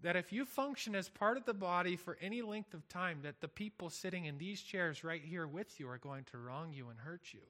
that 0.03 0.17
if 0.17 0.33
you 0.33 0.45
function 0.45 0.95
as 0.95 1.09
part 1.09 1.37
of 1.37 1.45
the 1.45 1.55
body 1.55 1.97
for 1.97 2.17
any 2.21 2.43
length 2.43 2.75
of 2.75 2.87
time, 2.89 3.21
that 3.23 3.41
the 3.41 3.49
people 3.49 3.91
sitting 3.91 4.27
in 4.27 4.39
these 4.39 4.61
chairs 4.61 5.03
right 5.03 5.23
here 5.25 5.47
with 5.47 5.81
you 5.81 5.89
are 5.89 5.99
going 5.99 6.25
to 6.25 6.39
wrong 6.39 6.73
you 6.73 6.91
and 6.91 7.01
hurt 7.01 7.33
you. 7.33 7.41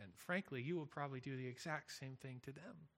And 0.00 0.10
frankly, 0.14 0.62
you 0.62 0.76
will 0.76 0.86
probably 0.86 1.20
do 1.20 1.36
the 1.36 1.46
exact 1.46 1.92
same 1.92 2.16
thing 2.22 2.40
to 2.44 2.52
them. 2.52 2.88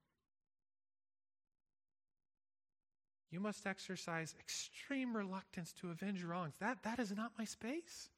You 3.30 3.40
must 3.40 3.66
exercise 3.66 4.34
extreme 4.38 5.16
reluctance 5.16 5.72
to 5.80 5.90
avenge 5.90 6.22
wrongs. 6.22 6.52
That, 6.60 6.82
that 6.84 6.98
is 6.98 7.10
not 7.12 7.32
my 7.38 7.46
space. 7.46 8.10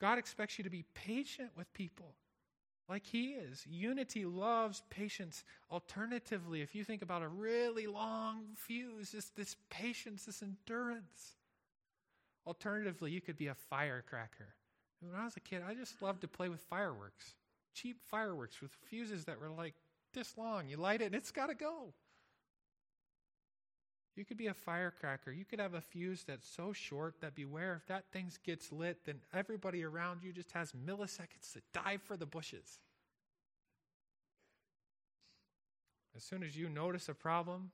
God 0.00 0.18
expects 0.18 0.58
you 0.58 0.64
to 0.64 0.70
be 0.70 0.84
patient 0.94 1.50
with 1.56 1.72
people 1.74 2.14
like 2.90 3.06
he 3.06 3.34
is. 3.34 3.64
Unity 3.70 4.24
loves 4.24 4.82
patience. 4.90 5.44
Alternatively, 5.70 6.60
if 6.60 6.74
you 6.74 6.82
think 6.82 7.02
about 7.02 7.22
a 7.22 7.28
really 7.28 7.86
long 7.86 8.46
fuse, 8.56 9.12
this, 9.12 9.30
this 9.36 9.56
patience, 9.70 10.24
this 10.24 10.42
endurance. 10.42 11.36
Alternatively, 12.46 13.12
you 13.12 13.20
could 13.20 13.36
be 13.36 13.46
a 13.46 13.54
firecracker. 13.54 14.54
When 15.00 15.14
I 15.14 15.24
was 15.24 15.36
a 15.36 15.40
kid, 15.40 15.62
I 15.66 15.74
just 15.74 16.02
loved 16.02 16.22
to 16.22 16.28
play 16.28 16.48
with 16.48 16.60
fireworks. 16.62 17.34
Cheap 17.74 17.98
fireworks 18.08 18.60
with 18.60 18.72
fuses 18.88 19.24
that 19.26 19.40
were 19.40 19.48
like 19.48 19.74
this 20.12 20.36
long. 20.36 20.68
You 20.68 20.76
light 20.76 21.00
it 21.00 21.06
and 21.06 21.14
it's 21.14 21.30
got 21.30 21.46
to 21.46 21.54
go. 21.54 21.94
You 24.16 24.24
could 24.24 24.36
be 24.36 24.48
a 24.48 24.54
firecracker. 24.54 25.30
You 25.30 25.44
could 25.44 25.60
have 25.60 25.74
a 25.74 25.80
fuse 25.80 26.24
that's 26.26 26.48
so 26.48 26.72
short 26.72 27.20
that 27.20 27.34
beware 27.34 27.74
if 27.74 27.86
that 27.86 28.10
thing 28.12 28.30
gets 28.44 28.72
lit, 28.72 29.04
then 29.06 29.20
everybody 29.32 29.84
around 29.84 30.22
you 30.22 30.32
just 30.32 30.52
has 30.52 30.72
milliseconds 30.72 31.52
to 31.54 31.60
dive 31.72 32.02
for 32.02 32.16
the 32.16 32.26
bushes. 32.26 32.80
As 36.16 36.24
soon 36.24 36.42
as 36.42 36.56
you 36.56 36.68
notice 36.68 37.08
a 37.08 37.14
problem 37.14 37.70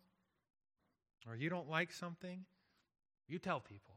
or 1.29 1.35
you 1.35 1.49
don't 1.49 1.71
like 1.71 1.91
something, 1.91 2.45
you 3.29 3.39
tell 3.39 3.61
people. 3.61 3.95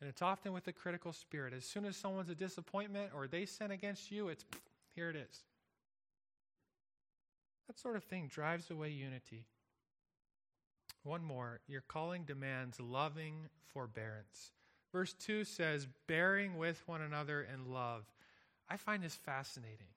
And 0.00 0.08
it's 0.08 0.22
often 0.22 0.52
with 0.52 0.66
a 0.68 0.72
critical 0.72 1.12
spirit. 1.12 1.54
As 1.54 1.64
soon 1.64 1.84
as 1.84 1.96
someone's 1.96 2.30
a 2.30 2.34
disappointment 2.34 3.10
or 3.14 3.26
they 3.26 3.46
sin 3.46 3.70
against 3.70 4.10
you, 4.10 4.28
it's 4.28 4.44
here 4.94 5.10
it 5.10 5.16
is. 5.16 5.44
That 7.68 7.78
sort 7.78 7.96
of 7.96 8.04
thing 8.04 8.28
drives 8.28 8.70
away 8.70 8.90
unity. 8.90 9.44
One 11.04 11.22
more, 11.22 11.60
your 11.66 11.82
calling 11.82 12.24
demands 12.24 12.80
loving 12.80 13.48
forbearance. 13.72 14.52
Verse 14.90 15.12
2 15.12 15.44
says, 15.44 15.86
bearing 16.06 16.56
with 16.56 16.82
one 16.86 17.02
another 17.02 17.46
in 17.52 17.72
love. 17.72 18.04
I 18.68 18.78
find 18.78 19.02
this 19.02 19.14
fascinating 19.14 19.88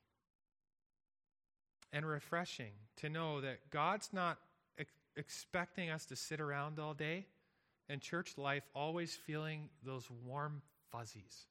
and 1.94 2.06
refreshing 2.06 2.72
to 2.98 3.10
know 3.10 3.40
that 3.40 3.70
God's 3.70 4.10
not 4.12 4.38
ex- 4.78 4.92
expecting 5.16 5.90
us 5.90 6.06
to 6.08 6.16
sit 6.18 6.42
around 6.42 6.78
all 6.78 6.94
day 6.94 7.26
in 7.88 8.02
church 8.02 8.38
life 8.38 8.64
always 8.76 9.16
feeling 9.16 9.70
those 9.86 10.10
warm 10.26 10.62
fuzzies 10.92 11.46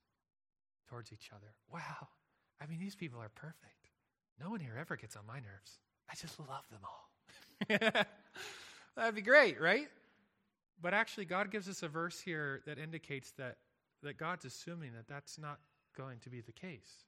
towards 0.87 1.11
each 1.11 1.31
other. 1.35 1.53
Wow. 1.73 2.09
I 2.61 2.67
mean, 2.67 2.79
these 2.79 2.95
people 2.95 3.19
are 3.19 3.29
perfect. 3.29 3.89
No 4.39 4.51
one 4.51 4.59
here 4.59 4.77
ever 4.79 4.95
gets 4.95 5.15
on 5.15 5.25
my 5.27 5.39
nerves. 5.39 5.79
I 6.09 6.13
just 6.15 6.39
love 6.39 6.65
them 6.69 6.81
all. 6.83 8.05
That'd 8.97 9.13
be 9.13 9.21
great, 9.21 9.61
right? 9.61 9.87
But 10.81 10.95
actually, 10.95 11.25
God 11.25 11.51
gives 11.51 11.69
us 11.69 11.83
a 11.83 11.87
verse 11.87 12.19
here 12.19 12.61
that 12.65 12.79
indicates 12.79 13.31
that, 13.37 13.57
that 14.01 14.17
God's 14.17 14.43
assuming 14.43 14.93
that 14.93 15.07
that's 15.07 15.37
not 15.37 15.59
going 15.95 16.17
to 16.23 16.31
be 16.31 16.41
the 16.41 16.51
case. 16.51 17.05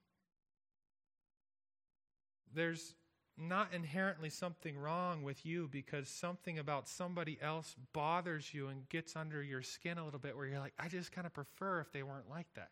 There's 2.53 2.93
not 3.37 3.73
inherently 3.73 4.29
something 4.29 4.77
wrong 4.77 5.23
with 5.23 5.45
you 5.45 5.67
because 5.71 6.09
something 6.09 6.59
about 6.59 6.87
somebody 6.87 7.39
else 7.41 7.75
bothers 7.93 8.53
you 8.53 8.67
and 8.67 8.87
gets 8.89 9.15
under 9.15 9.41
your 9.41 9.63
skin 9.63 9.97
a 9.97 10.05
little 10.05 10.19
bit 10.19 10.37
where 10.37 10.45
you're 10.45 10.59
like, 10.59 10.73
I 10.77 10.89
just 10.89 11.11
kind 11.11 11.25
of 11.25 11.33
prefer 11.33 11.79
if 11.79 11.91
they 11.91 12.03
weren't 12.03 12.29
like 12.29 12.53
that. 12.55 12.69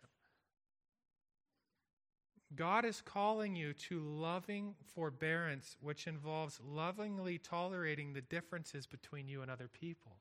God 2.57 2.85
is 2.85 3.01
calling 3.01 3.55
you 3.55 3.73
to 3.73 3.99
loving 3.99 4.73
forbearance, 4.95 5.77
which 5.79 6.07
involves 6.07 6.59
lovingly 6.67 7.37
tolerating 7.37 8.13
the 8.13 8.21
differences 8.21 8.87
between 8.87 9.27
you 9.27 9.43
and 9.43 9.51
other 9.51 9.67
people. 9.67 10.17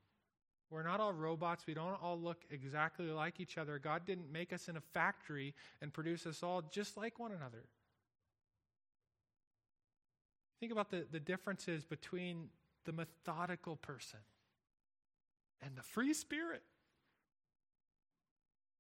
We're 0.71 0.83
not 0.83 1.01
all 1.01 1.13
robots. 1.13 1.67
We 1.67 1.75
don't 1.75 2.01
all 2.03 2.19
look 2.19 2.45
exactly 2.51 3.07
like 3.07 3.41
each 3.41 3.57
other. 3.57 3.79
God 3.79 4.05
didn't 4.05 4.31
make 4.31 4.53
us 4.53 4.69
in 4.69 4.77
a 4.77 4.81
factory 4.81 5.55
and 5.81 5.93
produce 5.93 6.27
us 6.27 6.43
all 6.43 6.63
just 6.71 6.97
like 6.97 7.19
one 7.19 7.33
another. 7.33 7.65
Think 10.61 10.73
about 10.73 10.91
the, 10.91 11.07
the 11.11 11.21
differences 11.21 11.85
between 11.85 12.49
the 12.85 12.93
methodical 12.93 13.77
person 13.77 14.21
and 15.63 15.77
the 15.77 15.83
free 15.83 16.13
spirit 16.13 16.63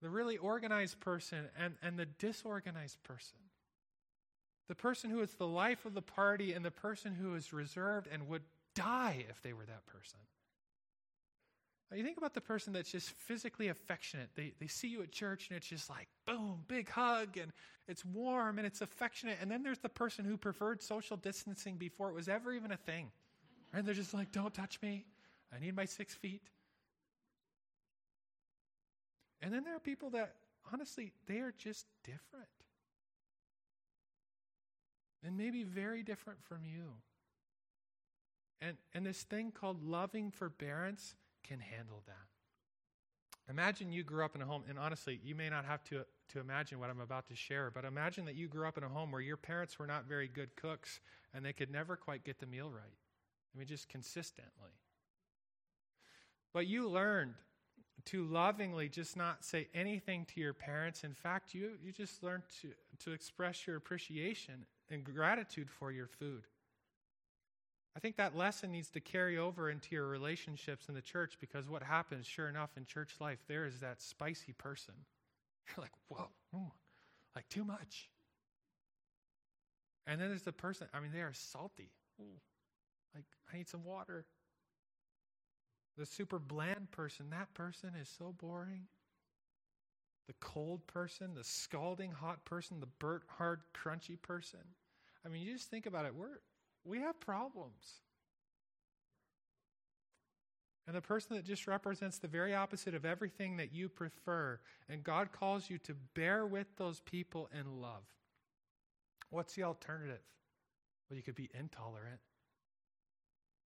the 0.02 0.08
really 0.08 0.36
organized 0.36 1.00
person 1.00 1.48
and, 1.58 1.74
and 1.82 1.98
the 1.98 2.06
disorganized 2.06 3.02
person. 3.02 3.38
The 4.68 4.74
person 4.74 5.10
who 5.10 5.20
is 5.20 5.32
the 5.32 5.46
life 5.46 5.84
of 5.84 5.94
the 5.94 6.02
party 6.02 6.52
and 6.52 6.64
the 6.64 6.70
person 6.70 7.14
who 7.14 7.34
is 7.34 7.52
reserved 7.52 8.08
and 8.12 8.28
would 8.28 8.42
die 8.74 9.24
if 9.28 9.40
they 9.42 9.52
were 9.52 9.64
that 9.64 9.86
person. 9.86 10.18
Now, 11.90 11.96
you 11.96 12.02
think 12.02 12.18
about 12.18 12.34
the 12.34 12.40
person 12.40 12.72
that's 12.72 12.90
just 12.90 13.10
physically 13.10 13.68
affectionate. 13.68 14.30
They, 14.34 14.52
they 14.58 14.66
see 14.66 14.88
you 14.88 15.02
at 15.02 15.12
church 15.12 15.48
and 15.48 15.56
it's 15.56 15.68
just 15.68 15.88
like, 15.88 16.08
boom, 16.26 16.64
big 16.66 16.88
hug, 16.88 17.36
and 17.36 17.52
it's 17.86 18.04
warm 18.04 18.58
and 18.58 18.66
it's 18.66 18.80
affectionate. 18.80 19.38
And 19.40 19.48
then 19.48 19.62
there's 19.62 19.78
the 19.78 19.88
person 19.88 20.24
who 20.24 20.36
preferred 20.36 20.82
social 20.82 21.16
distancing 21.16 21.76
before 21.76 22.10
it 22.10 22.14
was 22.14 22.28
ever 22.28 22.52
even 22.52 22.72
a 22.72 22.76
thing. 22.76 23.12
And 23.72 23.86
they're 23.86 23.94
just 23.94 24.14
like, 24.14 24.32
don't 24.32 24.52
touch 24.52 24.82
me. 24.82 25.04
I 25.54 25.60
need 25.60 25.76
my 25.76 25.84
six 25.84 26.12
feet. 26.12 26.42
And 29.46 29.54
then 29.54 29.62
there 29.62 29.76
are 29.76 29.78
people 29.78 30.10
that, 30.10 30.34
honestly, 30.72 31.12
they 31.28 31.38
are 31.38 31.54
just 31.56 31.86
different. 32.02 32.48
And 35.24 35.36
maybe 35.36 35.62
very 35.62 36.02
different 36.02 36.42
from 36.42 36.64
you. 36.64 36.94
And, 38.60 38.76
and 38.92 39.06
this 39.06 39.22
thing 39.22 39.52
called 39.52 39.84
loving 39.84 40.32
forbearance 40.32 41.14
can 41.44 41.60
handle 41.60 42.02
that. 42.06 43.48
Imagine 43.48 43.92
you 43.92 44.02
grew 44.02 44.24
up 44.24 44.34
in 44.34 44.42
a 44.42 44.44
home, 44.44 44.64
and 44.68 44.80
honestly, 44.80 45.20
you 45.22 45.36
may 45.36 45.48
not 45.48 45.64
have 45.64 45.84
to, 45.84 46.04
to 46.30 46.40
imagine 46.40 46.80
what 46.80 46.90
I'm 46.90 47.00
about 47.00 47.28
to 47.28 47.36
share, 47.36 47.70
but 47.70 47.84
imagine 47.84 48.24
that 48.24 48.34
you 48.34 48.48
grew 48.48 48.66
up 48.66 48.76
in 48.76 48.82
a 48.82 48.88
home 48.88 49.12
where 49.12 49.20
your 49.20 49.36
parents 49.36 49.78
were 49.78 49.86
not 49.86 50.06
very 50.06 50.26
good 50.26 50.56
cooks 50.56 50.98
and 51.32 51.44
they 51.44 51.52
could 51.52 51.70
never 51.70 51.94
quite 51.94 52.24
get 52.24 52.40
the 52.40 52.46
meal 52.46 52.68
right. 52.68 52.98
I 53.54 53.58
mean, 53.58 53.68
just 53.68 53.88
consistently. 53.88 54.72
But 56.52 56.66
you 56.66 56.88
learned 56.88 57.34
to 58.06 58.24
lovingly 58.24 58.88
just 58.88 59.16
not 59.16 59.44
say 59.44 59.68
anything 59.74 60.24
to 60.34 60.40
your 60.40 60.52
parents. 60.52 61.04
In 61.04 61.14
fact, 61.14 61.54
you, 61.54 61.72
you 61.82 61.92
just 61.92 62.22
learn 62.22 62.42
to, 62.62 62.68
to 63.04 63.12
express 63.12 63.66
your 63.66 63.76
appreciation 63.76 64.66
and 64.90 65.04
gratitude 65.04 65.70
for 65.70 65.90
your 65.90 66.06
food. 66.06 66.44
I 67.96 67.98
think 67.98 68.16
that 68.16 68.36
lesson 68.36 68.72
needs 68.72 68.90
to 68.90 69.00
carry 69.00 69.38
over 69.38 69.70
into 69.70 69.94
your 69.94 70.06
relationships 70.06 70.88
in 70.88 70.94
the 70.94 71.00
church 71.00 71.38
because 71.40 71.68
what 71.68 71.82
happens, 71.82 72.26
sure 72.26 72.48
enough, 72.48 72.70
in 72.76 72.84
church 72.84 73.14
life, 73.20 73.38
there 73.48 73.64
is 73.64 73.80
that 73.80 74.02
spicy 74.02 74.52
person. 74.52 74.94
You're 75.68 75.82
like, 75.82 75.92
whoa, 76.08 76.28
ooh, 76.54 76.72
like 77.34 77.48
too 77.48 77.64
much. 77.64 78.10
And 80.06 80.20
then 80.20 80.28
there's 80.28 80.42
the 80.42 80.52
person, 80.52 80.88
I 80.94 81.00
mean, 81.00 81.10
they 81.12 81.22
are 81.22 81.32
salty. 81.32 81.90
Ooh, 82.20 82.40
like, 83.14 83.24
I 83.52 83.56
need 83.56 83.68
some 83.68 83.84
water. 83.84 84.26
The 85.96 86.06
super 86.06 86.38
bland 86.38 86.90
person, 86.90 87.30
that 87.30 87.52
person 87.54 87.92
is 88.00 88.08
so 88.08 88.34
boring. 88.38 88.86
The 90.26 90.34
cold 90.40 90.86
person, 90.86 91.34
the 91.34 91.44
scalding 91.44 92.10
hot 92.12 92.44
person, 92.44 92.80
the 92.80 92.88
burnt 92.98 93.22
hard 93.38 93.60
crunchy 93.74 94.20
person. 94.20 94.60
I 95.24 95.28
mean, 95.28 95.42
you 95.42 95.52
just 95.52 95.70
think 95.70 95.86
about 95.86 96.04
it. 96.04 96.14
We're 96.14 96.40
we 96.84 97.00
have 97.00 97.18
problems. 97.20 98.00
And 100.86 100.94
the 100.94 101.00
person 101.00 101.34
that 101.34 101.44
just 101.44 101.66
represents 101.66 102.18
the 102.18 102.28
very 102.28 102.54
opposite 102.54 102.94
of 102.94 103.04
everything 103.04 103.56
that 103.56 103.72
you 103.72 103.88
prefer, 103.88 104.60
and 104.88 105.02
God 105.02 105.32
calls 105.32 105.68
you 105.68 105.78
to 105.78 105.94
bear 106.14 106.46
with 106.46 106.68
those 106.76 107.00
people 107.00 107.48
in 107.58 107.80
love. 107.80 108.04
What's 109.30 109.54
the 109.54 109.64
alternative? 109.64 110.20
Well, 111.08 111.16
you 111.16 111.24
could 111.24 111.34
be 111.34 111.50
intolerant. 111.58 112.20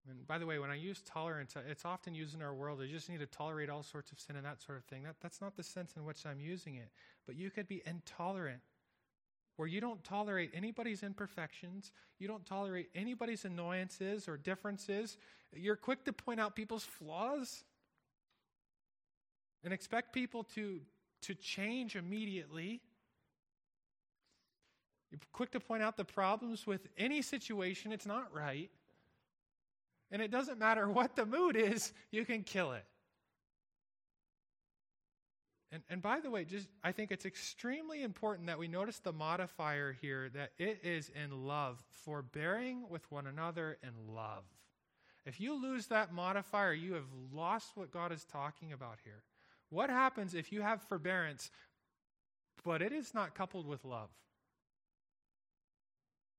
And 0.07 0.25
by 0.25 0.37
the 0.37 0.45
way, 0.45 0.59
when 0.59 0.69
I 0.69 0.75
use 0.75 1.01
tolerance, 1.01 1.55
uh, 1.55 1.61
it's 1.69 1.85
often 1.85 2.13
used 2.15 2.35
in 2.35 2.41
our 2.41 2.53
world. 2.53 2.81
You 2.81 2.87
just 2.87 3.09
need 3.09 3.19
to 3.19 3.25
tolerate 3.25 3.69
all 3.69 3.83
sorts 3.83 4.11
of 4.11 4.19
sin 4.19 4.35
and 4.35 4.45
that 4.45 4.61
sort 4.61 4.77
of 4.77 4.85
thing. 4.85 5.03
That, 5.03 5.15
that's 5.21 5.41
not 5.41 5.57
the 5.57 5.63
sense 5.63 5.93
in 5.97 6.05
which 6.05 6.25
I'm 6.25 6.39
using 6.39 6.75
it. 6.75 6.89
But 7.25 7.35
you 7.35 7.49
could 7.49 7.67
be 7.67 7.81
intolerant 7.85 8.61
where 9.57 9.67
you 9.67 9.81
don't 9.81 10.01
tolerate 10.05 10.51
anybody's 10.53 11.03
imperfections, 11.03 11.91
you 12.17 12.29
don't 12.29 12.45
tolerate 12.45 12.87
anybody's 12.95 13.43
annoyances 13.43 14.29
or 14.29 14.37
differences. 14.37 15.17
You're 15.53 15.75
quick 15.75 16.05
to 16.05 16.13
point 16.13 16.39
out 16.39 16.55
people's 16.55 16.85
flaws 16.85 17.65
and 19.65 19.73
expect 19.73 20.13
people 20.13 20.45
to, 20.55 20.79
to 21.23 21.35
change 21.35 21.97
immediately. 21.97 22.79
You're 25.11 25.19
quick 25.33 25.51
to 25.51 25.59
point 25.59 25.83
out 25.83 25.97
the 25.97 26.05
problems 26.05 26.65
with 26.65 26.87
any 26.97 27.21
situation, 27.21 27.91
it's 27.91 28.05
not 28.05 28.33
right. 28.33 28.69
And 30.11 30.21
it 30.21 30.31
doesn't 30.31 30.57
matter 30.57 30.89
what 30.89 31.15
the 31.15 31.25
mood 31.25 31.55
is, 31.55 31.93
you 32.11 32.25
can 32.25 32.43
kill 32.43 32.71
it. 32.71 32.85
And, 35.71 35.83
and 35.89 36.01
by 36.01 36.19
the 36.19 36.31
way, 36.31 36.45
just 36.45 36.67
I 36.83 36.91
think 36.91 37.11
it's 37.11 37.25
extremely 37.25 38.01
important 38.01 38.47
that 38.47 38.57
we 38.57 38.67
notice 38.67 38.99
the 38.99 39.13
modifier 39.13 39.95
here 40.01 40.29
that 40.29 40.51
it 40.57 40.79
is 40.83 41.11
in 41.23 41.45
love, 41.45 41.83
forbearing 41.89 42.89
with 42.89 43.09
one 43.11 43.27
another 43.27 43.77
in 43.83 44.15
love. 44.15 44.43
If 45.25 45.39
you 45.39 45.61
lose 45.61 45.87
that 45.87 46.11
modifier, 46.11 46.73
you 46.73 46.93
have 46.93 47.05
lost 47.31 47.73
what 47.75 47.91
God 47.91 48.11
is 48.11 48.25
talking 48.25 48.73
about 48.73 48.97
here. 49.03 49.21
What 49.69 49.91
happens 49.91 50.33
if 50.33 50.51
you 50.51 50.63
have 50.63 50.81
forbearance, 50.81 51.51
but 52.63 52.81
it 52.81 52.91
is 52.91 53.13
not 53.13 53.35
coupled 53.35 53.67
with 53.67 53.85
love? 53.85 54.09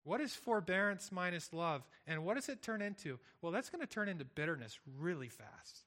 What 0.04 0.20
is 0.20 0.34
forbearance 0.34 1.12
minus 1.12 1.52
love? 1.52 1.82
And 2.06 2.24
what 2.24 2.34
does 2.34 2.48
it 2.48 2.62
turn 2.62 2.80
into? 2.82 3.18
Well, 3.42 3.52
that's 3.52 3.68
going 3.68 3.82
to 3.82 3.86
turn 3.86 4.08
into 4.08 4.24
bitterness 4.24 4.78
really 4.98 5.28
fast. 5.28 5.84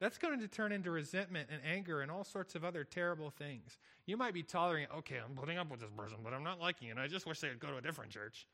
That's 0.00 0.18
going 0.18 0.38
to 0.40 0.48
turn 0.48 0.72
into 0.72 0.90
resentment 0.90 1.48
and 1.50 1.60
anger 1.64 2.02
and 2.02 2.10
all 2.10 2.24
sorts 2.24 2.54
of 2.54 2.64
other 2.64 2.84
terrible 2.84 3.30
things. 3.30 3.78
You 4.04 4.16
might 4.16 4.34
be 4.34 4.42
tolerating, 4.42 4.88
okay, 4.98 5.16
I'm 5.24 5.34
putting 5.34 5.56
up 5.56 5.70
with 5.70 5.80
this 5.80 5.90
person, 5.96 6.18
but 6.22 6.34
I'm 6.34 6.44
not 6.44 6.60
liking 6.60 6.88
it. 6.88 6.98
I 6.98 7.06
just 7.06 7.26
wish 7.26 7.40
they 7.40 7.48
would 7.48 7.60
go 7.60 7.68
to 7.68 7.78
a 7.78 7.82
different 7.82 8.10
church. 8.10 8.46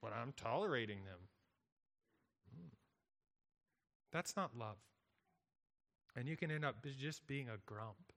But 0.00 0.12
I'm 0.12 0.32
tolerating 0.36 0.98
them. 0.98 1.18
Hmm. 2.54 2.68
That's 4.12 4.36
not 4.36 4.56
love. 4.56 4.76
And 6.14 6.28
you 6.28 6.36
can 6.36 6.50
end 6.50 6.64
up 6.64 6.76
just 7.00 7.26
being 7.26 7.48
a 7.48 7.58
grump. 7.66 8.12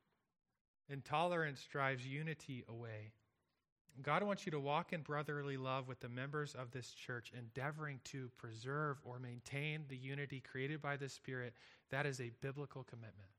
Intolerance 0.89 1.65
drives 1.71 2.05
unity 2.05 2.63
away. 2.67 3.13
God 4.01 4.23
wants 4.23 4.45
you 4.45 4.51
to 4.51 4.59
walk 4.59 4.93
in 4.93 5.01
brotherly 5.01 5.57
love 5.57 5.87
with 5.87 5.99
the 5.99 6.09
members 6.09 6.55
of 6.55 6.71
this 6.71 6.91
church, 6.91 7.31
endeavoring 7.37 7.99
to 8.05 8.29
preserve 8.37 8.97
or 9.03 9.19
maintain 9.19 9.83
the 9.89 9.97
unity 9.97 10.39
created 10.39 10.81
by 10.81 10.97
the 10.97 11.09
Spirit. 11.09 11.53
That 11.89 12.05
is 12.05 12.19
a 12.19 12.31
biblical 12.41 12.83
commitment. 12.83 13.29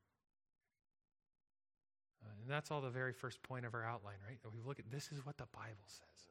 Uh, 2.24 2.28
and 2.42 2.50
that's 2.50 2.70
all 2.70 2.80
the 2.80 2.90
very 2.90 3.12
first 3.12 3.42
point 3.42 3.64
of 3.64 3.74
our 3.74 3.84
outline, 3.84 4.18
right? 4.26 4.38
We 4.54 4.60
look 4.64 4.78
at 4.78 4.90
this 4.90 5.10
is 5.10 5.24
what 5.24 5.38
the 5.38 5.46
Bible 5.52 5.86
says. 5.86 6.28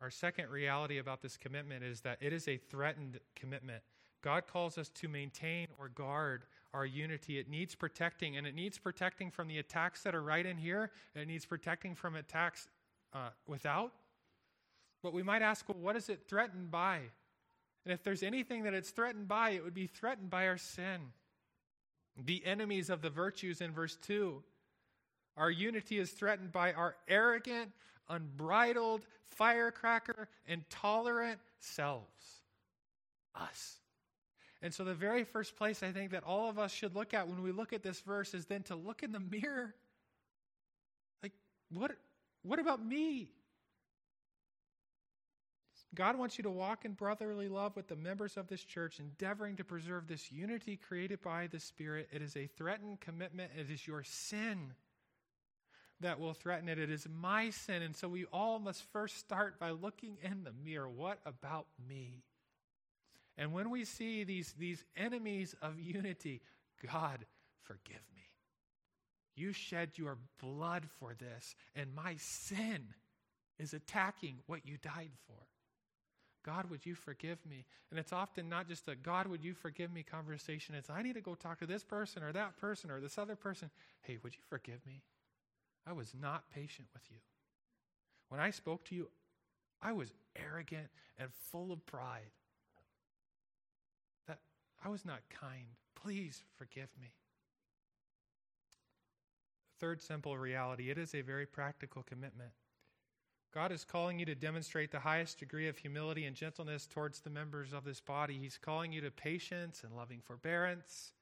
Our 0.00 0.10
second 0.10 0.50
reality 0.50 0.98
about 0.98 1.22
this 1.22 1.36
commitment 1.36 1.84
is 1.84 2.00
that 2.00 2.18
it 2.20 2.32
is 2.32 2.48
a 2.48 2.56
threatened 2.56 3.20
commitment. 3.36 3.82
God 4.20 4.46
calls 4.46 4.76
us 4.76 4.88
to 4.90 5.08
maintain 5.08 5.68
or 5.78 5.88
guard 5.88 6.44
our 6.74 6.86
unity. 6.86 7.38
It 7.38 7.48
needs 7.48 7.74
protecting, 7.74 8.36
and 8.36 8.46
it 8.46 8.54
needs 8.54 8.78
protecting 8.78 9.30
from 9.30 9.48
the 9.48 9.58
attacks 9.58 10.02
that 10.02 10.14
are 10.14 10.22
right 10.22 10.44
in 10.44 10.56
here, 10.56 10.90
it 11.14 11.28
needs 11.28 11.44
protecting 11.44 11.94
from 11.94 12.16
attacks 12.16 12.68
uh, 13.12 13.30
without. 13.46 13.92
But 15.02 15.12
we 15.12 15.22
might 15.22 15.42
ask, 15.42 15.68
well, 15.68 15.78
what 15.78 15.96
is 15.96 16.08
it 16.08 16.28
threatened 16.28 16.70
by? 16.70 17.00
And 17.84 17.92
if 17.92 18.02
there's 18.04 18.22
anything 18.22 18.62
that 18.64 18.74
it's 18.74 18.90
threatened 18.90 19.26
by, 19.26 19.50
it 19.50 19.64
would 19.64 19.74
be 19.74 19.86
threatened 19.86 20.30
by 20.30 20.46
our 20.46 20.58
sin. 20.58 21.00
The 22.16 22.44
enemies 22.46 22.90
of 22.90 23.02
the 23.02 23.10
virtues 23.10 23.60
in 23.60 23.72
verse 23.72 23.96
2. 23.96 24.42
Our 25.36 25.50
unity 25.50 25.98
is 25.98 26.10
threatened 26.10 26.52
by 26.52 26.72
our 26.72 26.94
arrogant, 27.08 27.72
unbridled, 28.08 29.06
firecracker, 29.30 30.28
intolerant 30.46 31.40
selves. 31.58 32.42
Us. 33.34 33.81
And 34.62 34.72
so, 34.72 34.84
the 34.84 34.94
very 34.94 35.24
first 35.24 35.56
place 35.56 35.82
I 35.82 35.90
think 35.90 36.12
that 36.12 36.22
all 36.24 36.48
of 36.48 36.58
us 36.58 36.72
should 36.72 36.94
look 36.94 37.14
at 37.14 37.26
when 37.26 37.42
we 37.42 37.50
look 37.50 37.72
at 37.72 37.82
this 37.82 38.00
verse 38.00 38.32
is 38.32 38.46
then 38.46 38.62
to 38.64 38.76
look 38.76 39.02
in 39.02 39.10
the 39.10 39.20
mirror. 39.20 39.74
Like, 41.22 41.32
what, 41.72 41.92
what 42.42 42.60
about 42.60 42.84
me? 42.84 43.30
God 45.94 46.16
wants 46.16 46.38
you 46.38 46.44
to 46.44 46.50
walk 46.50 46.84
in 46.84 46.92
brotherly 46.92 47.48
love 47.48 47.76
with 47.76 47.88
the 47.88 47.96
members 47.96 48.36
of 48.36 48.46
this 48.46 48.64
church, 48.64 48.98
endeavoring 48.98 49.56
to 49.56 49.64
preserve 49.64 50.06
this 50.06 50.32
unity 50.32 50.76
created 50.76 51.20
by 51.20 51.48
the 51.48 51.60
Spirit. 51.60 52.08
It 52.12 52.22
is 52.22 52.36
a 52.36 52.46
threatened 52.46 53.00
commitment. 53.00 53.50
It 53.58 53.70
is 53.70 53.86
your 53.86 54.02
sin 54.04 54.72
that 56.00 56.18
will 56.18 56.32
threaten 56.32 56.68
it. 56.68 56.78
It 56.78 56.90
is 56.90 57.06
my 57.12 57.50
sin. 57.50 57.82
And 57.82 57.94
so 57.94 58.08
we 58.08 58.24
all 58.32 58.58
must 58.58 58.82
first 58.92 59.18
start 59.18 59.58
by 59.58 59.70
looking 59.70 60.16
in 60.22 60.44
the 60.44 60.52
mirror. 60.64 60.88
What 60.88 61.18
about 61.26 61.66
me? 61.88 62.22
And 63.36 63.52
when 63.52 63.70
we 63.70 63.84
see 63.84 64.24
these, 64.24 64.54
these 64.58 64.84
enemies 64.96 65.54
of 65.62 65.80
unity, 65.80 66.42
God, 66.90 67.24
forgive 67.62 68.02
me. 68.14 68.22
You 69.34 69.52
shed 69.52 69.92
your 69.96 70.18
blood 70.40 70.84
for 70.98 71.14
this, 71.14 71.54
and 71.74 71.94
my 71.94 72.16
sin 72.18 72.88
is 73.58 73.72
attacking 73.72 74.36
what 74.46 74.66
you 74.66 74.76
died 74.76 75.12
for. 75.26 75.38
God, 76.44 76.68
would 76.70 76.84
you 76.84 76.94
forgive 76.94 77.38
me? 77.48 77.64
And 77.90 78.00
it's 78.00 78.12
often 78.12 78.48
not 78.48 78.68
just 78.68 78.88
a 78.88 78.96
God, 78.96 79.28
would 79.28 79.44
you 79.44 79.54
forgive 79.54 79.92
me 79.92 80.02
conversation. 80.02 80.74
It's 80.74 80.90
I 80.90 81.02
need 81.02 81.14
to 81.14 81.20
go 81.20 81.34
talk 81.34 81.60
to 81.60 81.66
this 81.66 81.84
person 81.84 82.22
or 82.22 82.32
that 82.32 82.56
person 82.56 82.90
or 82.90 83.00
this 83.00 83.16
other 83.16 83.36
person. 83.36 83.70
Hey, 84.02 84.18
would 84.22 84.34
you 84.34 84.42
forgive 84.48 84.84
me? 84.84 85.02
I 85.86 85.92
was 85.92 86.12
not 86.20 86.50
patient 86.52 86.88
with 86.92 87.04
you. 87.10 87.18
When 88.28 88.40
I 88.40 88.50
spoke 88.50 88.84
to 88.86 88.94
you, 88.94 89.08
I 89.80 89.92
was 89.92 90.12
arrogant 90.36 90.88
and 91.18 91.28
full 91.50 91.72
of 91.72 91.84
pride. 91.86 92.30
I 94.84 94.88
was 94.88 95.04
not 95.04 95.20
kind. 95.30 95.66
Please 95.94 96.42
forgive 96.56 96.88
me. 97.00 97.12
Third 99.78 100.02
simple 100.02 100.36
reality 100.36 100.90
it 100.90 100.98
is 100.98 101.14
a 101.14 101.22
very 101.22 101.46
practical 101.46 102.02
commitment. 102.02 102.50
God 103.54 103.70
is 103.70 103.84
calling 103.84 104.18
you 104.18 104.24
to 104.26 104.34
demonstrate 104.34 104.90
the 104.90 105.00
highest 105.00 105.38
degree 105.38 105.68
of 105.68 105.76
humility 105.76 106.24
and 106.24 106.34
gentleness 106.34 106.86
towards 106.86 107.20
the 107.20 107.30
members 107.30 107.72
of 107.74 107.84
this 107.84 108.00
body. 108.00 108.38
He's 108.38 108.58
calling 108.58 108.92
you 108.92 109.02
to 109.02 109.10
patience 109.10 109.82
and 109.84 109.94
loving 109.94 110.20
forbearance 110.24 111.12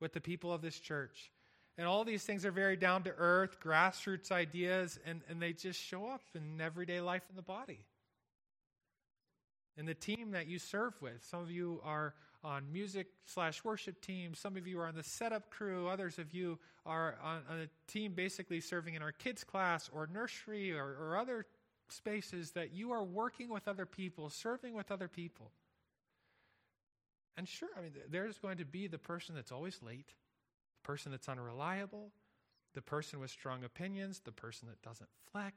with 0.00 0.14
the 0.14 0.20
people 0.20 0.52
of 0.52 0.62
this 0.62 0.78
church. 0.78 1.30
And 1.76 1.86
all 1.86 2.04
these 2.04 2.24
things 2.24 2.46
are 2.46 2.50
very 2.50 2.76
down 2.76 3.04
to 3.04 3.14
earth, 3.16 3.60
grassroots 3.60 4.32
ideas, 4.32 4.98
and, 5.04 5.20
and 5.28 5.40
they 5.42 5.52
just 5.52 5.80
show 5.80 6.06
up 6.06 6.22
in 6.34 6.60
everyday 6.60 7.00
life 7.00 7.22
in 7.28 7.36
the 7.36 7.42
body. 7.42 7.80
In 9.76 9.86
the 9.86 9.94
team 9.94 10.32
that 10.32 10.48
you 10.48 10.58
serve 10.58 10.94
with, 11.00 11.24
some 11.30 11.40
of 11.40 11.50
you 11.50 11.80
are 11.84 12.14
on 12.44 12.72
music 12.72 13.08
slash 13.24 13.64
worship 13.64 14.00
teams. 14.00 14.38
Some 14.38 14.56
of 14.56 14.66
you 14.66 14.80
are 14.80 14.86
on 14.86 14.94
the 14.94 15.02
setup 15.02 15.50
crew. 15.50 15.88
Others 15.88 16.18
of 16.18 16.32
you 16.32 16.58
are 16.86 17.16
on, 17.22 17.42
on 17.50 17.60
a 17.60 17.90
team 17.90 18.12
basically 18.14 18.60
serving 18.60 18.94
in 18.94 19.02
our 19.02 19.12
kids' 19.12 19.44
class 19.44 19.90
or 19.92 20.08
nursery 20.12 20.72
or, 20.72 20.96
or 21.00 21.16
other 21.16 21.46
spaces 21.88 22.52
that 22.52 22.72
you 22.72 22.92
are 22.92 23.02
working 23.02 23.48
with 23.48 23.66
other 23.66 23.86
people, 23.86 24.30
serving 24.30 24.74
with 24.74 24.90
other 24.90 25.08
people. 25.08 25.50
And 27.36 27.48
sure, 27.48 27.68
I 27.76 27.82
mean, 27.82 27.92
there's 28.10 28.38
going 28.38 28.58
to 28.58 28.64
be 28.64 28.88
the 28.88 28.98
person 28.98 29.34
that's 29.34 29.52
always 29.52 29.80
late, 29.82 30.08
the 30.82 30.86
person 30.86 31.12
that's 31.12 31.28
unreliable, 31.28 32.10
the 32.74 32.82
person 32.82 33.20
with 33.20 33.30
strong 33.30 33.64
opinions, 33.64 34.20
the 34.24 34.32
person 34.32 34.68
that 34.68 34.82
doesn't 34.82 35.08
flex. 35.30 35.54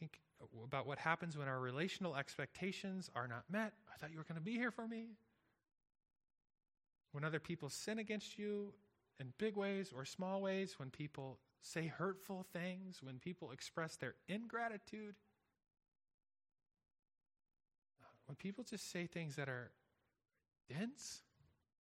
Think 0.00 0.18
uh, 0.42 0.64
about 0.64 0.86
what 0.86 0.98
happens 0.98 1.36
when 1.36 1.46
our 1.46 1.60
relational 1.60 2.16
expectations 2.16 3.10
are 3.14 3.28
not 3.28 3.44
met. 3.50 3.74
I 3.94 3.98
thought 3.98 4.10
you 4.10 4.18
were 4.18 4.24
going 4.24 4.40
to 4.40 4.44
be 4.44 4.56
here 4.56 4.70
for 4.70 4.88
me. 4.88 5.10
When 7.12 7.24
other 7.24 7.40
people 7.40 7.68
sin 7.68 7.98
against 7.98 8.38
you 8.38 8.72
in 9.18 9.32
big 9.38 9.56
ways 9.56 9.92
or 9.94 10.04
small 10.04 10.40
ways, 10.40 10.74
when 10.78 10.90
people 10.90 11.38
say 11.60 11.86
hurtful 11.86 12.46
things, 12.52 13.00
when 13.02 13.18
people 13.18 13.50
express 13.50 13.96
their 13.96 14.14
ingratitude, 14.28 15.14
uh, 18.00 18.06
when 18.26 18.36
people 18.36 18.64
just 18.64 18.90
say 18.90 19.06
things 19.06 19.36
that 19.36 19.48
are 19.48 19.70
dense, 20.68 21.22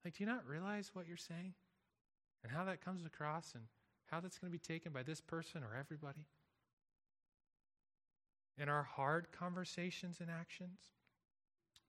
like, 0.03 0.17
do 0.17 0.23
you 0.23 0.29
not 0.29 0.45
realize 0.47 0.91
what 0.93 1.07
you're 1.07 1.17
saying 1.17 1.53
and 2.43 2.51
how 2.51 2.65
that 2.65 2.83
comes 2.83 3.05
across 3.05 3.53
and 3.53 3.63
how 4.07 4.19
that's 4.19 4.37
going 4.37 4.51
to 4.51 4.57
be 4.57 4.59
taken 4.59 4.91
by 4.91 5.03
this 5.03 5.21
person 5.21 5.63
or 5.63 5.77
everybody? 5.77 6.25
In 8.59 8.67
our 8.67 8.83
hard 8.83 9.27
conversations 9.31 10.17
and 10.19 10.29
actions, 10.29 10.79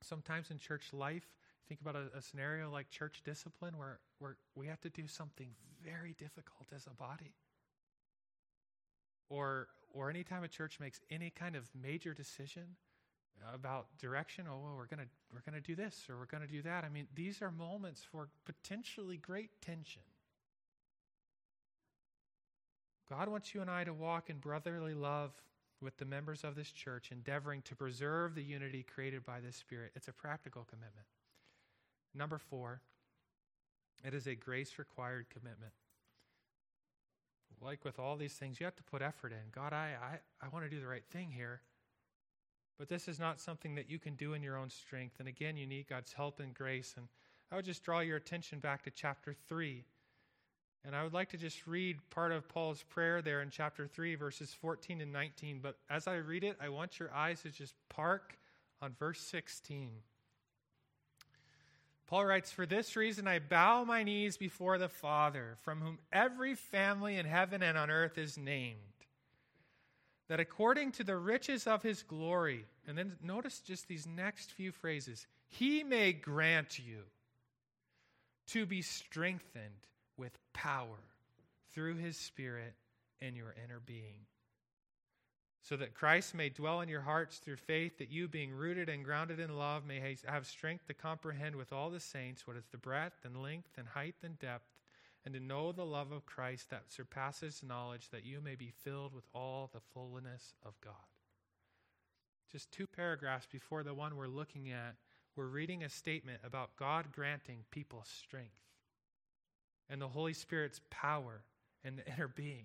sometimes 0.02 0.50
in 0.50 0.58
church 0.58 0.92
life, 0.92 1.26
think 1.68 1.80
about 1.80 1.96
a, 1.96 2.16
a 2.16 2.22
scenario 2.22 2.70
like 2.70 2.88
church 2.90 3.22
discipline 3.24 3.76
where, 3.76 3.98
where 4.18 4.36
we 4.54 4.66
have 4.68 4.80
to 4.82 4.90
do 4.90 5.06
something 5.08 5.48
very 5.84 6.14
difficult 6.18 6.68
as 6.74 6.86
a 6.86 6.94
body. 6.94 7.34
Or 9.28 9.68
or 9.92 10.08
anytime 10.08 10.44
a 10.44 10.48
church 10.48 10.78
makes 10.78 11.00
any 11.10 11.30
kind 11.30 11.56
of 11.56 11.68
major 11.74 12.14
decision 12.14 12.76
about 13.54 13.86
direction 13.98 14.44
oh 14.48 14.58
well, 14.62 14.74
we're 14.76 14.86
going 14.86 15.08
we're 15.32 15.52
to 15.52 15.60
do 15.60 15.74
this 15.74 16.06
or 16.08 16.18
we're 16.18 16.26
going 16.26 16.46
to 16.46 16.52
do 16.52 16.62
that. 16.62 16.84
I 16.84 16.88
mean 16.88 17.06
these 17.14 17.42
are 17.42 17.50
moments 17.50 18.02
for 18.10 18.28
potentially 18.44 19.16
great 19.16 19.50
tension. 19.60 20.02
God 23.08 23.28
wants 23.28 23.54
you 23.54 23.60
and 23.60 23.70
i 23.70 23.82
to 23.82 23.92
walk 23.92 24.30
in 24.30 24.38
brotherly 24.38 24.94
love 24.94 25.32
with 25.80 25.96
the 25.96 26.04
members 26.04 26.44
of 26.44 26.54
this 26.54 26.70
church 26.70 27.10
endeavoring 27.10 27.62
to 27.62 27.74
preserve 27.74 28.34
the 28.34 28.42
unity 28.42 28.82
created 28.82 29.24
by 29.24 29.40
the 29.40 29.52
spirit 29.52 29.92
it's 29.94 30.08
a 30.08 30.12
practical 30.12 30.64
commitment 30.64 31.06
number 32.14 32.38
4 32.38 32.80
it 34.04 34.14
is 34.14 34.26
a 34.26 34.34
grace 34.34 34.78
required 34.78 35.26
commitment 35.30 35.72
like 37.60 37.84
with 37.84 37.98
all 37.98 38.16
these 38.16 38.34
things, 38.34 38.58
you 38.58 38.64
have 38.64 38.76
to 38.76 38.82
put 38.82 39.02
effort 39.02 39.32
in. 39.32 39.50
God, 39.52 39.72
I, 39.72 39.94
I, 40.02 40.44
I 40.44 40.48
want 40.48 40.64
to 40.64 40.70
do 40.70 40.80
the 40.80 40.86
right 40.86 41.04
thing 41.10 41.30
here. 41.30 41.60
But 42.78 42.88
this 42.88 43.08
is 43.08 43.20
not 43.20 43.40
something 43.40 43.74
that 43.74 43.90
you 43.90 43.98
can 43.98 44.14
do 44.14 44.32
in 44.32 44.42
your 44.42 44.56
own 44.56 44.70
strength. 44.70 45.16
And 45.18 45.28
again, 45.28 45.56
you 45.56 45.66
need 45.66 45.86
God's 45.86 46.14
help 46.14 46.40
and 46.40 46.54
grace. 46.54 46.94
And 46.96 47.08
I 47.52 47.56
would 47.56 47.66
just 47.66 47.82
draw 47.84 48.00
your 48.00 48.16
attention 48.16 48.58
back 48.58 48.82
to 48.84 48.90
chapter 48.90 49.34
3. 49.48 49.84
And 50.84 50.96
I 50.96 51.02
would 51.02 51.12
like 51.12 51.30
to 51.30 51.36
just 51.36 51.66
read 51.66 51.98
part 52.10 52.32
of 52.32 52.48
Paul's 52.48 52.82
prayer 52.82 53.20
there 53.20 53.42
in 53.42 53.50
chapter 53.50 53.86
3, 53.86 54.14
verses 54.14 54.54
14 54.60 55.00
and 55.00 55.12
19. 55.12 55.60
But 55.62 55.76
as 55.90 56.06
I 56.06 56.16
read 56.16 56.42
it, 56.42 56.56
I 56.60 56.70
want 56.70 56.98
your 56.98 57.12
eyes 57.12 57.42
to 57.42 57.50
just 57.50 57.74
park 57.90 58.38
on 58.80 58.94
verse 58.98 59.20
16. 59.20 59.90
Paul 62.06 62.24
writes, 62.24 62.50
For 62.50 62.66
this 62.66 62.96
reason 62.96 63.28
I 63.28 63.38
bow 63.38 63.84
my 63.84 64.02
knees 64.02 64.36
before 64.36 64.78
the 64.78 64.88
Father, 64.88 65.56
from 65.62 65.80
whom 65.80 65.98
every 66.10 66.54
family 66.54 67.16
in 67.16 67.26
heaven 67.26 67.62
and 67.62 67.76
on 67.76 67.90
earth 67.90 68.16
is 68.16 68.38
named, 68.38 68.78
that 70.28 70.40
according 70.40 70.92
to 70.92 71.04
the 71.04 71.16
riches 71.16 71.66
of 71.66 71.82
his 71.82 72.02
glory, 72.02 72.64
and 72.88 72.96
then 72.96 73.16
notice 73.22 73.60
just 73.60 73.86
these 73.86 74.06
next 74.06 74.50
few 74.50 74.72
phrases, 74.72 75.26
he 75.46 75.84
may 75.84 76.12
grant 76.12 76.78
you 76.78 77.02
to 78.48 78.66
be 78.66 78.82
strengthened 78.82 79.86
with 80.20 80.38
power 80.52 81.00
through 81.74 81.96
his 81.96 82.16
Spirit 82.16 82.74
in 83.20 83.34
your 83.34 83.54
inner 83.64 83.80
being 83.84 84.26
so 85.62 85.76
that 85.76 85.94
Christ 85.94 86.34
may 86.34 86.48
dwell 86.48 86.80
in 86.80 86.88
your 86.88 87.02
hearts 87.02 87.38
through 87.38 87.56
faith, 87.56 87.98
that 87.98 88.10
you, 88.10 88.28
being 88.28 88.52
rooted 88.52 88.88
and 88.88 89.04
grounded 89.04 89.38
in 89.38 89.56
love, 89.56 89.86
may 89.86 90.16
have 90.26 90.46
strength 90.46 90.86
to 90.86 90.94
comprehend 90.94 91.54
with 91.54 91.72
all 91.72 91.90
the 91.90 92.00
saints 92.00 92.46
what 92.46 92.56
is 92.56 92.66
the 92.72 92.78
breadth 92.78 93.24
and 93.24 93.42
length 93.42 93.70
and 93.76 93.88
height 93.88 94.14
and 94.22 94.38
depth, 94.38 94.68
and 95.24 95.34
to 95.34 95.40
know 95.40 95.70
the 95.70 95.84
love 95.84 96.12
of 96.12 96.24
Christ 96.24 96.70
that 96.70 96.90
surpasses 96.90 97.62
knowledge, 97.62 98.08
that 98.10 98.24
you 98.24 98.40
may 98.40 98.54
be 98.54 98.72
filled 98.84 99.14
with 99.14 99.26
all 99.34 99.68
the 99.72 99.82
fullness 99.92 100.54
of 100.64 100.80
God. 100.80 100.94
Just 102.50 102.72
two 102.72 102.86
paragraphs 102.86 103.46
before 103.46 103.82
the 103.82 103.94
one 103.94 104.16
we're 104.16 104.26
looking 104.26 104.70
at, 104.70 104.96
we're 105.36 105.46
reading 105.46 105.84
a 105.84 105.90
statement 105.90 106.40
about 106.42 106.74
God 106.76 107.12
granting 107.12 107.58
people 107.70 108.02
strength 108.04 108.69
and 109.90 110.00
the 110.00 110.08
Holy 110.08 110.32
Spirit's 110.32 110.80
power 110.88 111.42
and 111.84 111.98
the 111.98 112.12
inner 112.12 112.28
being. 112.28 112.64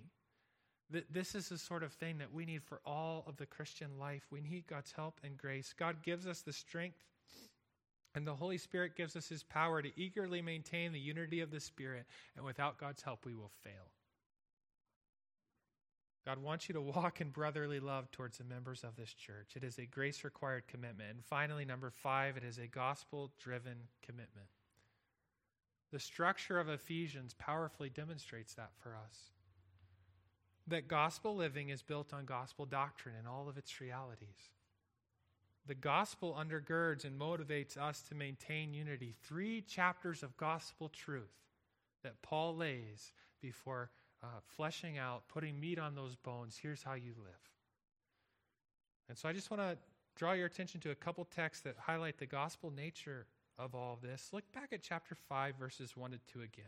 This 1.11 1.34
is 1.34 1.49
the 1.49 1.57
sort 1.57 1.82
of 1.82 1.91
thing 1.93 2.19
that 2.19 2.32
we 2.32 2.45
need 2.45 2.63
for 2.63 2.80
all 2.86 3.23
of 3.28 3.38
the 3.38 3.47
Christian 3.47 3.97
life. 3.99 4.21
We 4.30 4.39
need 4.39 4.67
God's 4.67 4.91
help 4.91 5.19
and 5.23 5.36
grace. 5.36 5.73
God 5.78 6.03
gives 6.03 6.28
us 6.28 6.41
the 6.41 6.53
strength, 6.53 7.03
and 8.13 8.26
the 8.26 8.36
Holy 8.36 8.59
Spirit 8.59 8.95
gives 8.95 9.15
us 9.15 9.28
His 9.28 9.41
power 9.43 9.82
to 9.82 9.89
eagerly 9.99 10.43
maintain 10.43 10.93
the 10.93 10.99
unity 10.99 11.41
of 11.41 11.49
the 11.49 11.59
Spirit. 11.59 12.05
And 12.36 12.45
without 12.45 12.78
God's 12.78 13.01
help, 13.01 13.26
we 13.26 13.34
will 13.34 13.51
fail. 13.63 13.89
God 16.26 16.41
wants 16.41 16.69
you 16.69 16.73
to 16.73 16.82
walk 16.82 17.19
in 17.21 17.30
brotherly 17.30 17.80
love 17.80 18.09
towards 18.11 18.38
the 18.38 18.43
members 18.43 18.84
of 18.84 18.95
this 18.95 19.13
church. 19.13 19.53
It 19.55 19.63
is 19.63 19.78
a 19.80 19.86
grace 19.86 20.23
required 20.23 20.67
commitment. 20.67 21.09
And 21.09 21.23
finally, 21.23 21.65
number 21.65 21.89
five, 21.89 22.38
it 22.38 22.43
is 22.43 22.57
a 22.57 22.67
gospel 22.67 23.32
driven 23.39 23.78
commitment. 24.03 24.47
The 25.92 26.00
structure 26.00 26.60
of 26.60 26.70
Ephesians 26.70 27.34
powerfully 27.38 27.90
demonstrates 27.90 28.54
that 28.56 28.72
for 28.82 28.96
us 28.96 29.32
that 30.68 30.88
gospel 30.88 31.36
living 31.36 31.70
is 31.70 31.82
built 31.84 32.14
on 32.14 32.26
gospel 32.26 32.66
doctrine 32.66 33.16
and 33.18 33.28
all 33.28 33.48
of 33.48 33.58
its 33.58 33.80
realities. 33.80 34.50
The 35.68 35.76
gospel 35.76 36.38
undergirds 36.40 37.06
and 37.06 37.20
motivates 37.20 37.78
us 37.78 38.02
to 38.10 38.16
maintain 38.16 38.74
unity. 38.74 39.16
Three 39.24 39.62
chapters 39.62 40.24
of 40.24 40.38
gospel 40.38 40.90
truth 40.90 41.34
that 42.04 42.22
Paul 42.22 42.56
lays 42.56 43.12
before 43.42 43.90
uh, 44.24 44.28
fleshing 44.56 44.98
out, 44.98 45.28
putting 45.28 45.60
meat 45.60 45.80
on 45.80 45.96
those 45.96 46.16
bones. 46.16 46.58
Here's 46.62 46.84
how 46.84 46.94
you 46.94 47.14
live. 47.18 47.34
And 49.08 49.18
so 49.18 49.30
I 49.30 49.34
just 49.34 49.52
want 49.52 49.62
to 49.62 49.78
draw 50.16 50.34
your 50.34 50.48
attention 50.48 50.82
to 50.82 50.92
a 50.92 50.96
couple 50.96 51.26
texts 51.26 51.64
that 51.64 51.76
highlight 51.78 52.18
the 52.18 52.26
gospel 52.26 52.72
nature 52.72 53.28
of 53.58 53.76
all 53.76 53.93
of 53.93 54.01
this. 54.01 54.30
Look 54.32 54.51
back 54.53 54.70
at 54.72 54.82
chapter 54.82 55.16
5, 55.30 55.56
verses 55.56 55.95
1 55.95 56.12
to 56.12 56.18
2 56.34 56.41
again. 56.41 56.66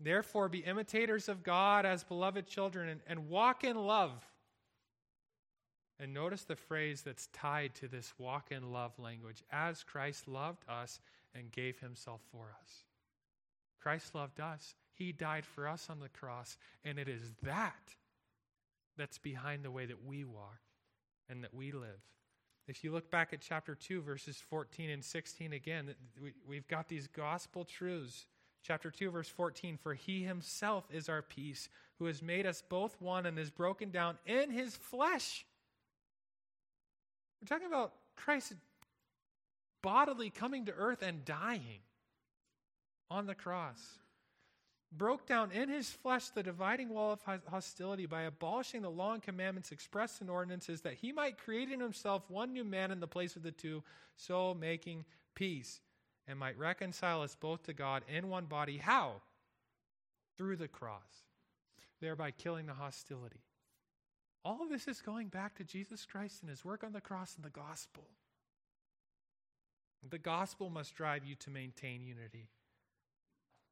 Therefore, 0.00 0.48
be 0.48 0.58
imitators 0.58 1.28
of 1.28 1.42
God 1.42 1.84
as 1.84 2.04
beloved 2.04 2.46
children 2.46 2.88
and, 2.88 3.00
and 3.06 3.28
walk 3.28 3.64
in 3.64 3.76
love. 3.76 4.12
And 5.98 6.14
notice 6.14 6.44
the 6.44 6.54
phrase 6.54 7.02
that's 7.02 7.26
tied 7.32 7.74
to 7.76 7.88
this 7.88 8.12
walk 8.18 8.52
in 8.52 8.72
love 8.72 8.96
language 8.98 9.42
as 9.50 9.82
Christ 9.82 10.28
loved 10.28 10.62
us 10.68 11.00
and 11.34 11.50
gave 11.50 11.80
himself 11.80 12.20
for 12.30 12.54
us. 12.62 12.84
Christ 13.80 14.14
loved 14.14 14.40
us, 14.40 14.74
he 14.92 15.12
died 15.12 15.44
for 15.44 15.66
us 15.66 15.88
on 15.90 16.00
the 16.00 16.08
cross, 16.08 16.56
and 16.84 16.98
it 16.98 17.08
is 17.08 17.34
that 17.42 17.94
that's 18.96 19.18
behind 19.18 19.64
the 19.64 19.70
way 19.70 19.86
that 19.86 20.04
we 20.04 20.24
walk 20.24 20.58
and 21.28 21.42
that 21.44 21.54
we 21.54 21.72
live. 21.72 22.00
If 22.68 22.84
you 22.84 22.92
look 22.92 23.10
back 23.10 23.32
at 23.32 23.40
chapter 23.40 23.74
2, 23.74 24.02
verses 24.02 24.42
14 24.50 24.90
and 24.90 25.02
16 25.02 25.54
again, 25.54 25.94
we, 26.46 26.56
have 26.56 26.68
got 26.68 26.86
these 26.86 27.08
gospel 27.08 27.64
truths 27.64 28.26
Chapter 28.62 28.90
2, 28.90 29.10
verse 29.10 29.28
14 29.28 29.78
For 29.78 29.94
he 29.94 30.22
himself 30.22 30.84
is 30.90 31.08
our 31.08 31.22
peace, 31.22 31.68
who 31.98 32.06
has 32.06 32.22
made 32.22 32.46
us 32.46 32.62
both 32.68 33.00
one 33.00 33.26
and 33.26 33.38
is 33.38 33.50
broken 33.50 33.90
down 33.90 34.18
in 34.26 34.50
his 34.50 34.76
flesh. 34.76 35.46
We're 37.40 37.46
talking 37.46 37.68
about 37.68 37.94
Christ 38.16 38.54
bodily 39.82 40.30
coming 40.30 40.66
to 40.66 40.72
earth 40.72 41.02
and 41.02 41.24
dying 41.24 41.80
on 43.10 43.26
the 43.26 43.34
cross. 43.34 43.80
Broke 44.90 45.26
down 45.26 45.52
in 45.52 45.68
his 45.68 45.90
flesh 45.90 46.30
the 46.30 46.42
dividing 46.42 46.88
wall 46.88 47.12
of 47.12 47.42
hostility 47.46 48.06
by 48.06 48.22
abolishing 48.22 48.82
the 48.82 48.90
law 48.90 49.12
and 49.12 49.22
commandments 49.22 49.70
expressed 49.70 50.22
in 50.22 50.30
ordinances, 50.30 50.80
that 50.80 50.94
he 50.94 51.12
might 51.12 51.38
create 51.38 51.70
in 51.70 51.78
himself 51.78 52.22
one 52.28 52.52
new 52.52 52.64
man 52.64 52.90
in 52.90 52.98
the 52.98 53.06
place 53.06 53.36
of 53.36 53.42
the 53.42 53.52
two, 53.52 53.82
so 54.16 54.54
making 54.54 55.04
peace 55.34 55.80
and 56.26 56.38
might 56.38 56.58
reconcile 56.58 57.22
us 57.22 57.36
both 57.38 57.62
to 57.64 57.72
God 57.72 58.02
in 58.08 58.28
one 58.28 58.46
body. 58.46 58.78
How? 58.78 59.20
Through 60.36 60.56
the 60.56 60.68
cross, 60.68 61.26
thereby 62.00 62.30
killing 62.30 62.66
the 62.66 62.74
hostility. 62.74 63.40
All 64.44 64.62
of 64.62 64.70
this 64.70 64.88
is 64.88 65.00
going 65.00 65.28
back 65.28 65.56
to 65.56 65.64
Jesus 65.64 66.06
Christ 66.06 66.40
and 66.40 66.48
his 66.48 66.64
work 66.64 66.82
on 66.82 66.92
the 66.92 67.00
cross 67.00 67.34
and 67.36 67.44
the 67.44 67.50
gospel. 67.50 68.04
The 70.08 70.18
gospel 70.18 70.70
must 70.70 70.94
drive 70.94 71.24
you 71.24 71.34
to 71.36 71.50
maintain 71.50 72.02
unity. 72.02 72.48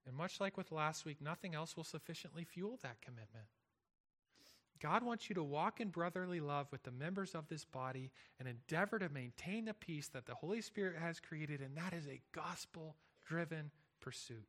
And 0.06 0.16
much 0.16 0.40
like 0.40 0.56
with 0.56 0.70
last 0.70 1.04
week, 1.04 1.20
nothing 1.20 1.54
else 1.54 1.76
will 1.76 1.84
sufficiently 1.84 2.44
fuel 2.44 2.78
that 2.82 3.02
commitment. 3.02 3.46
God 4.80 5.02
wants 5.02 5.28
you 5.28 5.34
to 5.34 5.42
walk 5.42 5.80
in 5.80 5.88
brotherly 5.88 6.40
love 6.40 6.66
with 6.70 6.82
the 6.82 6.90
members 6.90 7.34
of 7.34 7.48
this 7.48 7.64
body 7.64 8.10
and 8.38 8.46
endeavor 8.46 8.98
to 8.98 9.08
maintain 9.08 9.64
the 9.64 9.74
peace 9.74 10.08
that 10.08 10.26
the 10.26 10.34
Holy 10.34 10.60
Spirit 10.60 10.96
has 11.00 11.18
created, 11.18 11.60
and 11.60 11.76
that 11.76 11.94
is 11.94 12.06
a 12.06 12.20
gospel 12.32 12.94
driven 13.26 13.70
pursuit. 14.00 14.46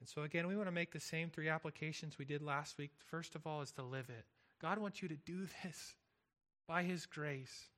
And 0.00 0.08
so, 0.08 0.22
again, 0.22 0.46
we 0.46 0.56
want 0.56 0.68
to 0.68 0.72
make 0.72 0.92
the 0.92 1.00
same 1.00 1.30
three 1.30 1.48
applications 1.48 2.18
we 2.18 2.24
did 2.24 2.42
last 2.42 2.78
week. 2.78 2.92
First 3.06 3.34
of 3.34 3.46
all, 3.46 3.62
is 3.62 3.72
to 3.72 3.82
live 3.82 4.08
it. 4.10 4.24
God 4.60 4.78
wants 4.78 5.02
you 5.02 5.08
to 5.08 5.16
do 5.16 5.46
this 5.64 5.94
by 6.66 6.82
His 6.82 7.06
grace. 7.06 7.68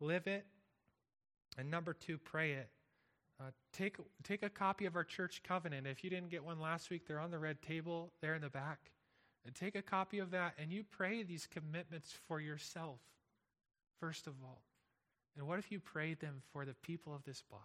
Live 0.00 0.26
it. 0.26 0.46
And 1.58 1.70
number 1.70 1.92
two, 1.92 2.16
pray 2.16 2.52
it. 2.52 2.70
Uh, 3.40 3.50
take, 3.72 3.96
take 4.24 4.42
a 4.42 4.48
copy 4.48 4.84
of 4.86 4.96
our 4.96 5.04
church 5.04 5.42
covenant. 5.46 5.86
If 5.86 6.02
you 6.02 6.10
didn't 6.10 6.30
get 6.30 6.44
one 6.44 6.60
last 6.60 6.90
week, 6.90 7.06
they're 7.06 7.20
on 7.20 7.30
the 7.30 7.38
red 7.38 7.62
table 7.62 8.12
there 8.20 8.34
in 8.34 8.42
the 8.42 8.50
back. 8.50 8.90
And 9.46 9.54
take 9.54 9.76
a 9.76 9.82
copy 9.82 10.18
of 10.18 10.32
that 10.32 10.54
and 10.58 10.72
you 10.72 10.84
pray 10.90 11.22
these 11.22 11.46
commitments 11.46 12.12
for 12.26 12.40
yourself, 12.40 12.98
first 14.00 14.26
of 14.26 14.34
all. 14.44 14.62
And 15.36 15.46
what 15.46 15.60
if 15.60 15.70
you 15.70 15.78
prayed 15.78 16.20
them 16.20 16.42
for 16.52 16.64
the 16.64 16.74
people 16.74 17.14
of 17.14 17.22
this 17.24 17.42
body? 17.48 17.62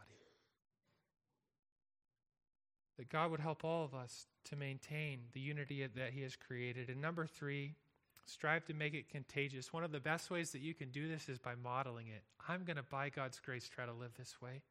That 3.00 3.10
God 3.10 3.32
would 3.32 3.40
help 3.40 3.66
all 3.66 3.84
of 3.84 3.96
us 3.96 4.28
to 4.46 4.56
maintain 4.56 5.22
the 5.34 5.40
unity 5.40 5.86
that 5.96 6.12
He 6.14 6.22
has 6.22 6.36
created. 6.36 6.90
And 6.90 7.02
number 7.02 7.26
three, 7.26 7.74
strive 8.26 8.66
to 8.66 8.76
make 8.76 8.94
it 8.94 9.10
contagious. 9.10 9.74
One 9.74 9.84
of 9.84 9.92
the 9.92 10.00
best 10.00 10.30
ways 10.30 10.52
that 10.52 10.62
you 10.62 10.76
can 10.76 10.92
do 10.92 11.08
this 11.08 11.28
is 11.28 11.40
by 11.40 11.56
modeling 11.56 12.08
it. 12.10 12.22
I'm 12.48 12.64
going 12.64 12.78
to, 12.78 12.84
by 12.84 13.10
God's 13.10 13.40
grace, 13.40 13.68
try 13.68 13.88
to 13.88 13.94
live 13.94 14.12
this 14.16 14.36
way. 14.40 14.62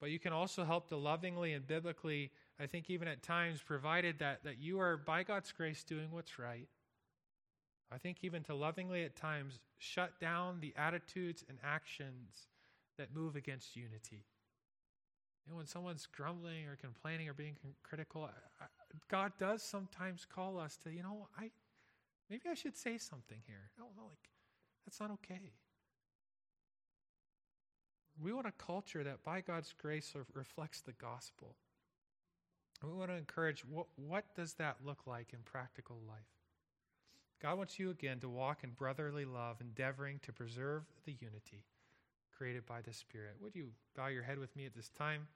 But 0.00 0.10
you 0.10 0.18
can 0.18 0.32
also 0.32 0.64
help 0.64 0.88
to 0.88 0.96
lovingly 0.96 1.54
and 1.54 1.66
biblically, 1.66 2.30
I 2.60 2.66
think, 2.66 2.90
even 2.90 3.08
at 3.08 3.22
times, 3.22 3.62
provided 3.62 4.18
that, 4.18 4.44
that 4.44 4.58
you 4.58 4.78
are, 4.78 4.96
by 4.96 5.22
God's 5.22 5.52
grace, 5.52 5.84
doing 5.84 6.08
what's 6.10 6.38
right. 6.38 6.68
I 7.90 7.98
think, 7.98 8.18
even 8.22 8.42
to 8.44 8.54
lovingly 8.54 9.04
at 9.04 9.16
times, 9.16 9.58
shut 9.78 10.20
down 10.20 10.58
the 10.60 10.74
attitudes 10.76 11.44
and 11.48 11.58
actions 11.64 12.48
that 12.98 13.14
move 13.14 13.36
against 13.36 13.76
unity. 13.76 14.24
Know, 15.48 15.56
when 15.56 15.66
someone's 15.66 16.06
grumbling 16.06 16.66
or 16.66 16.76
complaining 16.76 17.28
or 17.28 17.34
being 17.34 17.56
critical, 17.84 18.28
God 19.08 19.32
does 19.38 19.62
sometimes 19.62 20.26
call 20.26 20.58
us 20.58 20.76
to, 20.78 20.90
you 20.90 21.02
know, 21.02 21.28
I 21.38 21.50
maybe 22.28 22.48
I 22.50 22.54
should 22.54 22.76
say 22.76 22.98
something 22.98 23.38
here. 23.46 23.70
No, 23.78 23.86
no, 23.96 24.04
like 24.04 24.28
that's 24.84 24.98
not 24.98 25.12
okay. 25.12 25.52
We 28.22 28.32
want 28.32 28.46
a 28.46 28.52
culture 28.52 29.04
that, 29.04 29.22
by 29.24 29.40
God's 29.40 29.74
grace, 29.76 30.14
reflects 30.34 30.80
the 30.80 30.92
gospel. 30.92 31.54
We 32.82 32.92
want 32.92 33.10
to 33.10 33.16
encourage 33.16 33.64
what, 33.64 33.86
what 33.96 34.24
does 34.34 34.54
that 34.54 34.76
look 34.84 35.06
like 35.06 35.32
in 35.32 35.38
practical 35.44 35.98
life? 36.06 36.18
God 37.42 37.58
wants 37.58 37.78
you 37.78 37.90
again 37.90 38.20
to 38.20 38.28
walk 38.28 38.64
in 38.64 38.70
brotherly 38.70 39.24
love, 39.24 39.60
endeavoring 39.60 40.20
to 40.22 40.32
preserve 40.32 40.84
the 41.04 41.16
unity 41.20 41.64
created 42.36 42.66
by 42.66 42.80
the 42.82 42.92
Spirit. 42.92 43.36
Would 43.40 43.54
you 43.54 43.68
bow 43.96 44.08
your 44.08 44.22
head 44.22 44.38
with 44.38 44.54
me 44.56 44.66
at 44.66 44.74
this 44.74 44.90
time? 44.90 45.26